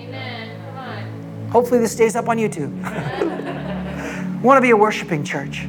Hopefully, 1.50 1.80
this 1.80 1.92
stays 1.92 2.16
up 2.16 2.28
on 2.28 2.38
YouTube. 2.38 2.70
we 4.40 4.46
want 4.46 4.56
to 4.56 4.62
be 4.62 4.70
a 4.70 4.76
worshiping 4.76 5.24
church. 5.24 5.66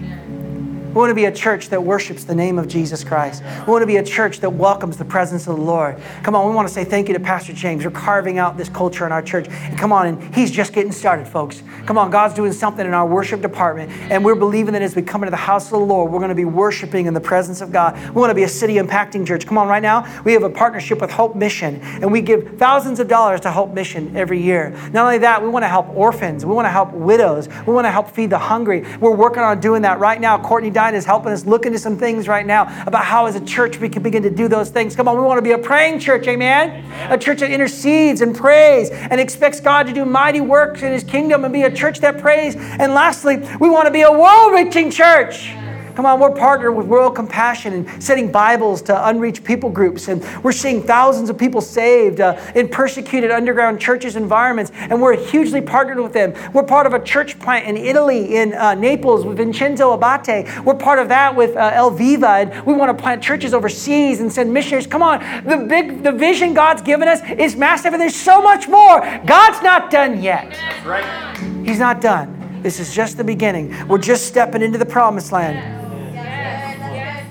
We 0.91 0.95
want 0.95 1.09
to 1.09 1.15
be 1.15 1.23
a 1.23 1.31
church 1.31 1.69
that 1.69 1.81
worships 1.81 2.25
the 2.25 2.35
name 2.35 2.59
of 2.59 2.67
Jesus 2.67 3.01
Christ. 3.01 3.41
We 3.65 3.71
want 3.71 3.81
to 3.81 3.87
be 3.87 3.95
a 3.95 4.03
church 4.03 4.41
that 4.41 4.49
welcomes 4.49 4.97
the 4.97 5.05
presence 5.05 5.47
of 5.47 5.55
the 5.55 5.61
Lord. 5.61 5.97
Come 6.21 6.35
on, 6.35 6.49
we 6.49 6.53
want 6.53 6.67
to 6.67 6.73
say 6.73 6.83
thank 6.83 7.07
you 7.07 7.13
to 7.13 7.19
Pastor 7.21 7.53
James. 7.53 7.85
We're 7.85 7.91
carving 7.91 8.39
out 8.39 8.57
this 8.57 8.67
culture 8.67 9.05
in 9.05 9.13
our 9.13 9.21
church. 9.21 9.47
And 9.47 9.79
come 9.79 9.93
on, 9.93 10.07
and 10.07 10.35
he's 10.35 10.51
just 10.51 10.73
getting 10.73 10.91
started, 10.91 11.29
folks. 11.29 11.63
Come 11.85 11.97
on, 11.97 12.11
God's 12.11 12.33
doing 12.33 12.51
something 12.51 12.85
in 12.85 12.93
our 12.93 13.07
worship 13.07 13.41
department. 13.41 13.89
And 14.11 14.25
we're 14.25 14.35
believing 14.35 14.73
that 14.73 14.81
as 14.81 14.93
we 14.93 15.01
come 15.01 15.23
into 15.23 15.31
the 15.31 15.37
house 15.37 15.67
of 15.67 15.71
the 15.71 15.79
Lord, 15.79 16.11
we're 16.11 16.19
going 16.19 16.27
to 16.27 16.35
be 16.35 16.43
worshiping 16.43 17.05
in 17.05 17.13
the 17.13 17.21
presence 17.21 17.61
of 17.61 17.71
God. 17.71 17.97
We 18.07 18.19
want 18.19 18.31
to 18.31 18.35
be 18.35 18.43
a 18.43 18.49
city 18.49 18.73
impacting 18.73 19.25
church. 19.25 19.47
Come 19.47 19.57
on, 19.57 19.69
right 19.69 19.81
now, 19.81 20.21
we 20.25 20.33
have 20.33 20.43
a 20.43 20.49
partnership 20.49 20.99
with 20.99 21.11
Hope 21.11 21.37
Mission, 21.37 21.79
and 21.81 22.11
we 22.11 22.19
give 22.19 22.57
thousands 22.57 22.99
of 22.99 23.07
dollars 23.07 23.39
to 23.41 23.51
Hope 23.51 23.73
Mission 23.73 24.17
every 24.17 24.41
year. 24.41 24.71
Not 24.91 25.05
only 25.05 25.19
that, 25.19 25.41
we 25.41 25.47
want 25.47 25.63
to 25.63 25.69
help 25.69 25.87
orphans, 25.95 26.45
we 26.45 26.53
want 26.53 26.65
to 26.65 26.69
help 26.69 26.91
widows, 26.91 27.47
we 27.65 27.73
want 27.73 27.85
to 27.85 27.91
help 27.91 28.09
feed 28.09 28.29
the 28.29 28.37
hungry. 28.37 28.83
We're 28.99 29.15
working 29.15 29.41
on 29.41 29.61
doing 29.61 29.83
that 29.83 29.99
right 29.99 30.19
now. 30.19 30.37
Courtney 30.37 30.69
is 30.89 31.05
helping 31.05 31.31
us 31.31 31.45
look 31.45 31.65
into 31.65 31.79
some 31.79 31.97
things 31.97 32.27
right 32.27 32.45
now 32.45 32.63
about 32.85 33.05
how, 33.05 33.25
as 33.25 33.35
a 33.35 33.45
church, 33.45 33.79
we 33.79 33.89
can 33.89 34.03
begin 34.03 34.23
to 34.23 34.29
do 34.29 34.47
those 34.47 34.69
things. 34.69 34.95
Come 34.95 35.07
on, 35.07 35.15
we 35.15 35.23
want 35.23 35.37
to 35.37 35.41
be 35.41 35.51
a 35.51 35.57
praying 35.57 35.99
church, 35.99 36.27
amen? 36.27 36.83
A 37.11 37.17
church 37.17 37.39
that 37.39 37.51
intercedes 37.51 38.21
and 38.21 38.35
prays 38.35 38.89
and 38.89 39.19
expects 39.19 39.59
God 39.59 39.87
to 39.87 39.93
do 39.93 40.05
mighty 40.05 40.41
works 40.41 40.81
in 40.81 40.91
His 40.91 41.03
kingdom 41.03 41.43
and 41.43 41.53
be 41.53 41.63
a 41.63 41.71
church 41.71 41.99
that 41.99 42.19
prays. 42.19 42.55
And 42.55 42.93
lastly, 42.93 43.37
we 43.59 43.69
want 43.69 43.85
to 43.85 43.91
be 43.91 44.01
a 44.01 44.11
world 44.11 44.53
reaching 44.53 44.91
church. 44.91 45.53
Come 45.95 46.05
on, 46.05 46.19
we're 46.19 46.31
partnered 46.31 46.75
with 46.75 46.87
Royal 46.87 47.11
Compassion 47.11 47.73
and 47.73 48.03
sending 48.03 48.31
Bibles 48.31 48.81
to 48.83 49.07
unreached 49.07 49.43
people 49.43 49.69
groups. 49.69 50.07
And 50.07 50.23
we're 50.43 50.51
seeing 50.51 50.81
thousands 50.81 51.29
of 51.29 51.37
people 51.37 51.61
saved 51.61 52.21
uh, 52.21 52.39
in 52.55 52.69
persecuted 52.69 53.31
underground 53.31 53.79
churches 53.79 54.15
environments. 54.15 54.71
And 54.73 55.01
we're 55.01 55.17
hugely 55.17 55.61
partnered 55.61 55.99
with 55.99 56.13
them. 56.13 56.33
We're 56.53 56.63
part 56.63 56.85
of 56.85 56.93
a 56.93 57.03
church 57.03 57.39
plant 57.39 57.67
in 57.67 57.77
Italy, 57.77 58.37
in 58.37 58.53
uh, 58.53 58.75
Naples, 58.75 59.25
with 59.25 59.37
Vincenzo 59.37 59.91
Abate. 59.91 60.47
We're 60.63 60.75
part 60.75 60.99
of 60.99 61.09
that 61.09 61.35
with 61.35 61.55
uh, 61.55 61.71
El 61.73 61.91
Viva. 61.91 62.29
And 62.29 62.65
we 62.65 62.73
want 62.73 62.95
to 62.95 63.01
plant 63.01 63.21
churches 63.21 63.53
overseas 63.53 64.21
and 64.21 64.31
send 64.31 64.53
missionaries. 64.53 64.87
Come 64.87 65.03
on, 65.03 65.19
the 65.45 65.57
big 65.57 66.03
the 66.03 66.11
vision 66.11 66.53
God's 66.53 66.81
given 66.81 67.07
us 67.07 67.21
is 67.37 67.55
massive, 67.55 67.93
and 67.93 68.01
there's 68.01 68.15
so 68.15 68.41
much 68.41 68.67
more. 68.67 69.01
God's 69.25 69.61
not 69.61 69.91
done 69.91 70.21
yet. 70.21 70.51
That's 70.51 70.85
right. 70.85 71.37
He's 71.65 71.79
not 71.79 72.01
done. 72.01 72.37
This 72.61 72.79
is 72.79 72.93
just 72.93 73.17
the 73.17 73.23
beginning. 73.23 73.87
We're 73.87 73.97
just 73.97 74.27
stepping 74.27 74.61
into 74.61 74.77
the 74.77 74.85
promised 74.85 75.31
land. 75.31 75.80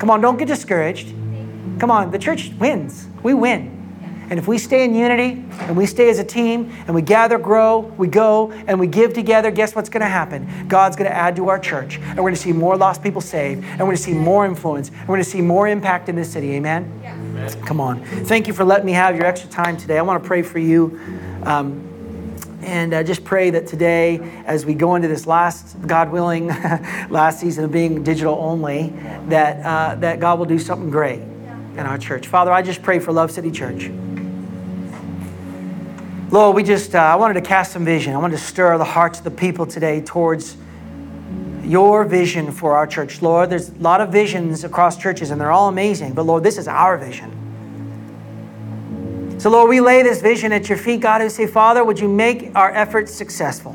Come 0.00 0.08
on, 0.08 0.22
don't 0.22 0.38
get 0.38 0.48
discouraged. 0.48 1.08
Come 1.78 1.90
on, 1.90 2.10
the 2.10 2.18
church 2.18 2.50
wins. 2.58 3.06
We 3.22 3.34
win. 3.34 3.76
And 4.30 4.38
if 4.38 4.48
we 4.48 4.56
stay 4.56 4.84
in 4.84 4.94
unity 4.94 5.44
and 5.58 5.76
we 5.76 5.84
stay 5.84 6.08
as 6.08 6.18
a 6.18 6.24
team 6.24 6.72
and 6.86 6.94
we 6.94 7.02
gather, 7.02 7.36
grow, 7.36 7.80
we 7.80 8.06
go 8.06 8.50
and 8.52 8.80
we 8.80 8.86
give 8.86 9.12
together, 9.12 9.50
guess 9.50 9.74
what's 9.74 9.90
going 9.90 10.00
to 10.02 10.08
happen? 10.08 10.68
God's 10.68 10.96
going 10.96 11.10
to 11.10 11.14
add 11.14 11.36
to 11.36 11.48
our 11.48 11.58
church. 11.58 11.98
And 11.98 12.16
we're 12.16 12.30
going 12.30 12.34
to 12.34 12.40
see 12.40 12.52
more 12.52 12.76
lost 12.76 13.02
people 13.02 13.20
saved. 13.20 13.62
And 13.64 13.80
we're 13.80 13.86
going 13.86 13.96
to 13.96 14.02
see 14.02 14.14
more 14.14 14.46
influence. 14.46 14.88
And 14.88 15.00
we're 15.00 15.16
going 15.16 15.24
to 15.24 15.30
see 15.30 15.42
more 15.42 15.68
impact 15.68 16.08
in 16.08 16.16
this 16.16 16.32
city. 16.32 16.52
Amen? 16.52 16.88
Come 17.66 17.80
on. 17.80 18.02
Thank 18.04 18.46
you 18.46 18.54
for 18.54 18.64
letting 18.64 18.86
me 18.86 18.92
have 18.92 19.16
your 19.16 19.26
extra 19.26 19.50
time 19.50 19.76
today. 19.76 19.98
I 19.98 20.02
want 20.02 20.22
to 20.22 20.26
pray 20.26 20.42
for 20.42 20.60
you. 20.60 20.98
Um, 21.42 21.89
and 22.70 22.94
uh, 22.94 23.02
just 23.02 23.24
pray 23.24 23.50
that 23.50 23.66
today, 23.66 24.20
as 24.46 24.64
we 24.64 24.74
go 24.74 24.94
into 24.94 25.08
this 25.08 25.26
last, 25.26 25.76
God 25.88 26.12
willing, 26.12 26.46
last 27.10 27.40
season 27.40 27.64
of 27.64 27.72
being 27.72 28.04
digital 28.04 28.36
only, 28.40 28.90
that, 29.26 29.66
uh, 29.66 29.96
that 29.96 30.20
God 30.20 30.38
will 30.38 30.46
do 30.46 30.58
something 30.58 30.88
great 30.88 31.18
in 31.18 31.80
our 31.80 31.98
church. 31.98 32.28
Father, 32.28 32.52
I 32.52 32.62
just 32.62 32.80
pray 32.80 33.00
for 33.00 33.10
Love 33.10 33.32
City 33.32 33.50
Church. 33.50 33.90
Lord, 36.30 36.54
we 36.54 36.62
just, 36.62 36.94
uh, 36.94 36.98
I 36.98 37.16
wanted 37.16 37.34
to 37.34 37.40
cast 37.40 37.72
some 37.72 37.84
vision. 37.84 38.14
I 38.14 38.18
wanted 38.18 38.36
to 38.36 38.42
stir 38.44 38.78
the 38.78 38.84
hearts 38.84 39.18
of 39.18 39.24
the 39.24 39.32
people 39.32 39.66
today 39.66 40.00
towards 40.00 40.56
your 41.64 42.04
vision 42.04 42.52
for 42.52 42.76
our 42.76 42.86
church. 42.86 43.20
Lord, 43.20 43.50
there's 43.50 43.70
a 43.70 43.74
lot 43.78 44.00
of 44.00 44.10
visions 44.10 44.62
across 44.62 44.96
churches 44.96 45.32
and 45.32 45.40
they're 45.40 45.50
all 45.50 45.68
amazing, 45.68 46.14
but 46.14 46.22
Lord, 46.22 46.44
this 46.44 46.56
is 46.56 46.68
our 46.68 46.96
vision. 46.96 47.39
So, 49.40 49.48
Lord, 49.48 49.70
we 49.70 49.80
lay 49.80 50.02
this 50.02 50.20
vision 50.20 50.52
at 50.52 50.68
your 50.68 50.76
feet, 50.76 51.00
God, 51.00 51.22
and 51.22 51.32
say, 51.32 51.46
Father, 51.46 51.82
would 51.82 51.98
you 51.98 52.10
make 52.10 52.54
our 52.54 52.70
efforts 52.72 53.10
successful? 53.10 53.72